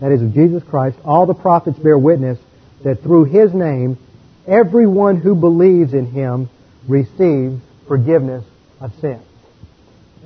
that 0.00 0.12
is 0.12 0.22
of 0.22 0.34
Jesus 0.34 0.62
Christ, 0.62 0.98
all 1.04 1.26
the 1.26 1.34
prophets 1.34 1.78
bear 1.78 1.98
witness 1.98 2.38
that 2.84 3.02
through 3.02 3.24
his 3.24 3.52
name 3.52 3.98
everyone 4.46 5.20
who 5.20 5.34
believes 5.34 5.92
in 5.94 6.06
him 6.06 6.48
receives 6.86 7.60
forgiveness 7.86 8.44
of 8.80 8.94
sins. 9.00 9.22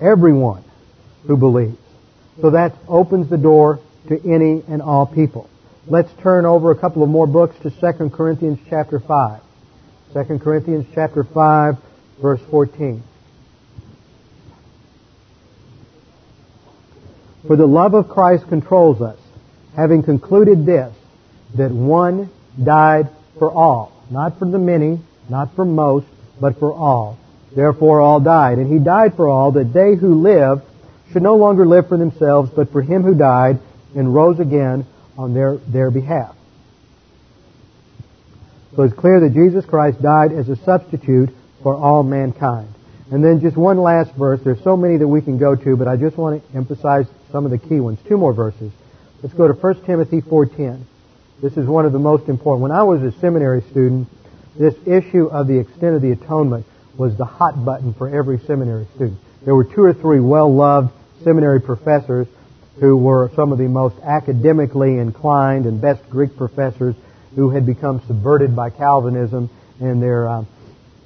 Everyone 0.01 0.65
who 1.27 1.37
believes. 1.37 1.79
So 2.41 2.51
that 2.51 2.75
opens 2.89 3.29
the 3.29 3.39
door 3.39 3.81
to 4.09 4.33
any 4.33 4.63
and 4.69 4.83
all 4.83 5.07
people. 5.07 5.49
Let's 5.87 6.13
turn 6.23 6.47
over 6.47 6.71
a 6.71 6.79
couple 6.79 7.03
of 7.03 7.09
more 7.09 7.27
books 7.27 7.57
to 7.63 7.71
2 7.71 8.11
Corinthians 8.11 8.59
chapter 8.69 9.01
5. 9.01 9.41
2 10.15 10.39
Corinthians 10.39 10.87
chapter 10.95 11.25
5 11.25 11.77
verse 12.21 12.41
14. 12.51 13.03
For 17.47 17.57
the 17.57 17.67
love 17.67 17.95
of 17.95 18.09
Christ 18.09 18.49
controls 18.49 19.01
us, 19.01 19.19
having 19.75 20.03
concluded 20.03 20.65
this, 20.65 20.95
that 21.57 21.71
one 21.71 22.31
died 22.63 23.09
for 23.39 23.51
all, 23.51 23.93
not 24.11 24.39
for 24.39 24.51
the 24.51 24.59
many, 24.59 25.01
not 25.29 25.55
for 25.55 25.65
most, 25.65 26.07
but 26.41 26.59
for 26.59 26.73
all. 26.73 27.19
Therefore 27.55 28.01
all 28.01 28.21
died. 28.21 28.59
And 28.59 28.73
he 28.73 28.79
died 28.79 29.15
for 29.17 29.29
all, 29.29 29.53
that 29.53 29.73
they 29.73 29.95
who 29.95 30.23
live 30.23 30.63
should 31.13 31.23
no 31.23 31.37
longer 31.37 31.67
live 31.67 31.89
for 31.89 31.97
themselves, 31.99 32.51
but 32.55 32.71
for 32.71 32.81
him 32.81 33.03
who 33.03 33.15
died 33.15 33.59
and 33.95 34.15
rose 34.15 34.41
again 34.41 34.87
on 35.19 35.35
their, 35.35 35.57
their 35.57 35.91
behalf. 35.91 36.35
So 38.75 38.85
it's 38.85 38.95
clear 38.95 39.21
that 39.21 39.35
Jesus 39.35 39.67
Christ 39.67 40.01
died 40.01 40.33
as 40.33 40.49
a 40.49 40.57
substitute 40.57 41.31
for 41.63 41.75
all 41.75 42.03
mankind. 42.03 42.69
And 43.13 43.23
then 43.23 43.41
just 43.41 43.59
one 43.59 43.77
last 43.77 44.15
verse. 44.15 44.41
There's 44.43 44.63
so 44.65 44.75
many 44.75 44.97
that 44.97 45.07
we 45.07 45.21
can 45.21 45.37
go 45.37 45.55
to, 45.55 45.77
but 45.77 45.87
I 45.87 45.97
just 45.97 46.17
want 46.17 46.43
to 46.43 46.57
emphasize 46.57 47.07
some 47.31 47.45
of 47.45 47.51
the 47.51 47.59
key 47.59 47.79
ones. 47.79 47.99
Two 48.09 48.17
more 48.17 48.33
verses. 48.33 48.73
Let's 49.23 49.35
go 49.35 49.47
to 49.47 49.53
1 49.53 49.85
Timothy 49.85 50.23
4.10. 50.23 50.83
This 51.43 51.59
is 51.59 51.67
one 51.67 51.85
of 51.85 51.93
the 51.93 51.99
most 51.99 52.31
important. 52.31 52.63
When 52.63 52.73
I 52.73 52.85
was 52.85 53.03
a 53.03 53.13
seminary 53.21 53.61
student, 53.71 54.09
this 54.59 54.75
issue 54.87 55.27
of 55.27 55.47
the 55.47 55.59
extent 55.59 55.95
of 55.95 56.01
the 56.01 56.13
atonement 56.13 56.65
was 56.97 57.15
the 57.19 57.27
hot 57.27 57.63
button 57.63 57.93
for 57.93 58.09
every 58.09 58.39
seminary 58.39 58.87
student. 58.95 59.19
There 59.45 59.55
were 59.55 59.65
two 59.65 59.83
or 59.83 59.93
three 59.93 60.21
well-loved 60.21 60.91
seminary 61.23 61.61
professors 61.61 62.29
who 62.81 62.97
were 62.97 63.31
some 63.37 63.53
of 63.53 63.59
the 63.59 63.69
most 63.69 63.97
academically 64.03 64.97
inclined 64.97 65.67
and 65.67 65.83
best 65.83 66.09
Greek 66.09 66.35
professors 66.35 66.95
who 67.35 67.51
had 67.51 67.67
become 67.67 68.01
subverted 68.07 68.57
by 68.57 68.71
Calvinism 68.71 69.51
and 69.81 70.03
their 70.03 70.29
uh, 70.29 70.45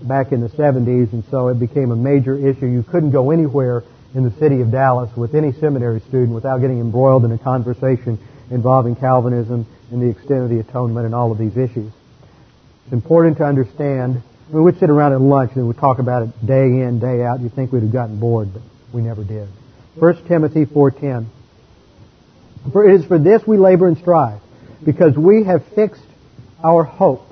back 0.03 0.33
in 0.33 0.41
the 0.41 0.49
70s, 0.49 1.13
and 1.13 1.25
so 1.31 1.49
it 1.49 1.59
became 1.59 1.91
a 1.91 1.97
major 1.97 2.37
issue. 2.37 2.67
You 2.67 2.83
couldn't 2.83 3.11
go 3.11 3.31
anywhere 3.31 3.85
in 4.15 4.25
the 4.25 4.31
city 4.39 4.61
of 4.61 4.71
Dallas 4.71 5.15
with 5.17 5.35
any 5.35 5.53
seminary 5.53 6.01
student 6.01 6.31
without 6.31 6.59
getting 6.59 6.81
embroiled 6.81 7.25
in 7.25 7.33
a 7.33 7.39
conversation 7.39 8.19
involving 8.51 8.97
Calvinism 8.97 9.67
and 9.91 10.03
the 10.03 10.09
extent 10.09 10.43
of 10.45 10.51
the 10.51 10.61
atonement 10.61 11.07
and 11.07 11.15
all 11.15 11.33
of 11.33 11.39
these 11.39 11.57
issues. 11.57 11.93
It's 12.85 12.93
important 12.93 13.39
to 13.39 13.45
understand. 13.45 14.23
I 14.49 14.55
mean, 14.55 14.65
we'd 14.65 14.79
sit 14.79 14.91
around 14.91 15.13
at 15.13 15.21
lunch 15.21 15.53
and 15.57 15.67
we'd 15.67 15.79
talk 15.79 15.99
about 15.99 16.23
it 16.23 16.47
day 16.47 16.65
in, 16.65 16.99
day 17.01 17.25
out. 17.25 17.41
You'd 17.41 17.55
think 17.55 17.73
we'd 17.73 17.83
have 17.83 17.93
gotten 17.93 18.19
bored, 18.19 18.53
but 18.53 18.63
we 18.93 19.03
never 19.03 19.25
did. 19.25 19.49
1 19.97 20.27
Timothy 20.27 20.67
4.10. 20.67 21.27
For 22.73 22.89
it 22.89 22.95
is 23.01 23.05
for 23.07 23.19
this 23.19 23.47
we 23.47 23.59
labor 23.59 23.89
and 23.89 23.99
strive, 23.99 24.41
because 24.85 25.17
we 25.17 25.45
have 25.45 25.65
fixed 25.75 26.03
our 26.63 26.85
hope. 26.85 27.26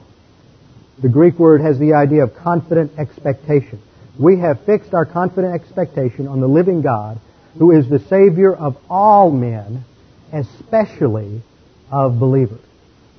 The 0.99 1.09
Greek 1.09 1.39
word 1.39 1.61
has 1.61 1.79
the 1.79 1.95
idea 1.95 2.23
of 2.23 2.37
confident 2.37 2.93
expectation. 2.99 3.81
We 4.19 4.39
have 4.39 4.65
fixed 4.65 4.95
our 4.95 5.05
confident 5.05 5.55
expectation 5.55 6.29
on 6.29 6.41
the 6.41 6.47
living 6.47 6.83
God, 6.83 7.19
who 7.59 7.73
is 7.73 7.89
the 7.89 7.99
Savior 7.99 8.55
of 8.55 8.77
all 8.89 9.31
men, 9.31 9.85
especially 10.33 11.43
of 11.91 12.19
believers. 12.19 12.61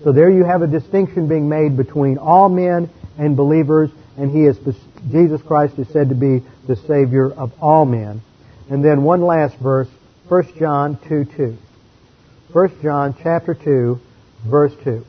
So 0.04 0.12
there 0.12 0.30
you 0.30 0.44
have 0.44 0.62
a 0.62 0.68
distinction 0.68 1.28
being 1.28 1.50
made 1.50 1.76
between 1.76 2.18
all 2.18 2.50
men 2.50 2.90
and 3.18 3.36
believers, 3.36 3.90
and 4.18 4.32
he 4.32 4.46
is 4.46 4.58
Jesus 5.12 5.42
Christ 5.42 5.78
is 5.78 5.88
said 5.90 6.10
to 6.10 6.16
be 6.16 6.44
the 6.68 6.76
Savior 6.76 7.32
of 7.32 7.52
all 7.62 7.86
men. 7.86 8.22
And 8.70 8.84
then 8.84 9.04
one 9.04 9.22
last 9.22 9.58
verse, 9.58 9.90
1 10.28 10.58
John 10.58 10.98
2 11.08 11.26
2. 11.26 11.58
1 12.52 12.82
John 12.82 13.16
chapter 13.22 13.54
2, 13.54 14.00
verse 14.46 14.74
2. 14.84 15.06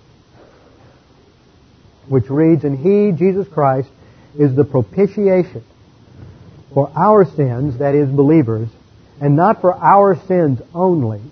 Which 2.08 2.30
reads, 2.30 2.64
And 2.64 2.78
he, 2.78 3.16
Jesus 3.16 3.48
Christ, 3.48 3.88
is 4.38 4.54
the 4.54 4.64
propitiation 4.64 5.64
for 6.72 6.90
our 6.94 7.24
sins, 7.24 7.78
that 7.78 7.94
is, 7.94 8.08
believers, 8.08 8.68
and 9.20 9.34
not 9.34 9.60
for 9.60 9.74
our 9.74 10.16
sins 10.26 10.60
only, 10.74 11.22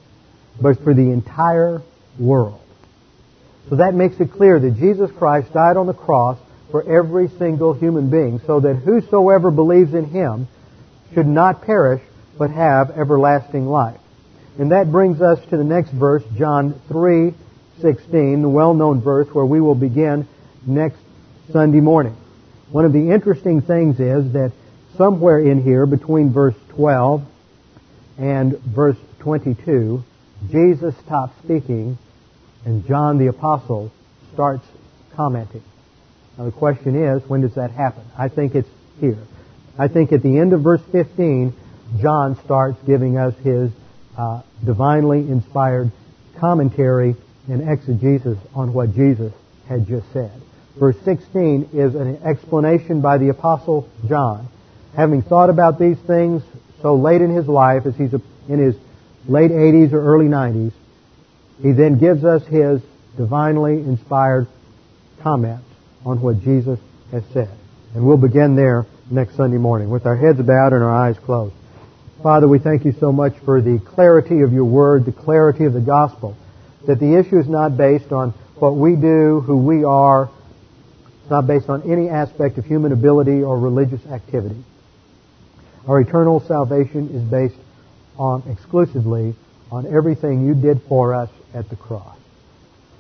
but 0.60 0.82
for 0.82 0.94
the 0.94 1.10
entire 1.10 1.82
world. 2.18 2.60
So 3.68 3.76
that 3.76 3.94
makes 3.94 4.18
it 4.20 4.32
clear 4.32 4.58
that 4.58 4.76
Jesus 4.76 5.10
Christ 5.12 5.52
died 5.52 5.76
on 5.76 5.86
the 5.86 5.94
cross 5.94 6.38
for 6.70 6.82
every 6.82 7.28
single 7.28 7.72
human 7.72 8.10
being 8.10 8.40
so 8.46 8.60
that 8.60 8.76
whosoever 8.76 9.50
believes 9.50 9.94
in 9.94 10.06
him 10.06 10.48
should 11.12 11.26
not 11.26 11.62
perish 11.62 12.02
but 12.38 12.50
have 12.50 12.90
everlasting 12.90 13.66
life. 13.66 14.00
And 14.58 14.72
that 14.72 14.90
brings 14.90 15.20
us 15.20 15.38
to 15.50 15.56
the 15.56 15.64
next 15.64 15.90
verse, 15.90 16.22
John 16.36 16.74
3:16, 16.88 18.42
the 18.42 18.48
well-known 18.48 19.00
verse 19.00 19.28
where 19.32 19.46
we 19.46 19.60
will 19.60 19.74
begin 19.74 20.26
next 20.66 20.98
Sunday 21.52 21.80
morning. 21.80 22.16
One 22.70 22.84
of 22.84 22.92
the 22.92 23.10
interesting 23.10 23.60
things 23.60 24.00
is 24.00 24.32
that 24.32 24.52
somewhere 24.96 25.38
in 25.38 25.62
here 25.62 25.86
between 25.86 26.32
verse 26.32 26.54
12 26.70 27.22
and 28.18 28.58
verse 28.58 28.96
22, 29.20 30.02
Jesus 30.50 30.94
stops 31.04 31.32
speaking 31.42 31.98
and 32.64 32.86
John 32.86 33.18
the 33.18 33.26
apostle 33.26 33.92
starts 34.32 34.66
commenting. 35.14 35.62
Now 36.38 36.44
the 36.44 36.52
question 36.52 36.96
is, 36.96 37.22
when 37.28 37.42
does 37.42 37.54
that 37.54 37.70
happen? 37.70 38.04
I 38.18 38.28
think 38.28 38.54
it's 38.54 38.68
here. 39.00 39.18
I 39.78 39.88
think 39.88 40.12
at 40.12 40.22
the 40.22 40.38
end 40.38 40.52
of 40.52 40.62
verse 40.62 40.82
15, 40.92 41.54
John 42.00 42.36
starts 42.44 42.78
giving 42.86 43.18
us 43.18 43.34
his 43.42 43.70
uh, 44.16 44.42
divinely 44.64 45.18
inspired 45.18 45.90
commentary 46.38 47.16
and 47.48 47.68
exegesis 47.68 48.38
on 48.54 48.72
what 48.72 48.94
Jesus 48.94 49.32
had 49.68 49.86
just 49.86 50.10
said. 50.12 50.40
Verse 50.78 50.96
16 51.04 51.70
is 51.72 51.94
an 51.94 52.20
explanation 52.24 53.00
by 53.00 53.18
the 53.18 53.28
Apostle 53.28 53.88
John. 54.08 54.48
Having 54.96 55.22
thought 55.22 55.50
about 55.50 55.78
these 55.78 55.98
things 55.98 56.42
so 56.82 56.96
late 56.96 57.20
in 57.20 57.34
his 57.34 57.46
life, 57.46 57.86
as 57.86 57.96
he's 57.96 58.12
in 58.48 58.58
his 58.58 58.76
late 59.28 59.50
80s 59.50 59.92
or 59.92 60.04
early 60.04 60.26
90s, 60.26 60.72
he 61.62 61.72
then 61.72 61.98
gives 61.98 62.24
us 62.24 62.44
his 62.46 62.82
divinely 63.16 63.74
inspired 63.74 64.48
comments 65.22 65.64
on 66.04 66.20
what 66.20 66.42
Jesus 66.42 66.78
has 67.10 67.22
said. 67.32 67.50
And 67.94 68.04
we'll 68.04 68.16
begin 68.16 68.56
there 68.56 68.86
next 69.10 69.36
Sunday 69.36 69.58
morning 69.58 69.90
with 69.90 70.06
our 70.06 70.16
heads 70.16 70.40
bowed 70.40 70.72
and 70.72 70.82
our 70.82 70.92
eyes 70.92 71.16
closed. 71.18 71.54
Father, 72.22 72.48
we 72.48 72.58
thank 72.58 72.84
you 72.84 72.92
so 72.98 73.12
much 73.12 73.34
for 73.44 73.60
the 73.60 73.78
clarity 73.78 74.40
of 74.40 74.52
your 74.52 74.64
word, 74.64 75.04
the 75.04 75.12
clarity 75.12 75.64
of 75.64 75.72
the 75.72 75.80
gospel, 75.80 76.36
that 76.86 76.98
the 76.98 77.16
issue 77.16 77.38
is 77.38 77.48
not 77.48 77.76
based 77.76 78.12
on 78.12 78.30
what 78.56 78.76
we 78.76 78.96
do, 78.96 79.40
who 79.40 79.58
we 79.58 79.84
are. 79.84 80.30
It's 81.24 81.30
not 81.30 81.46
based 81.46 81.70
on 81.70 81.90
any 81.90 82.10
aspect 82.10 82.58
of 82.58 82.66
human 82.66 82.92
ability 82.92 83.42
or 83.42 83.58
religious 83.58 84.06
activity. 84.08 84.62
Our 85.88 86.00
eternal 86.00 86.40
salvation 86.40 87.08
is 87.08 87.22
based 87.22 87.58
on 88.18 88.42
exclusively 88.46 89.34
on 89.72 89.86
everything 89.86 90.46
you 90.46 90.54
did 90.54 90.82
for 90.86 91.14
us 91.14 91.30
at 91.54 91.70
the 91.70 91.76
cross. 91.76 92.18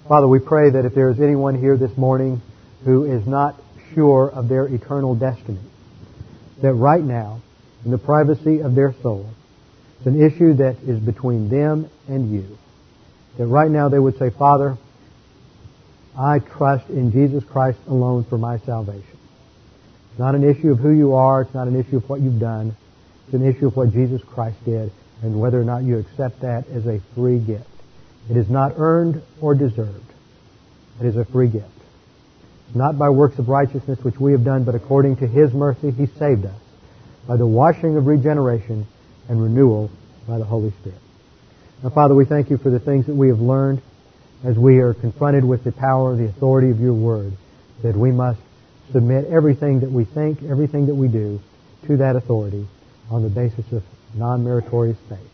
Father, 0.08 0.26
we 0.26 0.38
pray 0.38 0.70
that 0.70 0.86
if 0.86 0.94
there 0.94 1.10
is 1.10 1.20
anyone 1.20 1.60
here 1.60 1.76
this 1.76 1.94
morning 1.98 2.40
who 2.86 3.04
is 3.04 3.26
not 3.26 3.60
sure 3.94 4.30
of 4.30 4.48
their 4.48 4.64
eternal 4.68 5.14
destiny, 5.14 5.60
that 6.62 6.72
right 6.72 7.04
now, 7.04 7.42
in 7.84 7.90
the 7.90 7.98
privacy 7.98 8.60
of 8.60 8.74
their 8.74 8.94
soul, 9.02 9.28
it's 9.98 10.06
an 10.06 10.18
issue 10.18 10.54
that 10.54 10.76
is 10.86 10.98
between 10.98 11.50
them 11.50 11.90
and 12.08 12.32
you. 12.32 12.56
That 13.36 13.48
right 13.48 13.70
now 13.70 13.90
they 13.90 13.98
would 13.98 14.18
say, 14.18 14.30
Father, 14.30 14.78
I 16.16 16.38
trust 16.38 16.88
in 16.90 17.10
Jesus 17.12 17.42
Christ 17.44 17.78
alone 17.88 18.24
for 18.24 18.38
my 18.38 18.58
salvation. 18.58 19.18
It's 20.10 20.18
not 20.18 20.34
an 20.34 20.48
issue 20.48 20.70
of 20.70 20.78
who 20.78 20.92
you 20.92 21.14
are. 21.14 21.42
It's 21.42 21.54
not 21.54 21.66
an 21.66 21.78
issue 21.78 21.96
of 21.96 22.08
what 22.08 22.20
you've 22.20 22.38
done. 22.38 22.76
It's 23.24 23.34
an 23.34 23.44
issue 23.44 23.66
of 23.66 23.76
what 23.76 23.92
Jesus 23.92 24.22
Christ 24.22 24.64
did 24.64 24.92
and 25.22 25.40
whether 25.40 25.60
or 25.60 25.64
not 25.64 25.82
you 25.82 25.98
accept 25.98 26.40
that 26.40 26.68
as 26.68 26.86
a 26.86 27.00
free 27.14 27.38
gift. 27.38 27.66
It 28.30 28.36
is 28.36 28.48
not 28.48 28.74
earned 28.76 29.22
or 29.40 29.54
deserved. 29.54 30.04
It 31.00 31.06
is 31.06 31.16
a 31.16 31.24
free 31.24 31.48
gift. 31.48 31.66
Not 32.74 32.96
by 32.98 33.08
works 33.08 33.38
of 33.38 33.48
righteousness 33.48 33.98
which 34.02 34.20
we 34.20 34.32
have 34.32 34.44
done, 34.44 34.64
but 34.64 34.74
according 34.74 35.16
to 35.16 35.26
His 35.26 35.52
mercy 35.52 35.90
He 35.90 36.06
saved 36.06 36.44
us 36.44 36.60
by 37.26 37.36
the 37.36 37.46
washing 37.46 37.96
of 37.96 38.06
regeneration 38.06 38.86
and 39.28 39.42
renewal 39.42 39.90
by 40.28 40.38
the 40.38 40.44
Holy 40.44 40.70
Spirit. 40.80 40.98
Now, 41.82 41.90
Father, 41.90 42.14
we 42.14 42.24
thank 42.24 42.50
you 42.50 42.56
for 42.56 42.70
the 42.70 42.78
things 42.78 43.06
that 43.06 43.14
we 43.14 43.28
have 43.28 43.40
learned 43.40 43.82
as 44.44 44.58
we 44.58 44.78
are 44.78 44.94
confronted 44.94 45.44
with 45.44 45.64
the 45.64 45.72
power, 45.72 46.14
the 46.16 46.26
authority 46.26 46.70
of 46.70 46.78
your 46.78 46.92
word, 46.92 47.32
that 47.82 47.96
we 47.96 48.12
must 48.12 48.40
submit 48.92 49.24
everything 49.26 49.80
that 49.80 49.90
we 49.90 50.04
think, 50.04 50.42
everything 50.42 50.86
that 50.86 50.94
we 50.94 51.08
do 51.08 51.40
to 51.86 51.96
that 51.96 52.16
authority 52.16 52.66
on 53.10 53.22
the 53.22 53.28
basis 53.28 53.72
of 53.72 53.82
non-meritorious 54.14 54.98
faith. 55.08 55.30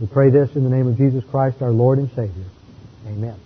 We 0.00 0.06
pray 0.06 0.30
this 0.30 0.54
in 0.54 0.64
the 0.64 0.70
name 0.70 0.86
of 0.86 0.96
Jesus 0.96 1.24
Christ, 1.24 1.60
our 1.60 1.70
Lord 1.70 1.98
and 1.98 2.08
Savior. 2.10 2.44
Amen. 3.06 3.45